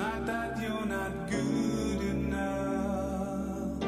not 0.00 0.24
that 0.24 0.58
you're 0.62 0.86
not 0.86 1.12
good 1.30 2.00
enough. 2.16 3.82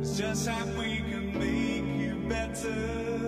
It's 0.00 0.16
just 0.16 0.46
that 0.46 0.66
we 0.78 0.96
can 1.10 1.26
make 1.38 1.88
you 2.02 2.14
better. 2.26 3.23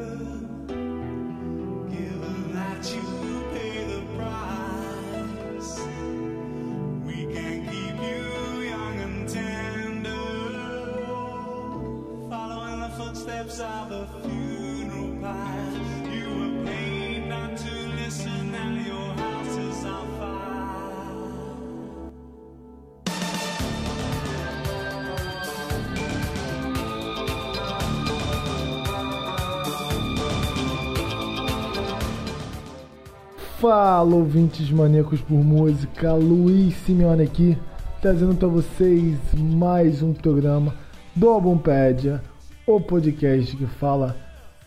Fala, 33.58 34.14
ouvintes 34.14 34.70
maníacos 34.70 35.22
por 35.22 35.42
música, 35.42 36.12
Luiz 36.12 36.74
Simeone 36.84 37.22
aqui, 37.22 37.56
trazendo 38.02 38.34
para 38.34 38.48
vocês 38.48 39.16
mais 39.34 40.02
um 40.02 40.12
programa 40.12 40.74
do 41.14 41.26
Albumpédia, 41.30 42.22
o 42.66 42.78
podcast 42.78 43.56
que 43.56 43.64
fala 43.64 44.14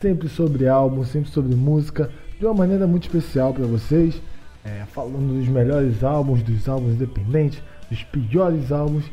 sempre 0.02 0.28
sobre 0.28 0.68
álbum, 0.68 1.06
sempre 1.06 1.30
sobre 1.30 1.56
música, 1.56 2.10
de 2.40 2.46
uma 2.48 2.56
maneira 2.56 2.88
muito 2.88 3.04
especial 3.04 3.54
para 3.54 3.68
vocês, 3.68 4.20
é, 4.66 4.84
falando 4.88 5.38
dos 5.38 5.48
melhores 5.48 6.04
álbuns, 6.04 6.42
dos 6.42 6.68
álbuns 6.68 6.96
independentes, 6.96 7.62
dos 7.92 8.04
piores 8.06 8.72
álbuns 8.72 9.06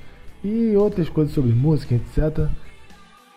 e 0.42 0.74
outras 0.74 1.10
coisas 1.10 1.34
sobre 1.34 1.52
música, 1.52 1.94
etc. 1.94 2.48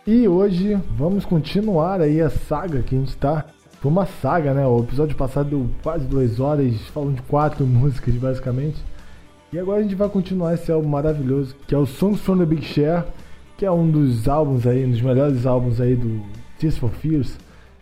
E 0.08 0.26
hoje 0.26 0.80
vamos 0.96 1.26
continuar 1.26 2.00
aí 2.00 2.22
a 2.22 2.30
saga 2.30 2.82
que 2.82 2.96
a 2.96 3.00
gente 3.00 3.18
tá. 3.18 3.46
Foi 3.82 3.90
uma 3.90 4.06
saga, 4.06 4.54
né? 4.54 4.68
O 4.68 4.80
episódio 4.80 5.16
passado 5.16 5.50
deu 5.50 5.70
quase 5.82 6.06
duas 6.06 6.40
horas, 6.40 6.76
falando 6.94 7.16
de 7.16 7.22
quatro 7.24 7.66
músicas 7.68 8.14
basicamente. 8.16 8.78
E 9.54 9.58
agora 9.58 9.80
a 9.80 9.82
gente 9.82 9.96
vai 9.96 10.10
continuar 10.10 10.54
esse 10.54 10.72
álbum 10.72 10.90
maravilhoso, 10.90 11.56
que 11.68 11.74
é 11.74 11.78
o 11.78 11.86
Songs 11.86 12.22
from 12.22 12.38
the 12.38 12.46
Big 12.46 12.64
Share, 12.64 13.06
que 13.58 13.66
é 13.66 13.72
um 13.72 13.90
dos 13.90 14.28
álbuns 14.28 14.68
aí, 14.68 14.86
um 14.86 14.92
dos 14.92 15.02
melhores 15.02 15.46
álbuns 15.46 15.82
aí 15.82 15.96
do 15.96 16.22
Tears 16.60 16.78
for 16.78 16.92
Fears, 16.92 17.38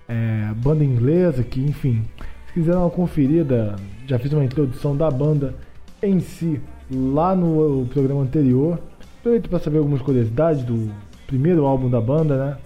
é, 0.07 0.53
banda 0.55 0.85
inglesa, 0.85 1.43
que 1.43 1.59
enfim, 1.59 2.05
se 2.47 2.53
quiser 2.53 2.71
dar 2.71 2.79
uma 2.79 2.89
conferida, 2.89 3.75
já 4.05 4.17
fiz 4.17 4.31
uma 4.31 4.45
introdução 4.45 4.95
da 4.95 5.11
banda 5.11 5.55
em 6.01 6.19
si 6.19 6.61
lá 6.89 7.35
no 7.35 7.85
programa 7.87 8.21
anterior. 8.21 8.79
Aproveito 9.19 9.49
para 9.49 9.59
saber 9.59 9.79
algumas 9.79 10.01
curiosidades 10.01 10.63
do 10.63 10.89
primeiro 11.25 11.65
álbum 11.65 11.89
da 11.89 11.99
banda, 11.99 12.37
né? 12.37 12.57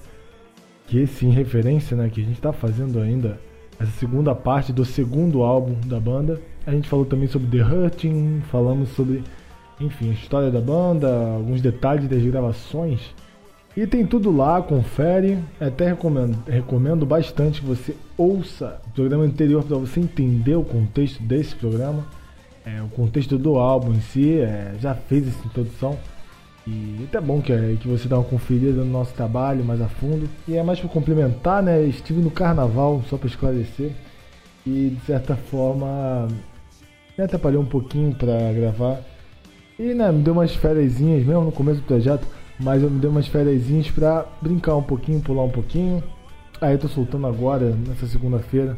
Que 0.91 0.99
esse 0.99 1.25
em 1.25 1.31
referência, 1.31 1.95
né? 1.95 2.11
Que 2.13 2.19
a 2.19 2.23
gente 2.25 2.35
está 2.35 2.51
fazendo 2.51 2.99
ainda 2.99 3.39
essa 3.79 3.91
segunda 3.91 4.35
parte 4.35 4.73
do 4.73 4.83
segundo 4.83 5.41
álbum 5.41 5.73
da 5.85 5.97
banda. 5.97 6.41
A 6.67 6.71
gente 6.71 6.89
falou 6.89 7.05
também 7.05 7.29
sobre 7.29 7.47
The 7.47 7.63
Hurting, 7.63 8.41
falamos 8.51 8.89
sobre, 8.89 9.23
enfim, 9.79 10.09
a 10.09 10.13
história 10.13 10.51
da 10.51 10.59
banda, 10.59 11.07
alguns 11.33 11.61
detalhes 11.61 12.09
das 12.09 12.21
gravações. 12.21 12.99
E 13.75 13.87
tem 13.87 14.05
tudo 14.05 14.35
lá, 14.35 14.61
confere. 14.61 15.39
Até 15.61 15.87
recomendo, 15.87 16.37
recomendo 16.45 17.05
bastante 17.05 17.61
que 17.61 17.67
você 17.67 17.95
ouça 18.17 18.81
o 18.85 18.89
programa 18.89 19.23
anterior 19.23 19.63
para 19.63 19.77
você 19.77 20.01
entender 20.01 20.57
o 20.57 20.63
contexto 20.65 21.23
desse 21.23 21.55
programa, 21.55 22.05
é, 22.65 22.81
o 22.81 22.89
contexto 22.89 23.37
do 23.37 23.55
álbum 23.55 23.93
em 23.93 24.01
si. 24.01 24.41
É, 24.41 24.73
já 24.77 24.93
fez 24.93 25.25
essa 25.25 25.47
introdução. 25.47 25.97
E 26.67 27.05
até 27.07 27.19
bom 27.19 27.41
que, 27.41 27.53
que 27.77 27.87
você 27.87 28.07
dá 28.07 28.17
uma 28.17 28.23
conferida 28.23 28.83
no 28.83 28.91
nosso 28.91 29.13
trabalho 29.13 29.63
mais 29.65 29.81
a 29.81 29.87
fundo. 29.87 30.29
E 30.47 30.55
é 30.55 30.63
mais 30.63 30.79
para 30.79 30.89
complementar, 30.89 31.63
né? 31.63 31.83
Estive 31.83 32.21
no 32.21 32.29
carnaval, 32.29 33.01
só 33.09 33.17
para 33.17 33.27
esclarecer. 33.27 33.91
E 34.65 34.95
de 34.95 35.05
certa 35.05 35.35
forma 35.35 36.27
me 37.17 37.23
atrapalhou 37.23 37.63
um 37.63 37.65
pouquinho 37.65 38.13
para 38.13 38.53
gravar. 38.53 39.01
E 39.79 39.93
né, 39.95 40.11
me 40.11 40.21
deu 40.21 40.33
umas 40.33 40.55
férias 40.55 40.99
mesmo 40.99 41.41
no 41.41 41.51
começo 41.51 41.81
do 41.81 41.85
projeto. 41.87 42.27
Mas 42.59 42.83
eu 42.83 42.91
me 42.91 42.99
dei 42.99 43.09
umas 43.09 43.27
férias 43.27 43.63
para 43.89 44.27
brincar 44.39 44.75
um 44.75 44.83
pouquinho, 44.83 45.19
pular 45.19 45.43
um 45.43 45.49
pouquinho. 45.49 46.03
Aí 46.59 46.73
eu 46.73 46.77
tô 46.77 46.87
soltando 46.87 47.25
agora, 47.25 47.75
nessa 47.87 48.05
segunda-feira, 48.05 48.77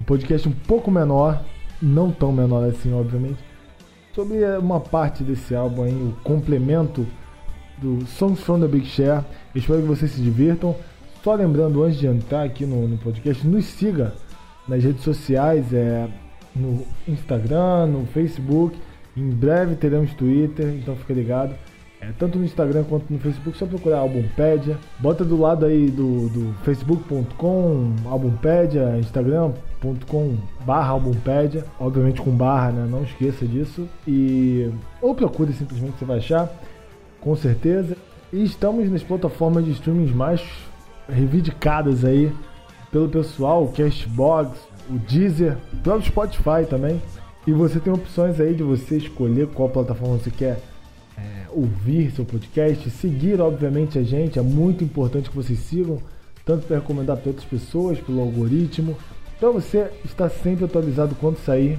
um 0.00 0.04
podcast 0.04 0.48
um 0.48 0.52
pouco 0.52 0.90
menor. 0.90 1.44
Não 1.80 2.10
tão 2.10 2.32
menor 2.32 2.68
assim, 2.68 2.92
obviamente. 2.92 3.38
Sobre 4.12 4.44
uma 4.58 4.80
parte 4.80 5.22
desse 5.22 5.54
álbum 5.54 5.84
aí, 5.84 5.92
o 5.92 6.16
complemento 6.24 7.06
do 7.80 8.06
Songs 8.06 8.40
from 8.40 8.60
the 8.60 8.68
Big 8.68 8.86
Share. 8.86 9.24
Espero 9.54 9.80
que 9.80 9.88
vocês 9.88 10.10
se 10.10 10.20
divirtam. 10.20 10.74
Só 11.22 11.34
lembrando, 11.34 11.82
antes 11.82 11.98
de 11.98 12.06
entrar 12.06 12.44
aqui 12.44 12.64
no, 12.64 12.88
no 12.88 12.96
podcast, 12.98 13.46
nos 13.46 13.64
siga 13.66 14.14
nas 14.66 14.82
redes 14.82 15.02
sociais, 15.02 15.72
é, 15.72 16.08
no 16.54 16.86
Instagram, 17.06 17.86
no 17.86 18.06
Facebook. 18.06 18.76
Em 19.16 19.28
breve 19.28 19.74
teremos 19.74 20.14
Twitter, 20.14 20.66
então 20.68 20.96
fica 20.96 21.12
ligado. 21.12 21.54
É, 22.00 22.12
tanto 22.18 22.38
no 22.38 22.44
Instagram 22.46 22.84
quanto 22.84 23.12
no 23.12 23.18
Facebook, 23.18 23.58
só 23.58 23.66
procurar 23.66 23.98
Albumpédia. 23.98 24.78
Bota 24.98 25.22
do 25.22 25.38
lado 25.38 25.66
aí 25.66 25.90
do, 25.90 26.30
do 26.30 26.54
facebook.com, 26.64 27.94
Albumpédia, 28.06 28.96
instagram.com 28.98 30.36
barra 30.64 30.92
Albumpédia, 30.92 31.66
obviamente 31.78 32.22
com 32.22 32.30
barra, 32.30 32.70
né? 32.70 32.88
Não 32.90 33.02
esqueça 33.02 33.44
disso. 33.44 33.86
E 34.08 34.70
ou 35.02 35.14
procure 35.14 35.52
simplesmente, 35.52 35.98
você 35.98 36.04
vai 36.06 36.18
achar 36.18 36.50
com 37.20 37.36
certeza. 37.36 37.96
E 38.32 38.42
estamos 38.42 38.88
nas 38.90 39.02
plataformas 39.02 39.64
de 39.64 39.72
streaming 39.72 40.12
mais 40.12 40.40
reivindicadas 41.08 42.04
aí 42.04 42.32
pelo 42.90 43.08
pessoal, 43.08 43.64
o 43.64 43.72
Castbox, 43.72 44.58
o 44.88 44.98
Deezer, 44.98 45.56
o 45.84 46.02
Spotify 46.02 46.64
também. 46.68 47.00
E 47.46 47.52
você 47.52 47.80
tem 47.80 47.92
opções 47.92 48.38
aí 48.40 48.54
de 48.54 48.62
você 48.62 48.96
escolher 48.96 49.48
qual 49.48 49.68
plataforma 49.68 50.18
você 50.18 50.30
quer 50.30 50.60
é, 51.16 51.46
ouvir 51.50 52.10
seu 52.12 52.24
podcast, 52.24 52.88
seguir 52.90 53.40
obviamente 53.40 53.98
a 53.98 54.02
gente, 54.02 54.38
é 54.38 54.42
muito 54.42 54.84
importante 54.84 55.30
que 55.30 55.36
vocês 55.36 55.58
sigam, 55.58 55.98
tanto 56.44 56.66
para 56.66 56.76
recomendar 56.76 57.16
para 57.16 57.30
outras 57.30 57.46
pessoas, 57.46 57.98
pelo 57.98 58.20
algoritmo, 58.20 58.96
para 59.38 59.50
você 59.50 59.90
estar 60.04 60.28
sempre 60.28 60.64
atualizado 60.64 61.14
quando 61.14 61.38
sair. 61.38 61.78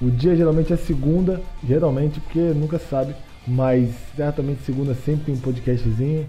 O 0.00 0.10
dia 0.10 0.34
geralmente 0.34 0.72
é 0.72 0.76
segunda, 0.76 1.40
geralmente, 1.66 2.18
porque 2.20 2.40
nunca 2.40 2.78
sabe 2.78 3.14
mas 3.46 3.90
certamente 4.16 4.62
segunda 4.62 4.94
sempre 4.94 5.32
um 5.32 5.38
podcastzinho. 5.38 6.26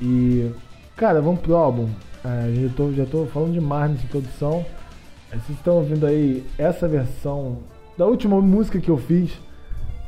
E, 0.00 0.50
cara, 0.96 1.20
vamos 1.20 1.40
pro 1.40 1.56
álbum. 1.56 1.88
É, 2.24 2.52
já, 2.54 2.68
tô, 2.74 2.92
já 2.92 3.06
tô 3.06 3.26
falando 3.26 3.52
demais 3.52 3.92
nessa 3.92 4.04
introdução. 4.04 4.64
Vocês 5.30 5.58
estão 5.58 5.76
ouvindo 5.76 6.06
aí 6.06 6.44
essa 6.58 6.88
versão 6.88 7.58
da 7.96 8.06
última 8.06 8.40
música 8.40 8.80
que 8.80 8.88
eu 8.88 8.98
fiz 8.98 9.30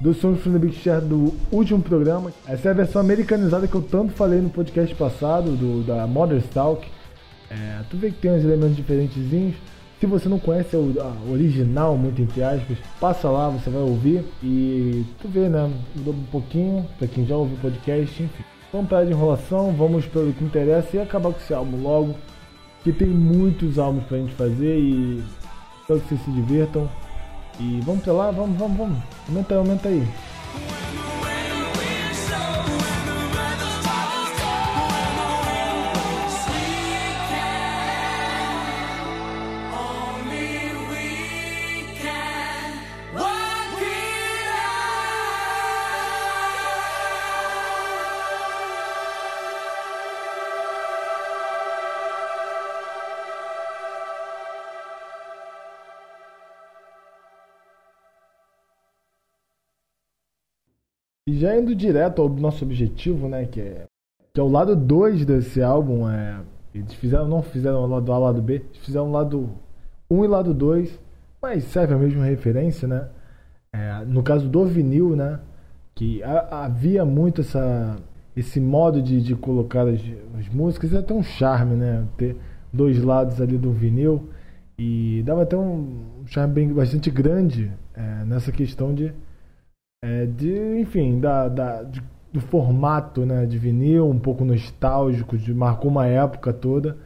do 0.01 0.13
Songs 0.13 0.43
from 0.43 0.53
the 0.53 0.59
Big 0.59 0.75
Share 0.75 1.01
do 1.01 1.33
último 1.51 1.81
programa. 1.81 2.33
Essa 2.47 2.69
é 2.69 2.71
a 2.73 2.75
versão 2.75 3.01
americanizada 3.01 3.69
que 3.69 3.75
eu 3.75 3.83
tanto 3.83 4.13
falei 4.13 4.41
no 4.41 4.51
podcast 4.51 4.93
passado, 4.97 5.53
do, 5.53 5.85
da 5.85 6.07
Mother's 6.09 6.49
Talk. 6.53 6.85
É, 7.49 7.83
tu 7.89 7.97
vê 7.97 8.11
que 8.11 8.19
tem 8.19 8.33
uns 8.33 8.43
elementos 8.43 8.75
diferentezinhos. 8.75 9.55
Se 10.03 10.07
você 10.07 10.29
não 10.29 10.41
conhece 10.41 10.75
a 10.75 11.31
original, 11.31 11.97
muito 11.97 12.21
entre 12.21 12.43
aspas, 12.43 12.77
passa 12.99 13.31
lá, 13.31 13.49
você 13.49 13.71
vai 13.71 13.83
ouvir 13.83 14.25
e 14.43 15.07
tu 15.21 15.29
vê, 15.29 15.49
né? 15.49 15.73
Mudou 15.95 16.13
um 16.13 16.25
pouquinho, 16.25 16.85
pra 16.99 17.07
quem 17.07 17.25
já 17.25 17.37
ouviu 17.37 17.57
o 17.57 17.61
podcast, 17.61 18.21
enfim. 18.21 18.45
Vamos 18.73 18.91
parar 18.91 19.05
de 19.05 19.13
enrolação, 19.13 19.71
vamos 19.71 20.05
pelo 20.07 20.33
que 20.33 20.43
interessa 20.43 20.97
e 20.97 21.01
acabar 21.01 21.33
com 21.33 21.39
esse 21.39 21.55
álbum 21.55 21.81
logo. 21.81 22.17
Que 22.83 22.93
tem 22.93 23.07
muitos 23.07 23.79
álbuns 23.79 24.03
pra 24.07 24.19
gente 24.19 24.35
fazer 24.35 24.77
e 24.77 25.23
espero 25.83 26.01
que 26.01 26.09
vocês 26.09 26.21
se 26.25 26.33
divirtam. 26.33 26.91
E 27.61 27.81
vamos 27.83 28.03
pra 28.03 28.13
lá, 28.13 28.33
vamos, 28.33 28.59
vamos, 28.59 28.77
vamos. 28.77 28.99
Aumenta 29.29 29.55
aí, 29.55 29.59
aumenta 29.59 29.89
aí. 29.89 30.09
E 61.29 61.39
já 61.39 61.57
indo 61.57 61.75
direto 61.75 62.21
ao 62.21 62.29
nosso 62.29 62.65
objetivo, 62.65 63.29
né, 63.29 63.47
que 63.47 63.61
é, 63.61 63.87
que 64.35 64.41
é 64.41 64.43
o 64.43 64.49
lado 64.49 64.75
2 64.75 65.25
desse 65.25 65.63
álbum, 65.63 66.09
é, 66.09 66.41
eles 66.75 66.93
fizeram, 66.95 67.29
não 67.29 67.43
fizeram 67.43 67.83
o 67.83 67.87
lado 67.87 68.13
A 68.13 68.19
lado 68.19 68.43
B, 68.43 68.55
eles 68.55 68.85
fizeram 68.85 69.09
o 69.09 69.13
lado 69.13 69.51
1 70.11 70.19
um 70.19 70.25
e 70.25 70.29
lado 70.29 70.53
2, 70.53 70.99
mas 71.41 71.65
serve 71.65 71.95
a 71.95 71.99
mesma 71.99 72.25
referência, 72.25 72.89
né? 72.89 73.09
É, 73.73 74.05
no 74.05 74.23
caso 74.23 74.49
do 74.49 74.65
vinil, 74.67 75.15
né? 75.15 75.39
Que 75.95 76.23
a, 76.25 76.65
havia 76.65 77.05
muito 77.05 77.43
essa, 77.43 77.97
esse 78.37 78.61
modo 78.61 79.01
de, 79.01 79.23
de 79.23 79.37
colocar 79.37 79.87
as, 79.87 80.01
as 80.39 80.49
músicas, 80.49 80.93
é 80.93 80.99
até 80.99 81.15
um 81.15 81.23
charme, 81.23 81.77
né? 81.77 82.05
Ter 82.17 82.37
dois 82.73 83.03
lados 83.03 83.41
ali 83.41 83.57
do 83.57 83.71
vinil. 83.71 84.29
E 84.79 85.23
dava 85.25 85.43
até 85.43 85.57
um 85.57 86.25
charme 86.27 86.55
bem, 86.55 86.73
bastante 86.73 87.11
grande 87.11 87.71
é, 87.95 88.25
nessa 88.25 88.51
questão 88.51 88.93
de, 88.93 89.13
é, 90.03 90.27
de 90.27 90.81
enfim, 90.81 91.21
da, 91.21 91.49
da, 91.49 91.83
de, 91.85 92.03
do 92.33 92.41
formato 92.41 93.25
né, 93.25 93.47
de 93.47 93.57
vinil, 93.57 94.09
um 94.09 94.19
pouco 94.19 94.45
nostálgico, 94.45 95.39
de, 95.39 95.55
marcou 95.55 95.91
uma 95.91 96.07
época 96.07 96.53
toda. 96.53 96.97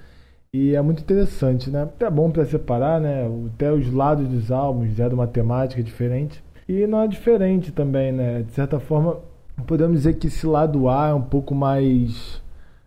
E 0.52 0.74
é 0.74 0.80
muito 0.80 1.02
interessante, 1.02 1.70
né? 1.70 1.86
É 2.00 2.08
bom 2.10 2.30
para 2.30 2.46
separar, 2.46 2.98
né? 2.98 3.28
Até 3.54 3.70
os 3.70 3.92
lados 3.92 4.26
dos 4.26 4.50
álbuns, 4.50 4.94
já 4.96 5.06
de 5.06 5.14
uma 5.14 5.26
temática 5.26 5.82
diferente. 5.82 6.42
E 6.66 6.86
não 6.86 7.02
é 7.02 7.08
diferente 7.08 7.70
também, 7.70 8.10
né? 8.10 8.42
De 8.42 8.52
certa 8.52 8.80
forma, 8.80 9.18
podemos 9.66 9.98
dizer 9.98 10.14
que 10.14 10.28
esse 10.28 10.46
lado 10.46 10.88
A 10.88 11.08
é 11.08 11.14
um 11.14 11.20
pouco 11.20 11.54
mais 11.54 12.42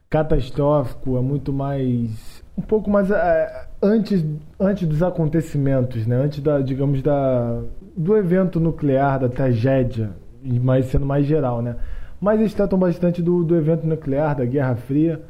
catastrófico, 0.10 1.18
é 1.18 1.22
muito 1.22 1.54
mais. 1.54 2.44
um 2.58 2.62
pouco 2.64 2.90
mais 2.90 3.12
é, 3.12 3.68
antes, 3.82 4.26
antes 4.60 4.88
dos 4.88 5.04
acontecimentos, 5.04 6.08
né? 6.08 6.16
Antes 6.16 6.42
da, 6.42 6.60
digamos, 6.62 7.04
da, 7.04 7.62
do 8.00 8.16
evento 8.16 8.62
nuclear, 8.62 9.20
da 9.20 9.28
tragédia, 9.28 10.12
mas 10.42 10.86
sendo 10.86 11.06
mais 11.06 11.26
geral, 11.26 11.62
né? 11.62 11.76
Mas 12.22 12.40
eles 12.40 12.54
tratam 12.54 12.80
bastante 12.80 13.22
do, 13.22 13.44
do 13.44 13.58
evento 13.58 13.86
nuclear, 13.86 14.38
da 14.38 14.46
Guerra 14.46 14.78
Fria, 14.78 15.22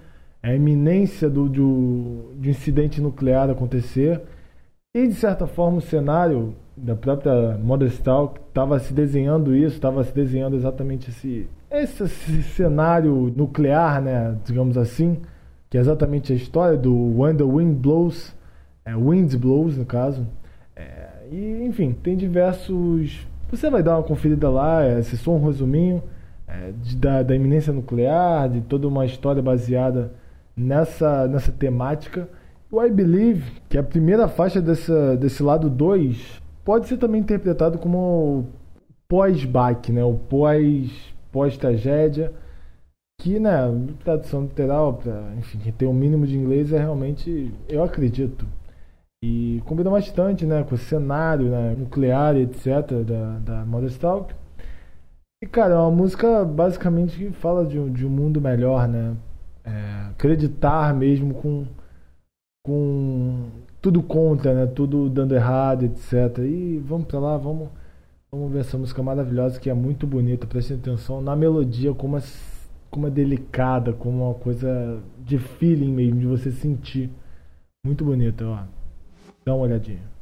a 0.41 0.53
iminência 0.53 1.27
do, 1.27 1.49
do, 1.49 1.63
um 1.63 2.45
incidente 2.45 3.01
nuclear 3.01 3.49
acontecer. 3.49 4.21
E, 4.93 5.07
de 5.07 5.15
certa 5.15 5.47
forma, 5.47 5.79
o 5.79 5.81
cenário 5.81 6.53
da 6.77 6.95
própria 6.95 7.57
Modest 7.57 8.03
Talk 8.03 8.39
estava 8.47 8.77
se 8.77 8.93
desenhando 8.93 9.55
isso, 9.55 9.75
estava 9.75 10.03
se 10.03 10.13
desenhando 10.13 10.55
exatamente 10.55 11.09
esse, 11.09 11.49
esse, 11.71 12.03
esse, 12.03 12.43
cenário 12.43 13.33
nuclear, 13.35 13.99
né, 13.99 14.37
digamos 14.45 14.77
assim, 14.77 15.17
que 15.71 15.77
é 15.77 15.81
exatamente 15.81 16.31
a 16.31 16.35
história 16.35 16.77
do 16.77 16.93
When 17.19 17.35
the 17.35 17.43
Wind 17.43 17.77
Blows, 17.77 18.35
é, 18.85 18.95
Winds 18.95 19.33
Blows 19.33 19.75
no 19.75 19.85
caso. 19.85 20.27
É, 21.29 21.35
e, 21.35 21.65
enfim, 21.65 21.91
tem 21.91 22.15
diversos. 22.17 23.27
Você 23.49 23.69
vai 23.69 23.81
dar 23.81 23.97
uma 23.97 24.03
conferida 24.03 24.49
lá, 24.49 24.83
é, 24.83 24.99
esse 24.99 25.17
som 25.17 25.37
um 25.37 25.45
resuminho 25.45 26.03
é, 26.47 26.71
de, 26.71 26.95
da, 26.95 27.23
da 27.23 27.35
iminência 27.35 27.73
nuclear, 27.73 28.49
de 28.49 28.61
toda 28.61 28.87
uma 28.87 29.05
história 29.05 29.41
baseada 29.41 30.11
nessa, 30.55 31.27
nessa 31.27 31.51
temática. 31.51 32.27
O 32.71 32.83
I 32.83 32.91
Believe, 32.91 33.51
que 33.67 33.77
é 33.77 33.79
a 33.79 33.83
primeira 33.83 34.27
faixa 34.27 34.61
dessa, 34.61 35.17
desse 35.17 35.41
lado 35.41 35.69
2, 35.69 36.41
pode 36.63 36.87
ser 36.87 36.97
também 36.97 37.21
interpretado 37.21 37.79
como 37.79 38.45
pós-back, 39.07 39.91
né? 39.91 40.03
o 40.03 40.13
pós, 40.13 40.91
pós-tragédia, 41.31 42.31
que, 43.19 43.39
né, 43.39 43.51
tradução 44.03 44.43
literal, 44.43 44.93
para 44.93 45.33
enfim, 45.37 45.59
ter 45.77 45.87
um 45.87 45.93
mínimo 45.93 46.25
de 46.25 46.37
inglês 46.37 46.71
é 46.71 46.77
realmente, 46.77 47.51
eu 47.67 47.83
acredito. 47.83 48.45
E 49.21 49.61
combina 49.65 49.89
bastante 49.89 50.45
né, 50.45 50.63
com 50.63 50.75
o 50.75 50.77
cenário 50.77 51.49
né, 51.49 51.75
nuclear, 51.77 52.37
etc., 52.37 53.03
da, 53.05 53.39
da 53.39 53.65
Mother 53.65 53.89
Stalk. 53.89 54.33
E, 55.43 55.47
cara, 55.47 55.73
é 55.73 55.77
uma 55.77 55.91
música 55.91 56.43
basicamente 56.45 57.17
que 57.17 57.31
fala 57.31 57.65
de 57.65 57.79
um, 57.79 57.91
de 57.91 58.05
um 58.05 58.09
mundo 58.09 58.41
melhor, 58.41 58.87
né? 58.87 59.15
É, 59.63 60.09
acreditar 60.09 60.93
mesmo 60.93 61.33
com, 61.33 61.65
com 62.65 63.49
tudo 63.81 64.01
contra, 64.03 64.53
né? 64.53 64.67
Tudo 64.67 65.09
dando 65.09 65.35
errado, 65.35 65.83
etc. 65.83 66.39
E 66.39 66.77
vamos 66.79 67.07
pra 67.07 67.19
lá, 67.19 67.37
vamos, 67.37 67.69
vamos 68.31 68.51
ver 68.51 68.59
essa 68.59 68.77
música 68.77 69.01
maravilhosa 69.03 69.59
que 69.59 69.69
é 69.69 69.73
muito 69.73 70.07
bonita. 70.07 70.47
Prestem 70.47 70.77
atenção 70.77 71.21
na 71.21 71.35
melodia, 71.35 71.93
como 71.93 72.17
é, 72.17 72.21
como 72.89 73.07
é 73.07 73.09
delicada, 73.09 73.93
como 73.93 74.25
uma 74.25 74.33
coisa 74.33 75.01
de 75.25 75.37
feeling 75.37 75.93
mesmo, 75.93 76.19
de 76.19 76.27
você 76.27 76.51
sentir. 76.51 77.09
Muito 77.85 78.03
bonita, 78.03 78.45
ó. 78.45 78.78
Dá 79.45 79.53
uma 79.53 79.63
olhadinha. 79.65 80.18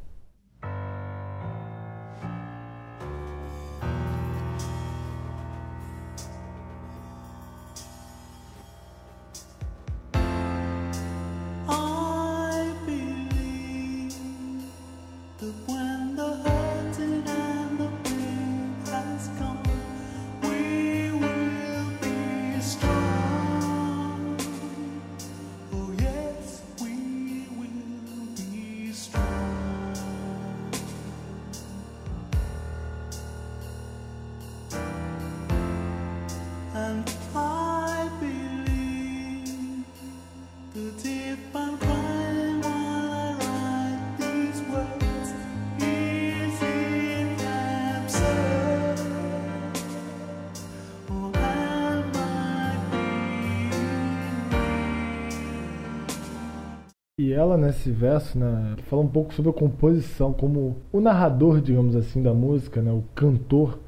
Nesse 57.88 57.92
verso, 57.92 58.38
né, 58.38 58.76
fala 58.84 59.02
um 59.02 59.08
pouco 59.08 59.32
sobre 59.32 59.50
a 59.50 59.54
composição, 59.54 60.32
como 60.32 60.76
o 60.92 61.00
narrador, 61.00 61.60
digamos 61.60 61.96
assim, 61.96 62.22
da 62.22 62.34
música, 62.34 62.82
né, 62.82 62.92
o 62.92 63.02
cantor 63.14 63.78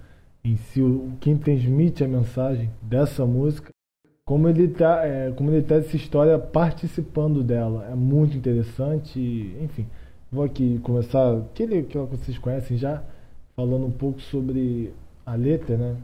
em 0.43 0.57
si, 0.57 0.81
o, 0.81 1.13
quem 1.21 1.37
transmite 1.37 2.03
a 2.03 2.09
mensagem 2.09 2.71
dessa 2.81 3.27
música, 3.27 3.71
como 4.25 4.49
ele 4.49 4.69
tá, 4.69 5.05
é, 5.05 5.31
como 5.33 5.51
ele 5.51 5.63
tá 5.63 5.77
essa 5.77 5.97
história 5.97 6.39
participando 6.39 7.43
dela. 7.43 7.89
É 7.91 7.95
muito 7.95 8.37
interessante, 8.37 9.19
enfim. 9.61 9.87
Vou 10.31 10.45
aqui 10.45 10.79
começar, 10.85 11.37
aquele 11.37 11.83
que 11.83 11.99
vocês 11.99 12.39
conhecem 12.39 12.77
já, 12.77 13.03
falando 13.57 13.87
um 13.87 13.91
pouco 13.91 14.21
sobre 14.21 14.95
a 15.27 15.35
letra, 15.35 15.77
né? 15.77 15.97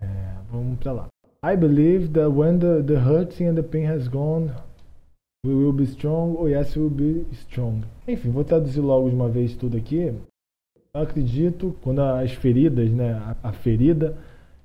É, 0.00 0.06
vamos 0.50 0.78
para 0.78 0.92
lá. 0.92 1.06
I 1.44 1.56
believe 1.56 2.08
that 2.08 2.30
when 2.30 2.58
the, 2.58 2.82
the 2.82 2.96
hurting 2.96 3.48
and 3.48 3.54
the 3.54 3.62
pain 3.62 3.86
has 3.86 4.08
gone, 4.08 4.50
We 5.44 5.52
will 5.52 5.74
be 5.74 5.84
strong 5.84 6.36
ou 6.38 6.48
Yes, 6.48 6.74
we 6.74 6.82
will 6.82 6.90
be 6.90 7.26
strong. 7.32 7.82
Enfim, 8.08 8.30
vou 8.30 8.44
traduzir 8.44 8.80
logo 8.80 9.10
de 9.10 9.14
uma 9.14 9.28
vez 9.28 9.54
tudo 9.54 9.76
aqui. 9.76 10.14
Eu 10.94 11.02
acredito 11.02 11.76
quando 11.82 12.00
as 12.00 12.32
feridas, 12.32 12.90
né, 12.90 13.20
a, 13.42 13.52
ferida 13.52 14.16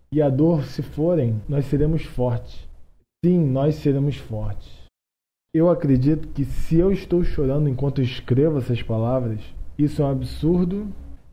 e 0.10 0.22
a 0.22 0.30
dor 0.30 0.64
se 0.64 0.82
forem, 0.82 1.42
nós 1.50 1.66
seremos 1.66 2.04
fortes. 2.04 2.66
Sim, 3.26 3.40
nós 3.40 3.76
seremos 3.76 4.16
fortes. 4.16 4.72
Eu 5.54 5.70
acredito 5.70 6.30
que 6.30 6.46
se 6.46 6.78
eu 6.78 6.94
estou 6.94 7.26
chorando 7.26 7.68
enquanto 7.68 8.02
escrevo 8.02 8.60
essas 8.60 8.82
palavras, 8.82 9.42
isso 9.78 10.02
é 10.02 10.06
um 10.06 10.12
absurdo 10.12 10.88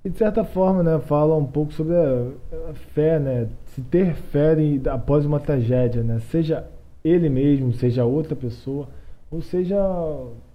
e 0.05 0.11
de 0.11 0.19
certa 0.19 0.43
forma, 0.43 0.83
né, 0.83 0.99
fala 0.99 1.37
um 1.37 1.47
pouco 1.47 1.73
sobre 1.73 1.95
a 1.95 2.75
fé, 2.95 3.21
né, 3.21 3.49
se 3.67 3.81
ter 3.83 4.15
fé 4.15 4.57
após 4.91 5.25
uma 5.25 5.39
tragédia, 5.39 6.03
né, 6.03 6.19
seja 6.19 6.67
ele 7.05 7.29
mesmo, 7.29 7.73
seja 7.73 8.05
outra 8.05 8.35
pessoa 8.35 8.89
ou 9.31 9.41
seja, 9.41 9.77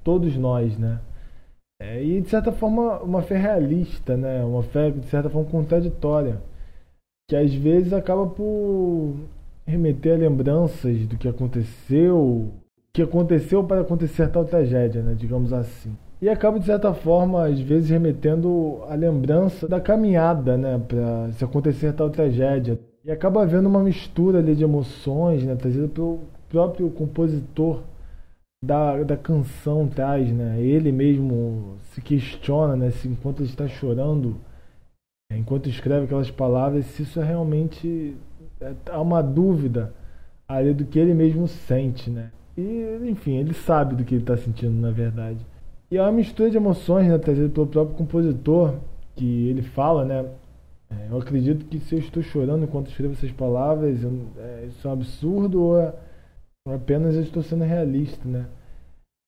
todos 0.04 0.36
nós, 0.38 0.78
né? 0.78 1.00
É, 1.82 2.04
e 2.04 2.22
de 2.22 2.30
certa 2.30 2.51
forma 2.51 3.00
uma 3.00 3.24
fé 3.24 3.38
realista, 3.38 4.16
né? 4.16 4.44
Uma 4.44 4.63
fé 4.63 4.92
de 4.92 5.06
certa 5.08 5.30
forma 5.30 5.50
contraditória, 5.50 6.42
que 7.28 7.36
às 7.36 7.54
vezes 7.54 7.92
acaba 7.92 8.28
por 8.28 9.16
remeter 9.66 10.13
a 10.13 10.18
lembranças 10.18 11.08
do 11.08 11.18
que 11.18 11.28
aconteceu, 11.28 12.51
que 12.94 13.01
aconteceu 13.01 13.63
para 13.63 13.82
acontecer 13.82 14.30
tal 14.30 14.46
tragédia, 14.46 15.01
né? 15.01 15.16
Digamos 15.18 15.51
assim. 15.51 15.96
E 16.22 16.30
acaba 16.30 16.60
de 16.60 16.66
certa 16.66 16.94
forma 16.94 17.48
às 17.48 17.60
vezes 17.60 17.90
remetendo 17.90 18.84
a 18.88 18.94
lembrança 18.94 19.68
da 19.68 19.82
caminhada, 19.82 20.56
né? 20.58 20.80
Para 20.88 21.32
se 21.34 21.44
acontecer 21.44 21.94
tal 21.94 22.12
tragédia. 22.12 22.80
E 23.04 23.12
acaba 23.12 23.42
havendo 23.42 23.68
uma 23.68 23.82
mistura 23.84 24.38
ali 24.38 24.56
de 24.56 24.63
emoções, 24.63 25.44
né? 25.44 25.56
Trazida 25.56 25.88
pelo 25.88 26.20
próprio 26.48 26.92
compositor 26.92 27.82
da, 28.63 29.03
da 29.03 29.18
canção 29.18 29.88
traz, 29.88 30.32
né? 30.32 30.62
Ele 30.62 30.91
mesmo 30.91 31.77
se 31.91 32.01
questiona, 32.01 32.75
né? 32.75 32.91
Se 32.91 33.08
enquanto 33.08 33.44
está 33.44 33.68
chorando, 33.68 34.36
é, 35.32 35.38
enquanto 35.38 35.68
escreve 35.68 36.06
aquelas 36.06 36.30
palavras, 36.30 36.86
se 36.86 37.03
isso 37.03 37.20
é 37.20 37.24
realmente 37.24 38.15
é, 38.60 38.74
há 38.91 39.01
uma 39.01 39.22
dúvida 39.22 39.94
ali 40.48 40.74
do 40.74 40.86
que 40.86 41.00
ele 41.00 41.13
mesmo 41.13 41.48
sente, 41.48 42.10
né? 42.10 42.32
E 42.56 43.00
enfim, 43.10 43.38
ele 43.38 43.53
sabe 43.53 43.96
do 43.96 44.03
que 44.03 44.13
ele 44.15 44.24
está 44.24 44.38
sentindo 44.38 44.80
na 44.80 44.91
verdade. 44.91 45.39
E 45.89 45.98
é 45.98 46.01
uma 46.01 46.12
mistura 46.12 46.50
de 46.50 46.58
emoções, 46.58 47.08
né? 47.08 47.18
Trazida 47.18 47.50
pelo 47.50 47.68
próprio 47.68 47.98
compositor, 47.98 48.75
que 49.15 49.48
ele 49.50 49.63
fala, 49.63 50.06
né? 50.06 50.25
É, 50.89 51.08
eu 51.10 51.18
acredito 51.18 51.65
que 51.65 51.80
se 51.80 51.96
eu 51.96 52.00
estou 52.00 52.22
chorando 52.22 52.63
enquanto 52.65 52.89
escrevo 52.89 53.13
essas 53.13 53.32
palavras, 53.32 54.03
eu, 54.03 54.12
é, 54.38 54.65
isso 54.68 54.88
é 54.88 54.89
um 54.89 54.94
absurdo 54.94 55.63
ou, 55.63 55.80
é, 55.80 55.94
apenas 56.68 57.15
eu 57.15 57.22
estou 57.22 57.41
sendo 57.41 57.63
realista, 57.63 58.27
né? 58.27 58.46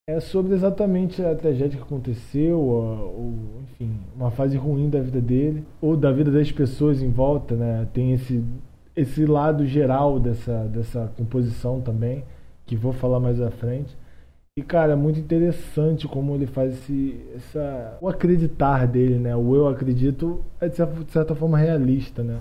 É 0.07 0.19
sobre 0.19 0.53
exatamente 0.53 1.23
a 1.23 1.33
tragédia 1.33 1.77
que 1.77 1.83
aconteceu, 1.83 2.59
ou, 2.59 3.61
enfim, 3.63 3.97
uma 4.15 4.29
fase 4.31 4.57
ruim 4.57 4.89
da 4.89 4.99
vida 4.99 5.21
dele, 5.21 5.63
ou 5.81 5.95
da 5.95 6.11
vida 6.11 6.29
das 6.29 6.51
pessoas 6.51 7.01
em 7.01 7.09
volta, 7.09 7.55
né? 7.55 7.87
Tem 7.93 8.11
esse, 8.11 8.43
esse 8.95 9.25
lado 9.25 9.65
geral 9.65 10.19
dessa, 10.19 10.65
dessa 10.65 11.11
composição 11.17 11.79
também, 11.79 12.23
que 12.65 12.75
vou 12.75 12.91
falar 12.91 13.19
mais 13.19 13.41
à 13.41 13.49
frente. 13.49 13.95
E, 14.57 14.61
cara, 14.61 14.91
é 14.91 14.95
muito 14.95 15.19
interessante 15.19 16.07
como 16.07 16.35
ele 16.35 16.47
faz 16.47 16.73
esse, 16.73 17.19
essa, 17.35 17.97
o 18.01 18.07
acreditar 18.09 18.85
dele, 18.85 19.17
né? 19.17 19.35
O 19.35 19.55
eu 19.55 19.67
acredito 19.67 20.43
é, 20.59 20.67
de 20.67 20.75
certa 20.75 21.33
forma, 21.33 21.57
realista, 21.57 22.21
né? 22.21 22.39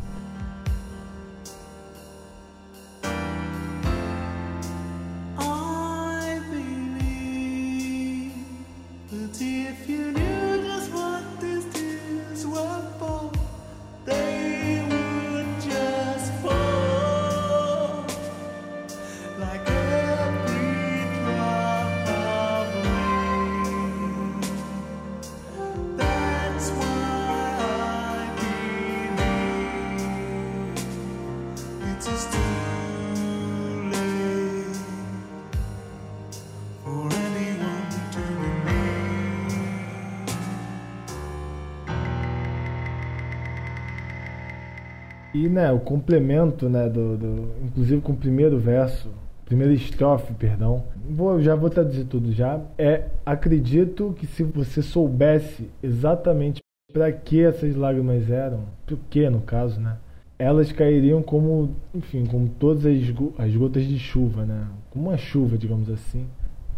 Né, 45.52 45.70
o 45.70 45.78
complemento, 45.80 46.68
né, 46.68 46.88
do, 46.88 47.16
do- 47.16 47.48
inclusive 47.64 48.00
com 48.00 48.12
o 48.12 48.16
primeiro 48.16 48.58
verso, 48.58 49.08
primeira 49.44 49.72
estrofe, 49.72 50.32
perdão, 50.34 50.84
vou, 51.10 51.40
já 51.40 51.54
vou 51.54 51.68
traduzir 51.70 52.04
tudo 52.04 52.32
já, 52.32 52.60
é, 52.78 53.04
acredito 53.24 54.14
que 54.18 54.26
se 54.26 54.42
você 54.42 54.82
soubesse 54.82 55.68
exatamente 55.82 56.60
para 56.92 57.10
que 57.12 57.42
essas 57.42 57.74
lágrimas 57.76 58.30
eram, 58.30 58.60
por 58.86 58.98
que 59.10 59.28
no 59.30 59.40
caso, 59.40 59.80
né, 59.80 59.96
elas 60.38 60.72
cairiam 60.72 61.22
como, 61.22 61.70
enfim, 61.94 62.24
como 62.26 62.48
todas 62.48 62.84
as, 62.86 63.02
as 63.38 63.54
gotas 63.54 63.84
de 63.84 63.98
chuva, 63.98 64.44
né, 64.44 64.66
como 64.90 65.08
uma 65.10 65.16
chuva, 65.16 65.56
digamos 65.56 65.88
assim. 65.90 66.26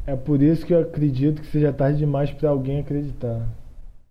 É 0.06 0.14
por 0.14 0.42
isso 0.42 0.66
que 0.66 0.74
eu 0.74 0.80
acredito 0.80 1.40
que 1.40 1.46
seja 1.46 1.72
tarde 1.72 1.98
demais 1.98 2.30
para 2.30 2.50
alguém 2.50 2.80
acreditar. 2.80 3.40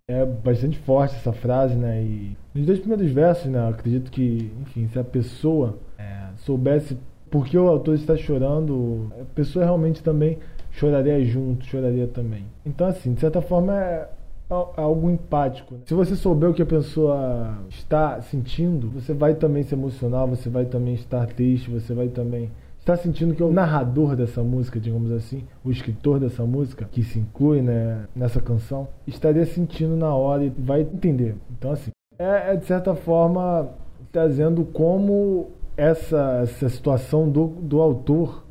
É 0.10 0.25
bastante 0.25 0.77
forte 0.79 1.15
essa 1.15 1.31
frase, 1.31 1.75
né? 1.75 2.01
E 2.03 2.36
nos 2.53 2.65
dois 2.65 2.79
primeiros 2.79 3.10
versos, 3.12 3.45
né? 3.50 3.57
Eu 3.60 3.69
acredito 3.69 4.12
que, 4.12 4.51
enfim, 4.62 4.86
se 4.89 5.00
a 5.00 5.03
pessoa 5.03 5.77
é, 5.98 6.27
soubesse 6.39 6.98
por 7.31 7.45
que 7.45 7.57
o 7.57 7.69
autor 7.69 7.95
está 7.95 8.17
chorando, 8.17 9.10
a 9.19 9.24
pessoa 9.33 9.63
realmente 9.63 10.03
também 10.03 10.39
choraria 10.72 11.24
junto, 11.24 11.65
choraria 11.65 12.05
também. 12.05 12.43
Então, 12.65 12.86
assim, 12.88 13.13
de 13.13 13.22
certa 13.22 13.41
forma 13.41 13.79
é 13.81 14.10
al- 14.50 14.74
algo 14.75 15.10
empático. 15.10 15.75
né? 15.75 15.81
Se 15.86 15.93
você 15.93 16.17
souber 16.17 16.50
o 16.50 16.53
que 16.53 16.62
a 16.62 16.65
pessoa 16.65 17.57
está 17.69 18.22
sentindo, 18.24 18.89
você 18.89 19.13
vai 19.13 19.36
também 19.36 19.63
se 19.63 19.74
emocionar, 19.74 20.27
você 20.27 20.50
vai 20.50 20.65
também 20.65 20.95
estar 20.95 21.25
triste, 21.27 21.69
você 21.72 21.93
vai 21.93 22.10
também 22.10 22.51
está 22.83 22.97
sentindo 22.97 23.33
que 23.33 23.41
o 23.41 23.51
narrador 23.51 24.13
dessa 24.13 24.43
música, 24.43 24.77
digamos 24.77 25.09
assim, 25.11 25.45
o 25.63 25.71
escritor 25.71 26.19
dessa 26.19 26.43
música, 26.43 26.85
que 26.91 27.01
se 27.01 27.17
inclui 27.17 27.61
né, 27.61 28.05
nessa 28.13 28.41
canção, 28.41 28.89
estaria 29.07 29.45
sentindo 29.45 29.95
na 29.95 30.13
hora 30.13 30.43
e 30.43 30.49
vai 30.49 30.81
entender. 30.81 31.35
Então, 31.49 31.71
assim, 31.71 31.91
é, 32.19 32.53
é, 32.53 32.55
de 32.57 32.65
certa 32.65 32.93
forma 32.93 33.69
trazendo 34.11 34.65
como 34.65 35.51
essa, 35.77 36.41
essa 36.43 36.69
situação 36.69 37.29
do, 37.29 37.47
do 37.47 37.81
autor 37.81 38.43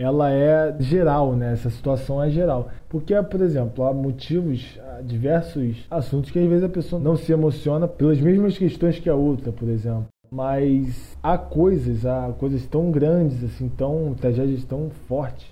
ela 0.00 0.30
é 0.30 0.76
geral, 0.78 1.34
né? 1.34 1.52
Essa 1.52 1.70
situação 1.70 2.22
é 2.22 2.30
geral. 2.30 2.70
Porque, 2.88 3.20
por 3.20 3.40
exemplo, 3.40 3.84
há 3.84 3.92
motivos, 3.92 4.78
há 4.80 5.02
diversos 5.02 5.84
assuntos 5.90 6.30
que 6.30 6.38
às 6.38 6.48
vezes 6.48 6.62
a 6.62 6.68
pessoa 6.68 7.02
não 7.02 7.16
se 7.16 7.32
emociona 7.32 7.88
pelas 7.88 8.20
mesmas 8.20 8.56
questões 8.56 8.98
que 9.00 9.10
a 9.10 9.14
outra, 9.14 9.50
por 9.50 9.68
exemplo. 9.68 10.06
Mas 10.30 11.16
há 11.22 11.38
coisas, 11.38 12.04
há 12.04 12.32
coisas 12.38 12.66
tão 12.66 12.90
grandes, 12.90 13.42
assim, 13.42 13.68
tão 13.68 14.14
tragédias 14.14 14.64
tão 14.64 14.90
fortes, 15.08 15.46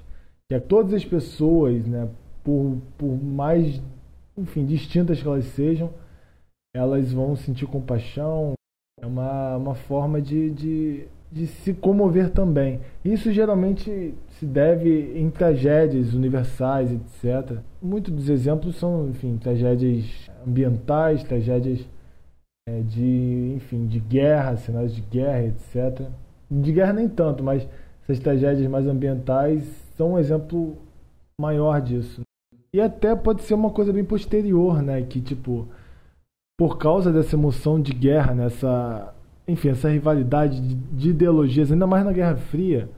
que 0.49 0.61
todas 0.61 0.92
as 0.92 1.04
pessoas, 1.04 1.87
né, 1.87 2.09
por, 2.45 2.76
por 2.97 3.16
mais, 3.23 3.80
enfim, 4.37 4.64
distintas 4.64 5.21
que 5.21 5.26
elas 5.26 5.47
sejam, 5.47 5.90
elas 6.75 7.12
vão 7.12 7.35
sentir 7.35 7.66
compaixão. 7.66 8.52
É 9.00 9.06
uma, 9.06 9.56
uma 9.56 9.75
forma 9.75 10.23
de, 10.23 10.50
de, 10.50 11.09
de 11.30 11.47
se 11.47 11.75
comover 11.75 12.30
também. 12.30 12.80
Isso 13.04 13.33
geralmente 13.33 14.14
se 14.38 14.47
deve 14.47 15.18
em 15.18 15.28
tragédias 15.30 16.14
universais, 16.14 16.90
etc. 16.92 17.59
Muitos 17.83 18.14
dos 18.14 18.28
exemplos 18.28 18.76
são, 18.76 19.09
enfim, 19.09 19.37
tragédias 19.37 20.30
ambientais, 20.47 21.23
tragédias 21.25 21.85
de, 22.68 23.52
enfim, 23.54 23.87
de 23.87 24.00
guerra, 24.00 24.56
cenários 24.56 24.94
de 24.94 25.00
guerra, 25.00 25.44
etc. 25.44 26.08
De 26.50 26.73
guerra 26.73 26.92
nem 26.92 27.08
tanto, 27.08 27.42
mas 27.42 27.66
essas 28.02 28.18
tragédias 28.18 28.68
mais 28.68 28.87
ambientais 28.87 29.62
são 29.96 30.14
um 30.14 30.18
exemplo 30.18 30.76
maior 31.40 31.80
disso. 31.80 32.23
E 32.73 32.80
até 32.80 33.14
pode 33.14 33.42
ser 33.42 33.54
uma 33.54 33.70
coisa 33.70 33.92
bem 33.92 34.04
posterior, 34.04 34.82
né? 34.82 35.00
Que 35.02 35.20
tipo, 35.20 35.68
por 36.58 36.76
causa 36.76 37.12
dessa 37.12 37.37
emoção 37.37 37.80
de 37.80 37.92
guerra, 37.92 38.35
nessa, 38.35 39.14
enfim, 39.46 39.68
essa 39.68 39.88
rivalidade 39.88 40.61
de, 40.61 40.75
de 40.75 41.11
ideologias, 41.11 41.70
ainda 41.70 41.87
mais 41.87 42.04
na 42.04 42.12
Guerra 42.12 42.37
Fria, 42.37 42.88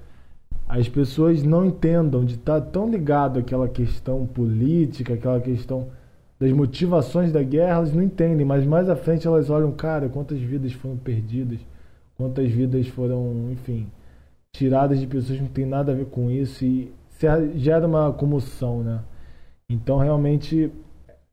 as 0.67 0.89
pessoas 0.89 1.43
não 1.43 1.67
entendam 1.67 2.25
de 2.25 2.35
estar 2.35 2.61
tão 2.61 2.89
ligado 2.89 3.39
àquela 3.39 3.69
questão 3.69 4.27
política, 4.27 5.15
aquela 5.15 5.41
questão 5.41 5.89
das 6.39 6.53
motivações 6.53 7.33
da 7.33 7.43
guerra, 7.43 7.77
elas 7.77 7.93
não 7.93 8.03
entendem, 8.03 8.47
mas 8.47 8.65
mais 8.65 8.89
à 8.89 8.95
frente 8.95 9.27
elas 9.27 9.51
olham, 9.51 9.73
cara, 9.73 10.09
quantas 10.09 10.39
vidas 10.39 10.73
foram 10.73 10.97
perdidas, 10.97 11.59
quantas 12.17 12.51
vidas 12.51 12.87
foram, 12.89 13.51
enfim, 13.51 13.89
tiradas 14.55 15.01
de 15.01 15.07
pessoas 15.07 15.39
que 15.39 15.43
não 15.43 15.51
tem 15.51 15.67
nada 15.67 15.93
a 15.93 15.95
ver 15.95 16.07
com 16.07 16.31
isso 16.31 16.65
e 16.65 16.93
gera 17.57 17.87
uma 17.87 18.13
comoção, 18.13 18.83
né? 18.83 19.01
Então 19.69 19.99
realmente 19.99 20.71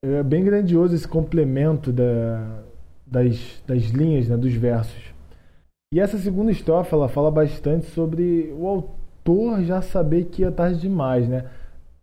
é 0.01 0.23
bem 0.23 0.43
grandioso 0.43 0.95
esse 0.95 1.07
complemento 1.07 1.91
da, 1.91 2.63
das, 3.05 3.61
das 3.67 3.83
linhas, 3.83 4.27
né, 4.27 4.37
dos 4.37 4.53
versos. 4.53 5.13
E 5.93 5.99
essa 5.99 6.17
segunda 6.17 6.51
estrofe, 6.51 6.93
ela 6.93 7.07
fala 7.07 7.31
bastante 7.31 7.85
sobre 7.87 8.53
o 8.57 8.67
autor 8.67 9.63
já 9.63 9.81
saber 9.81 10.25
que 10.25 10.43
é 10.43 10.51
tarde 10.51 10.81
demais, 10.81 11.27
né? 11.27 11.45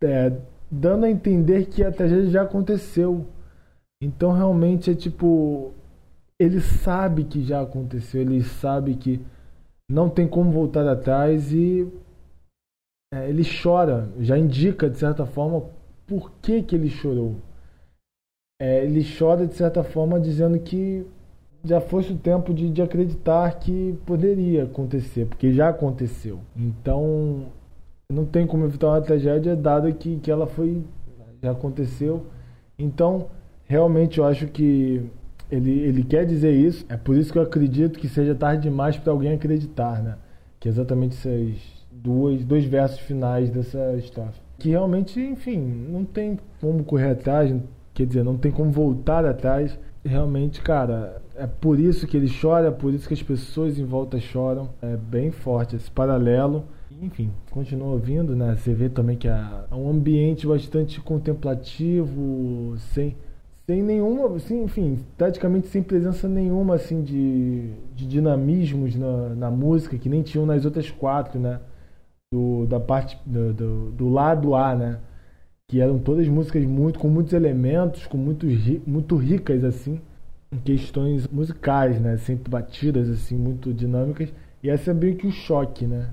É, 0.01 0.33
dando 0.73 1.05
a 1.05 1.09
entender 1.09 1.67
que 1.67 1.83
a 1.83 1.91
tragédia 1.91 2.29
já 2.29 2.41
aconteceu. 2.41 3.25
Então 4.01 4.31
realmente 4.31 4.91
é 4.91 4.95
tipo 4.95 5.71
ele 6.39 6.59
sabe 6.59 7.23
que 7.23 7.43
já 7.43 7.61
aconteceu, 7.61 8.21
ele 8.21 8.43
sabe 8.43 8.95
que 8.95 9.21
não 9.89 10.09
tem 10.09 10.27
como 10.27 10.51
voltar 10.51 10.85
atrás 10.87 11.53
e 11.53 11.87
é, 13.13 13.29
ele 13.29 13.43
chora, 13.43 14.09
já 14.19 14.37
indica 14.37 14.89
de 14.89 14.97
certa 14.97 15.25
forma 15.25 15.69
por 16.07 16.31
que, 16.41 16.63
que 16.63 16.75
ele 16.75 16.89
chorou. 16.89 17.35
É, 18.59 18.83
ele 18.83 19.05
chora 19.17 19.45
de 19.45 19.53
certa 19.53 19.83
forma 19.83 20.19
dizendo 20.19 20.59
que 20.59 21.05
já 21.63 21.79
fosse 21.79 22.11
o 22.11 22.17
tempo 22.17 22.53
de, 22.53 22.69
de 22.69 22.81
acreditar 22.81 23.59
que 23.59 23.97
poderia 24.05 24.63
acontecer, 24.63 25.27
porque 25.27 25.53
já 25.53 25.69
aconteceu. 25.69 26.39
Então 26.55 27.45
não 28.13 28.25
tem 28.25 28.45
como 28.47 28.65
evitar 28.65 28.87
uma 28.87 29.01
tragédia 29.01 29.55
dado 29.55 29.91
que, 29.93 30.17
que 30.19 30.31
ela 30.31 30.47
foi 30.47 30.83
já 31.41 31.51
aconteceu. 31.51 32.25
Então 32.77 33.27
realmente 33.65 34.19
eu 34.19 34.25
acho 34.25 34.47
que 34.47 35.01
ele, 35.51 35.71
ele 35.79 36.03
quer 36.03 36.25
dizer 36.25 36.51
isso. 36.51 36.85
É 36.89 36.97
por 36.97 37.15
isso 37.15 37.31
que 37.31 37.37
eu 37.37 37.43
acredito 37.43 37.99
que 37.99 38.07
seja 38.07 38.33
tarde 38.33 38.63
demais 38.63 38.97
para 38.97 39.11
alguém 39.11 39.33
acreditar, 39.33 40.01
né? 40.01 40.15
Que 40.59 40.67
é 40.67 40.71
exatamente 40.71 41.15
essas 41.15 41.57
duas 41.91 42.43
dois 42.43 42.65
versos 42.65 42.99
finais 42.99 43.49
dessa 43.49 43.95
estrofe. 43.95 44.39
Que 44.57 44.69
realmente, 44.69 45.19
enfim, 45.19 45.57
não 45.89 46.05
tem 46.05 46.39
como 46.59 46.83
correr 46.83 47.11
atrás, 47.11 47.53
quer 47.93 48.05
dizer, 48.05 48.23
não 48.23 48.37
tem 48.37 48.51
como 48.51 48.71
voltar 48.71 49.25
atrás. 49.25 49.77
Realmente, 50.05 50.61
cara, 50.61 51.21
é 51.35 51.47
por 51.47 51.79
isso 51.79 52.07
que 52.07 52.17
ele 52.17 52.29
chora, 52.29 52.67
é 52.67 52.71
por 52.71 52.93
isso 52.93 53.07
que 53.07 53.13
as 53.13 53.23
pessoas 53.23 53.79
em 53.79 53.85
volta 53.85 54.19
choram. 54.19 54.69
É 54.81 54.97
bem 54.97 55.31
forte 55.31 55.75
esse 55.75 55.89
paralelo. 55.89 56.65
Enfim, 57.01 57.31
continua 57.51 57.89
ouvindo, 57.89 58.35
né? 58.35 58.55
Você 58.55 58.73
vê 58.73 58.89
também 58.89 59.17
que 59.17 59.27
é 59.27 59.35
um 59.71 59.89
ambiente 59.89 60.45
bastante 60.45 61.01
contemplativo, 61.01 62.75
sem, 62.93 63.15
sem 63.65 63.81
nenhuma, 63.81 64.35
assim, 64.35 64.63
enfim, 64.63 64.99
praticamente 65.17 65.67
sem 65.67 65.81
presença 65.81 66.27
nenhuma 66.27 66.75
assim 66.75 67.01
de, 67.01 67.71
de 67.95 68.07
dinamismos 68.07 68.95
na, 68.95 69.29
na 69.29 69.51
música 69.51 69.97
que 69.97 70.09
nem 70.09 70.21
tinham 70.21 70.45
nas 70.45 70.65
outras 70.65 70.91
quatro, 70.91 71.39
né? 71.39 71.59
Do, 72.33 72.65
da 72.65 72.79
parte 72.79 73.17
do, 73.25 73.53
do, 73.53 73.91
do 73.91 74.09
lado 74.09 74.55
A, 74.55 74.75
né? 74.75 74.99
Que 75.69 75.81
eram 75.81 75.99
todas 75.99 76.27
músicas 76.27 76.63
muito 76.65 76.99
com 76.99 77.07
muitos 77.09 77.33
elementos, 77.33 78.05
com 78.07 78.17
muito, 78.17 78.45
muito 78.85 79.15
ricas 79.15 79.63
assim, 79.63 79.99
em 80.51 80.57
questões 80.59 81.27
musicais, 81.27 81.99
né? 81.99 82.17
Sempre 82.17 82.49
batidas 82.51 83.09
assim, 83.09 83.35
muito 83.37 83.73
dinâmicas. 83.73 84.33
E 84.61 84.69
essa 84.69 84.91
é 84.91 84.93
meio 84.93 85.15
que 85.15 85.27
o 85.27 85.31
choque, 85.31 85.85
né? 85.85 86.09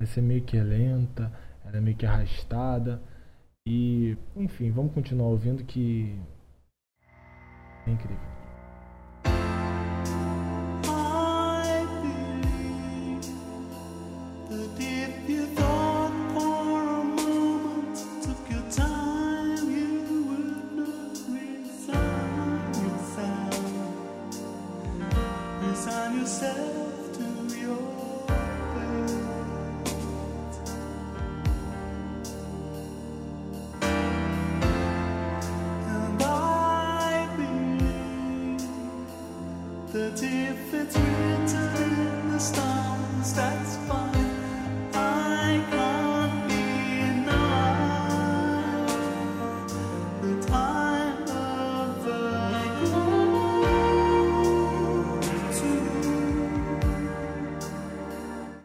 Essa 0.00 0.18
é 0.18 0.22
meio 0.22 0.42
que 0.42 0.58
lenta, 0.58 1.30
ela 1.64 1.76
é 1.76 1.80
meio 1.80 1.96
que 1.96 2.06
arrastada. 2.06 3.02
E, 3.66 4.16
enfim, 4.34 4.70
vamos 4.70 4.94
continuar 4.94 5.28
ouvindo 5.28 5.62
que 5.62 6.18
é 7.86 7.90
incrível. 7.90 8.30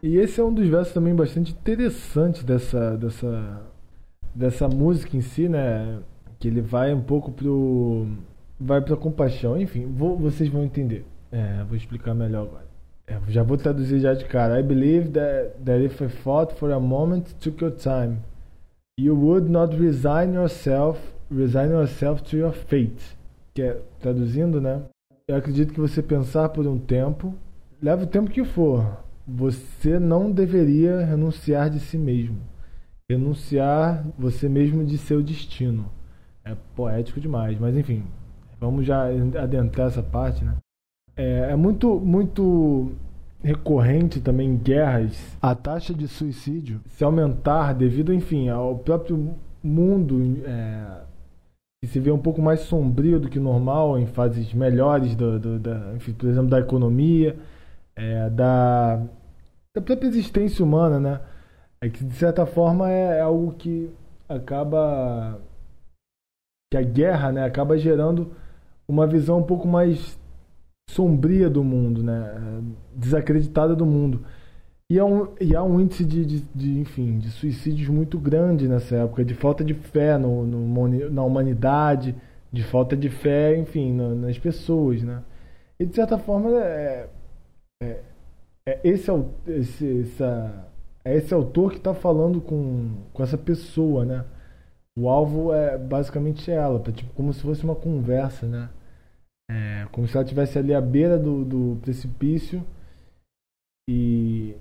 E 0.06 0.18
esse 0.18 0.40
é 0.40 0.44
um 0.44 0.54
dos 0.54 0.68
versos 0.68 0.94
também 0.94 1.12
bastante 1.12 1.50
interessantes 1.50 2.44
dessa, 2.44 2.96
dessa, 2.96 3.60
dessa 4.32 4.68
música 4.68 5.16
em 5.16 5.20
si, 5.20 5.48
né? 5.48 5.98
Que 6.38 6.46
ele 6.46 6.60
vai 6.60 6.94
um 6.94 7.02
pouco 7.02 7.32
pro. 7.32 8.06
Vai 8.56 8.80
pra 8.80 8.96
compaixão. 8.96 9.60
Enfim, 9.60 9.84
vou, 9.86 10.16
vocês 10.16 10.48
vão 10.48 10.62
entender. 10.62 11.04
É, 11.32 11.64
vou 11.64 11.76
explicar 11.76 12.14
melhor 12.14 12.46
agora. 12.46 12.66
É, 13.08 13.18
já 13.26 13.42
vou 13.42 13.56
traduzir 13.56 13.98
já 13.98 14.14
de 14.14 14.26
cara. 14.26 14.60
I 14.60 14.62
believe 14.62 15.08
that, 15.08 15.56
that 15.64 15.84
if 15.84 16.00
I 16.00 16.08
fought 16.08 16.54
for 16.54 16.70
a 16.70 16.78
moment, 16.78 17.24
took 17.40 17.60
your 17.60 17.74
time, 17.74 18.18
you 18.96 19.12
would 19.12 19.50
not 19.50 19.76
resign 19.76 20.34
yourself, 20.34 21.00
resign 21.32 21.72
yourself 21.72 22.22
to 22.30 22.36
your 22.36 22.52
fate. 22.52 23.18
Que 23.56 23.62
é, 23.62 23.80
traduzindo, 23.98 24.60
né? 24.60 24.82
Eu 25.26 25.34
acredito 25.34 25.74
que 25.74 25.80
você 25.80 26.00
pensar 26.00 26.50
por 26.50 26.64
um 26.64 26.78
tempo, 26.78 27.34
leva 27.82 28.04
o 28.04 28.06
tempo 28.06 28.30
que 28.30 28.44
for, 28.44 29.04
você 29.26 29.98
não 29.98 30.30
deveria 30.30 31.04
renunciar 31.04 31.68
de 31.68 31.80
si 31.80 31.98
mesmo. 31.98 32.38
Renunciar 33.10 34.04
você 34.18 34.48
mesmo 34.48 34.84
de 34.84 34.98
seu 34.98 35.22
destino. 35.22 35.90
É 36.44 36.54
poético 36.74 37.20
demais, 37.20 37.58
mas 37.58 37.76
enfim, 37.76 38.04
vamos 38.60 38.86
já 38.86 39.06
adentrar 39.40 39.88
essa 39.88 40.02
parte, 40.02 40.44
né? 40.44 40.54
É, 41.16 41.50
é 41.50 41.56
muito, 41.56 41.98
muito 41.98 42.92
recorrente 43.42 44.20
também 44.20 44.50
em 44.50 44.56
guerras 44.56 45.36
a 45.40 45.54
taxa 45.54 45.94
de 45.94 46.08
suicídio 46.08 46.80
se 46.88 47.04
aumentar 47.04 47.72
devido, 47.74 48.12
enfim, 48.12 48.48
ao 48.48 48.78
próprio 48.78 49.34
mundo 49.62 50.42
é, 50.44 51.02
que 51.82 51.88
se 51.88 52.00
vê 52.00 52.10
um 52.10 52.18
pouco 52.18 52.40
mais 52.40 52.60
sombrio 52.60 53.20
do 53.20 53.28
que 53.28 53.38
normal 53.38 53.98
em 53.98 54.06
fases 54.06 54.52
melhores, 54.52 55.14
do, 55.14 55.38
do, 55.38 55.58
da, 55.58 55.92
enfim, 55.94 56.12
por 56.12 56.28
exemplo, 56.28 56.48
da 56.48 56.60
economia, 56.60 57.36
é, 57.94 58.30
da, 58.30 59.02
da 59.76 59.82
própria 59.82 60.08
existência 60.08 60.64
humana, 60.64 60.98
né? 60.98 61.20
É 61.82 61.90
que 61.90 62.02
de 62.02 62.14
certa 62.14 62.46
forma 62.46 62.90
é, 62.90 63.18
é 63.18 63.20
algo 63.20 63.52
que 63.52 63.90
acaba 64.26 65.38
que 66.72 66.78
a 66.78 66.82
guerra, 66.82 67.30
né, 67.30 67.44
acaba 67.44 67.76
gerando 67.76 68.32
uma 68.88 69.06
visão 69.06 69.38
um 69.38 69.42
pouco 69.42 69.68
mais 69.68 70.18
sombria 70.90 71.50
do 71.50 71.62
mundo, 71.62 72.02
né, 72.02 72.62
desacreditada 72.94 73.76
do 73.76 73.84
mundo. 73.84 74.24
E 74.90 74.98
há 74.98 75.04
um, 75.04 75.28
e 75.40 75.54
há 75.54 75.62
um 75.62 75.78
índice 75.78 76.04
de, 76.04 76.24
de, 76.24 76.40
de, 76.54 76.80
enfim, 76.80 77.18
de 77.18 77.30
suicídios 77.30 77.88
muito 77.88 78.18
grande 78.18 78.66
nessa 78.66 78.96
época, 78.96 79.24
de 79.24 79.34
falta 79.34 79.62
de 79.62 79.74
fé 79.74 80.16
no, 80.16 80.44
no 80.46 81.10
na 81.10 81.22
humanidade, 81.22 82.14
de 82.50 82.62
falta 82.64 82.96
de 82.96 83.10
fé, 83.10 83.56
enfim, 83.58 83.92
na, 83.92 84.08
nas 84.14 84.38
pessoas, 84.38 85.02
né? 85.02 85.22
E 85.78 85.84
de 85.84 85.94
certa 85.94 86.16
forma 86.18 86.50
é, 86.58 87.08
é, 87.82 88.00
é 88.68 88.80
esse, 88.82 89.10
esse, 89.46 90.00
essa, 90.00 90.68
é 91.04 91.16
esse 91.16 91.32
autor 91.32 91.70
que 91.70 91.78
está 91.78 91.94
falando 91.94 92.40
com, 92.40 93.04
com 93.12 93.22
essa 93.22 93.38
pessoa, 93.38 94.04
né? 94.04 94.24
O 94.98 95.08
alvo 95.08 95.52
é 95.52 95.78
basicamente 95.78 96.50
ela, 96.50 96.80
tá, 96.80 96.90
tipo, 96.90 97.12
como 97.14 97.32
se 97.32 97.42
fosse 97.42 97.64
uma 97.64 97.76
conversa, 97.76 98.46
né? 98.46 98.70
É, 99.48 99.86
como 99.92 100.08
se 100.08 100.16
ela 100.16 100.24
estivesse 100.24 100.58
ali 100.58 100.74
à 100.74 100.80
beira 100.80 101.16
do, 101.18 101.44
do 101.44 101.80
precipício 101.80 102.64
e 103.88 104.56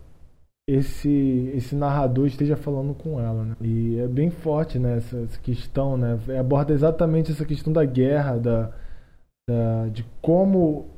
esse 0.68 1.52
esse 1.56 1.76
narrador 1.76 2.28
esteja 2.28 2.56
falando 2.56 2.94
com 2.94 3.20
ela, 3.20 3.44
né? 3.46 3.56
E 3.62 3.98
é 4.00 4.08
bem 4.08 4.30
forte, 4.30 4.78
né? 4.78 4.98
Essa, 4.98 5.18
essa 5.22 5.40
questão, 5.40 5.98
né? 5.98 6.20
Aborda 6.40 6.74
exatamente 6.74 7.32
essa 7.32 7.46
questão 7.46 7.74
da 7.74 7.86
guerra, 7.86 8.38
da, 8.38 8.72
da 9.50 9.88
de 9.88 10.04
como 10.22 10.95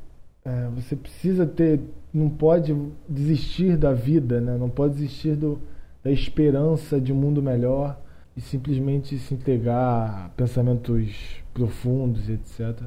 é, 0.48 0.70
você 0.74 0.96
precisa 0.96 1.46
ter, 1.46 1.82
não 2.14 2.30
pode 2.30 2.74
desistir 3.08 3.76
da 3.76 3.92
vida, 3.92 4.40
né? 4.40 4.58
Não 4.58 4.70
pode 4.70 4.94
desistir 4.94 5.36
do, 5.36 5.60
da 6.02 6.10
esperança 6.10 7.02
de 7.02 7.12
um 7.12 7.18
mundo 7.18 7.42
melhor 7.42 8.00
e 8.36 8.40
simplesmente 8.40 9.18
se 9.20 9.34
entregar 9.34 9.76
a 9.76 10.30
pensamentos 10.38 11.44
profundos, 11.54 12.30
etc. 12.30 12.82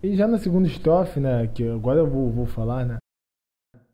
E 0.00 0.14
já 0.14 0.28
na 0.28 0.38
segunda 0.38 0.68
estrofe, 0.68 1.18
né, 1.18 1.48
que 1.52 1.68
agora 1.68 1.98
eu 1.98 2.06
vou, 2.06 2.30
vou 2.30 2.46
falar, 2.46 2.86
né? 2.86 2.98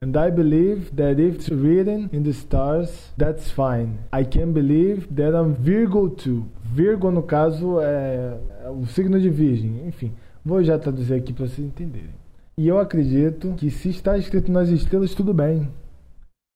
And 0.03 0.15
I 0.21 0.31
believe 0.31 0.91
that 0.97 1.19
if 1.19 1.37
it's 1.37 1.49
written 1.49 2.11
in 2.13 2.23
the 2.23 2.33
stars, 2.33 3.15
that's 3.17 3.51
fine. 3.51 4.01
I 4.13 4.25
can 4.25 4.53
believe 4.53 5.07
that 5.15 5.35
I'm 5.35 5.55
Virgo 5.55 6.11
too. 6.11 6.45
Virgo, 6.63 7.11
no 7.11 7.23
caso, 7.23 7.81
é, 7.81 8.37
é 8.65 8.69
o 8.69 8.85
signo 8.85 9.19
de 9.19 9.31
Virgem. 9.31 9.87
Enfim, 9.87 10.13
vou 10.45 10.63
já 10.63 10.79
traduzir 10.79 11.15
aqui 11.15 11.33
para 11.33 11.47
vocês 11.47 11.67
entenderem. 11.67 12.15
E 12.57 12.69
eu 12.69 12.79
acredito 12.79 13.55
que 13.55 13.71
se 13.71 13.89
está 13.89 14.17
escrito 14.19 14.53
nas 14.53 14.69
estrelas, 14.69 15.15
tudo 15.15 15.33
bem. 15.33 15.69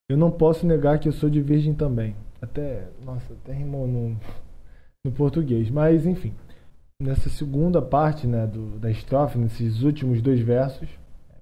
Eu 0.09 0.17
não 0.17 0.31
posso 0.31 0.65
negar 0.65 0.99
que 0.99 1.07
eu 1.07 1.11
sou 1.11 1.29
de 1.29 1.41
Virgem 1.41 1.73
também. 1.73 2.15
Até, 2.41 2.87
nossa, 3.03 3.33
até 3.33 3.51
rimou 3.51 3.85
no, 3.85 4.17
no 5.03 5.11
português. 5.11 5.69
Mas, 5.69 6.05
enfim, 6.05 6.33
nessa 7.01 7.29
segunda 7.29 7.81
parte 7.81 8.25
né, 8.25 8.47
do, 8.47 8.79
da 8.79 8.89
estrofe, 8.89 9.37
nesses 9.37 9.83
últimos 9.83 10.21
dois 10.21 10.39
versos, 10.39 10.87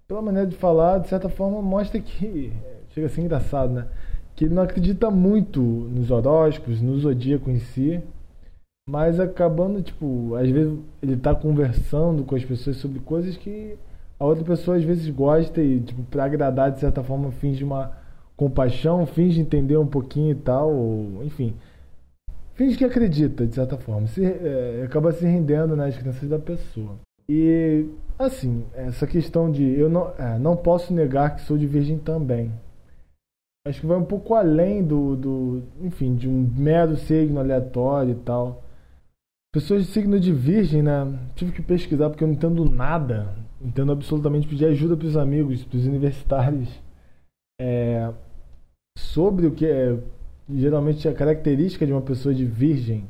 pela 0.07 0.21
maneira 0.21 0.47
de 0.47 0.55
falar, 0.55 0.99
de 0.99 1.07
certa 1.07 1.29
forma, 1.29 1.61
mostra 1.61 1.99
que. 1.99 2.51
Chega 2.89 3.07
a 3.07 3.09
ser 3.09 3.21
engraçado, 3.21 3.71
né? 3.71 3.87
Que 4.35 4.45
ele 4.45 4.55
não 4.55 4.63
acredita 4.63 5.11
muito 5.11 5.61
nos 5.61 6.09
horóscopos, 6.09 6.81
no 6.81 6.97
zodíaco 6.97 7.51
em 7.51 7.59
si, 7.59 8.01
mas 8.87 9.19
acabando, 9.19 9.81
tipo, 9.81 10.33
às 10.35 10.49
vezes 10.49 10.79
ele 11.01 11.17
tá 11.17 11.35
conversando 11.35 12.23
com 12.23 12.35
as 12.35 12.45
pessoas 12.45 12.77
sobre 12.77 12.99
coisas 12.99 13.35
que 13.35 13.77
a 14.17 14.25
outra 14.25 14.45
pessoa 14.45 14.77
às 14.77 14.83
vezes 14.83 15.09
gosta 15.09 15.61
e, 15.61 15.81
tipo, 15.81 16.03
pra 16.03 16.23
agradar, 16.23 16.71
de 16.71 16.79
certa 16.79 17.03
forma, 17.03 17.31
finge 17.31 17.63
uma 17.63 17.91
compaixão, 18.37 19.05
finge 19.05 19.41
entender 19.41 19.77
um 19.77 19.85
pouquinho 19.85 20.31
e 20.31 20.35
tal, 20.35 20.73
ou, 20.73 21.23
enfim. 21.23 21.53
Finge 22.53 22.77
que 22.77 22.85
acredita, 22.85 23.45
de 23.45 23.53
certa 23.53 23.77
forma. 23.77 24.07
Se, 24.07 24.25
é, 24.25 24.83
acaba 24.85 25.11
se 25.11 25.25
rendendo 25.25 25.75
nas 25.75 25.95
né, 25.95 26.01
crenças 26.01 26.29
da 26.29 26.39
pessoa. 26.39 26.95
E 27.29 27.89
assim, 28.17 28.63
essa 28.73 29.05
questão 29.05 29.51
de 29.51 29.63
eu 29.77 29.89
não, 29.89 30.13
é, 30.17 30.39
não 30.39 30.55
posso 30.55 30.93
negar 30.93 31.35
que 31.35 31.41
sou 31.41 31.57
de 31.57 31.67
virgem 31.67 31.99
também. 31.99 32.51
Acho 33.67 33.81
que 33.81 33.85
vai 33.85 33.97
um 33.97 34.05
pouco 34.05 34.33
além 34.33 34.81
do, 34.81 35.15
do, 35.17 35.63
enfim, 35.81 36.15
de 36.15 36.27
um 36.29 36.49
mero 36.55 36.95
signo 36.95 37.39
aleatório 37.39 38.13
e 38.13 38.15
tal. 38.15 38.63
Pessoas 39.53 39.85
de 39.85 39.91
signo 39.91 40.19
de 40.19 40.33
virgem, 40.33 40.81
né? 40.83 41.19
Tive 41.35 41.51
que 41.51 41.61
pesquisar 41.61 42.09
porque 42.09 42.23
eu 42.23 42.27
não 42.27 42.35
entendo 42.35 42.65
nada. 42.69 43.35
Entendo 43.61 43.91
absolutamente 43.91 44.47
pedir 44.47 44.65
ajuda 44.65 44.95
para 44.95 45.07
os 45.07 45.17
amigos, 45.17 45.63
para 45.63 45.77
os 45.77 45.85
universitários. 45.85 46.69
É, 47.59 48.13
sobre 48.97 49.47
o 49.47 49.51
que 49.51 49.65
é 49.65 49.97
geralmente 50.49 51.07
a 51.07 51.13
característica 51.13 51.85
de 51.85 51.91
uma 51.91 52.01
pessoa 52.01 52.33
de 52.33 52.45
virgem, 52.45 53.05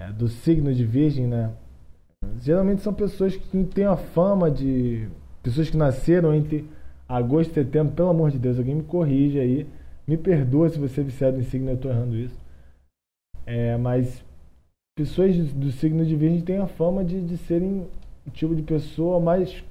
é, 0.00 0.10
do 0.12 0.28
signo 0.28 0.72
de 0.72 0.84
virgem, 0.84 1.26
né? 1.26 1.52
Geralmente 2.40 2.82
são 2.82 2.92
pessoas 2.92 3.36
que 3.36 3.64
têm 3.64 3.84
a 3.84 3.96
fama 3.96 4.50
de. 4.50 5.08
pessoas 5.42 5.70
que 5.70 5.76
nasceram 5.76 6.34
entre 6.34 6.68
agosto 7.08 7.50
e 7.50 7.54
setembro. 7.54 7.94
Pelo 7.94 8.10
amor 8.10 8.30
de 8.30 8.38
Deus, 8.38 8.58
alguém 8.58 8.74
me 8.74 8.82
corrige 8.82 9.38
aí. 9.38 9.66
Me 10.06 10.16
perdoa 10.16 10.68
se 10.68 10.78
você 10.78 11.00
é 11.00 11.04
viciado 11.04 11.38
em 11.38 11.42
signo, 11.42 11.70
eu 11.70 11.74
estou 11.74 11.90
errando 11.90 12.16
isso. 12.16 12.38
É, 13.44 13.76
mas 13.76 14.24
pessoas 14.96 15.36
do 15.52 15.70
signo 15.72 16.06
de 16.06 16.16
Virgem 16.16 16.40
têm 16.40 16.56
a 16.56 16.66
fama 16.66 17.04
de, 17.04 17.20
de 17.20 17.36
serem 17.36 17.86
o 18.26 18.30
tipo 18.30 18.54
de 18.54 18.62
pessoa 18.62 19.20
mais, 19.20 19.62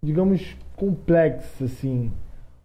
digamos, 0.00 0.56
complexa, 0.76 1.64
assim. 1.64 2.12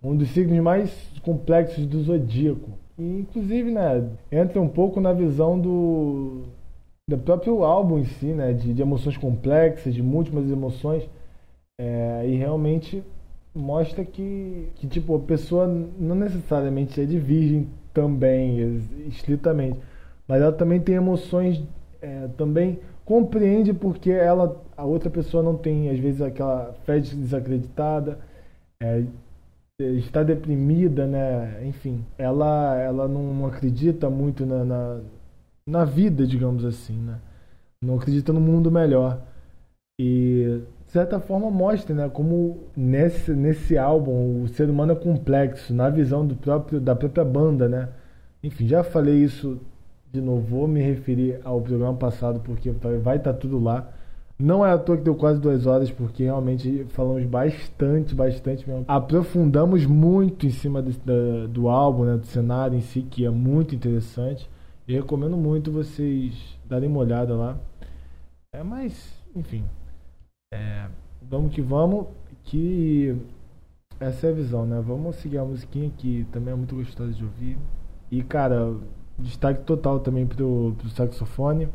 Um 0.01 0.15
dos 0.15 0.29
signos 0.29 0.59
mais 0.59 0.91
complexos 1.23 1.87
do 1.87 2.03
zodíaco. 2.03 2.69
E, 2.99 3.19
inclusive, 3.21 3.71
né, 3.71 4.07
entra 4.31 4.61
um 4.61 4.69
pouco 4.69 5.01
na 5.01 5.11
visão 5.11 5.59
do, 5.59 6.43
do 7.09 7.17
próprio 7.17 7.63
álbum 7.63 7.97
em 7.97 8.05
si, 8.05 8.27
né, 8.27 8.53
de, 8.53 8.73
de 8.73 8.81
emoções 8.81 9.17
complexas, 9.17 9.93
de 9.93 10.03
múltiplas 10.03 10.49
emoções. 10.51 11.09
É, 11.81 12.25
e 12.27 12.35
realmente 12.35 13.03
mostra 13.55 14.05
que, 14.05 14.69
que, 14.75 14.85
tipo, 14.85 15.15
a 15.15 15.19
pessoa 15.19 15.65
não 15.65 16.15
necessariamente 16.15 17.01
é 17.01 17.05
de 17.05 17.17
virgem 17.17 17.67
também, 17.91 18.79
estritamente. 19.07 19.79
Mas 20.27 20.43
ela 20.43 20.51
também 20.51 20.79
tem 20.79 20.95
emoções, 20.95 21.61
é, 22.03 22.27
também 22.37 22.81
compreende 23.05 23.73
porque 23.73 24.11
ela, 24.11 24.61
a 24.75 24.83
outra 24.83 25.09
pessoa 25.09 25.41
não 25.41 25.55
tem, 25.57 25.89
às 25.89 25.97
vezes, 25.97 26.21
aquela 26.21 26.73
fé 26.85 26.99
desacreditada, 26.99 28.19
é, 28.81 29.03
está 29.79 30.21
deprimida, 30.21 31.07
né? 31.07 31.65
Enfim, 31.65 32.05
ela, 32.17 32.77
ela 32.77 33.07
não 33.07 33.45
acredita 33.45 34.09
muito 34.09 34.45
na, 34.45 34.65
na, 34.65 34.99
na 35.65 35.85
vida, 35.85 36.27
digamos 36.27 36.65
assim, 36.65 36.97
né? 36.97 37.19
Não 37.81 37.95
acredita 37.95 38.33
no 38.33 38.41
mundo 38.41 38.69
melhor. 38.69 39.21
E 39.99 40.61
de 40.85 40.91
certa 40.91 41.19
forma 41.19 41.49
mostra, 41.49 41.95
né, 41.95 42.09
como 42.09 42.59
nesse, 42.75 43.31
nesse 43.31 43.77
álbum 43.77 44.43
o 44.43 44.47
ser 44.47 44.69
humano 44.69 44.93
é 44.93 44.95
complexo, 44.95 45.73
na 45.73 45.89
visão 45.89 46.25
do 46.25 46.35
próprio 46.35 46.79
da 46.79 46.95
própria 46.95 47.23
banda, 47.25 47.67
né? 47.69 47.89
Enfim, 48.43 48.67
já 48.67 48.83
falei 48.83 49.23
isso 49.23 49.59
de 50.13 50.21
novo, 50.21 50.41
vou 50.41 50.67
me 50.67 50.79
referir 50.79 51.39
ao 51.43 51.59
programa 51.59 51.97
passado 51.97 52.39
porque 52.41 52.69
vai 52.69 53.17
estar 53.17 53.33
tá 53.33 53.33
tudo 53.33 53.59
lá. 53.59 53.91
Não 54.37 54.63
é 54.63 54.71
à 54.71 54.77
toa 54.77 54.97
que 54.97 55.03
deu 55.03 55.15
quase 55.15 55.39
duas 55.39 55.65
horas, 55.65 55.89
porque 55.89 56.23
realmente 56.23 56.85
falamos 56.89 57.25
bastante, 57.25 58.13
bastante 58.13 58.67
mesmo. 58.69 58.85
Aprofundamos 58.87 59.87
muito 59.87 60.45
em 60.45 60.51
cima 60.51 60.83
do, 60.83 60.91
da, 60.99 61.47
do 61.47 61.67
álbum, 61.67 62.05
né, 62.05 62.17
do 62.17 62.27
cenário 62.27 62.77
em 62.77 62.81
si, 62.81 63.01
que 63.01 63.25
é 63.25 63.29
muito 63.31 63.73
interessante. 63.73 64.47
E 64.87 64.93
recomendo 64.93 65.35
muito 65.35 65.71
vocês 65.71 66.59
darem 66.65 66.89
uma 66.89 66.99
olhada 66.99 67.35
lá. 67.35 67.57
É, 68.53 68.61
mas, 68.61 69.13
enfim. 69.35 69.63
É, 70.53 70.87
vamos 71.21 71.53
que 71.53 71.61
vamos, 71.61 72.07
que 72.43 73.15
essa 73.99 74.27
é 74.27 74.29
a 74.29 74.33
visão, 74.33 74.65
né? 74.65 74.79
Vamos 74.85 75.15
seguir 75.15 75.39
a 75.39 75.45
musiquinha 75.45 75.89
que 75.97 76.27
também 76.31 76.53
é 76.53 76.57
muito 76.57 76.75
gostosa 76.75 77.13
de 77.13 77.23
ouvir. 77.23 77.57
E, 78.11 78.21
cara, 78.21 78.75
destaque 79.17 79.63
total 79.63 79.99
também 79.99 80.25
pro, 80.25 80.75
pro 80.77 80.89
saxofone. 80.89 81.69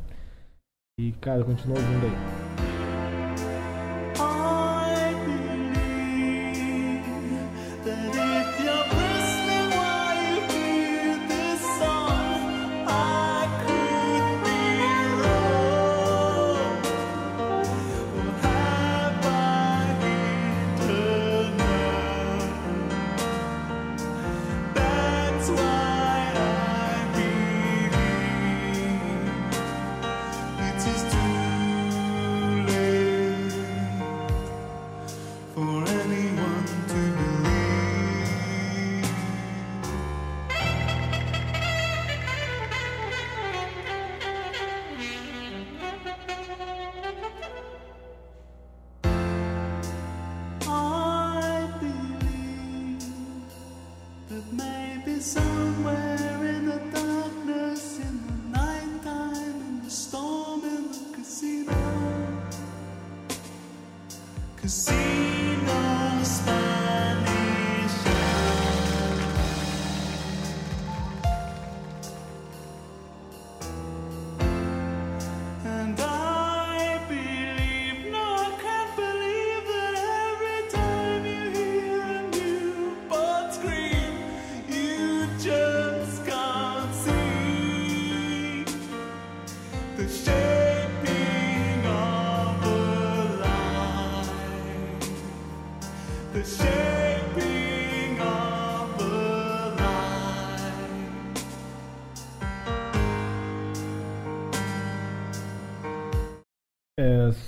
E, 1.00 1.12
cara, 1.20 1.44
continua 1.44 1.78
ouvindo 1.78 2.06
aí. 2.06 2.67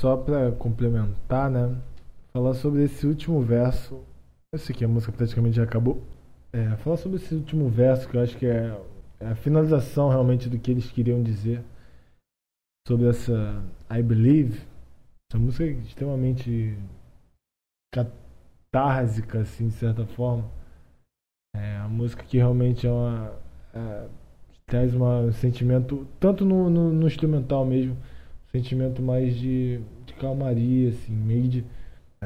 Só 0.00 0.16
para 0.16 0.50
complementar, 0.52 1.50
né? 1.50 1.76
Falar 2.32 2.54
sobre 2.54 2.84
esse 2.84 3.06
último 3.06 3.42
verso. 3.42 4.02
Esse 4.54 4.72
aqui 4.72 4.82
a 4.82 4.88
música 4.88 5.12
praticamente 5.12 5.56
já 5.56 5.64
acabou. 5.64 6.02
É, 6.54 6.74
falar 6.78 6.96
sobre 6.96 7.18
esse 7.18 7.34
último 7.34 7.68
verso 7.68 8.08
que 8.08 8.16
eu 8.16 8.22
acho 8.22 8.36
que 8.38 8.46
é, 8.46 8.80
é 9.20 9.26
a 9.26 9.34
finalização 9.36 10.08
realmente 10.08 10.48
do 10.48 10.58
que 10.58 10.70
eles 10.70 10.90
queriam 10.90 11.22
dizer 11.22 11.62
sobre 12.88 13.08
essa 13.08 13.62
I 13.90 14.02
Believe. 14.02 14.58
Essa 15.30 15.38
música 15.38 15.64
é 15.64 15.72
extremamente 15.72 16.78
catársica, 18.72 19.40
assim, 19.40 19.68
de 19.68 19.74
certa 19.74 20.06
forma. 20.06 20.44
É 21.54 21.78
uma 21.80 21.88
música 21.88 22.22
que 22.24 22.36
realmente 22.38 22.86
é 22.86 22.90
uma. 22.90 23.32
É, 23.74 24.08
traz 24.66 24.94
um 24.94 25.32
sentimento, 25.32 26.06
tanto 26.20 26.44
no, 26.44 26.70
no, 26.70 26.92
no 26.92 27.06
instrumental 27.06 27.66
mesmo, 27.66 27.96
sentimento 28.52 29.02
mais 29.02 29.34
de, 29.36 29.80
de 30.06 30.14
calmaria, 30.14 30.90
assim, 30.90 31.12
meio 31.12 31.48
de, 31.48 31.64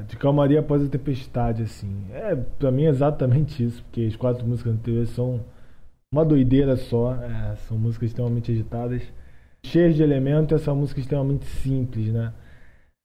de 0.07 0.17
calmaria 0.19 0.61
após 0.61 0.85
a 0.85 0.89
tempestade, 0.89 1.63
assim. 1.63 2.07
É, 2.13 2.37
pra 2.37 2.71
mim 2.71 2.85
é 2.85 2.91
exatamente 2.91 3.65
isso, 3.65 3.83
porque 3.85 4.03
as 4.03 4.17
quatro 4.17 4.47
músicas 4.47 4.75
anteriores 4.75 5.11
são 5.11 5.41
uma 6.13 6.25
doideira 6.25 6.77
só, 6.77 7.15
é, 7.15 7.57
são 7.67 7.79
músicas 7.79 8.11
extremamente 8.11 8.53
agitadas, 8.53 9.03
cheias 9.65 9.97
de 9.97 10.03
elementos, 10.03 10.61
essa 10.61 10.75
música 10.75 11.01
é 11.01 11.03
extremamente 11.03 11.47
simples, 11.47 12.13
né? 12.13 12.33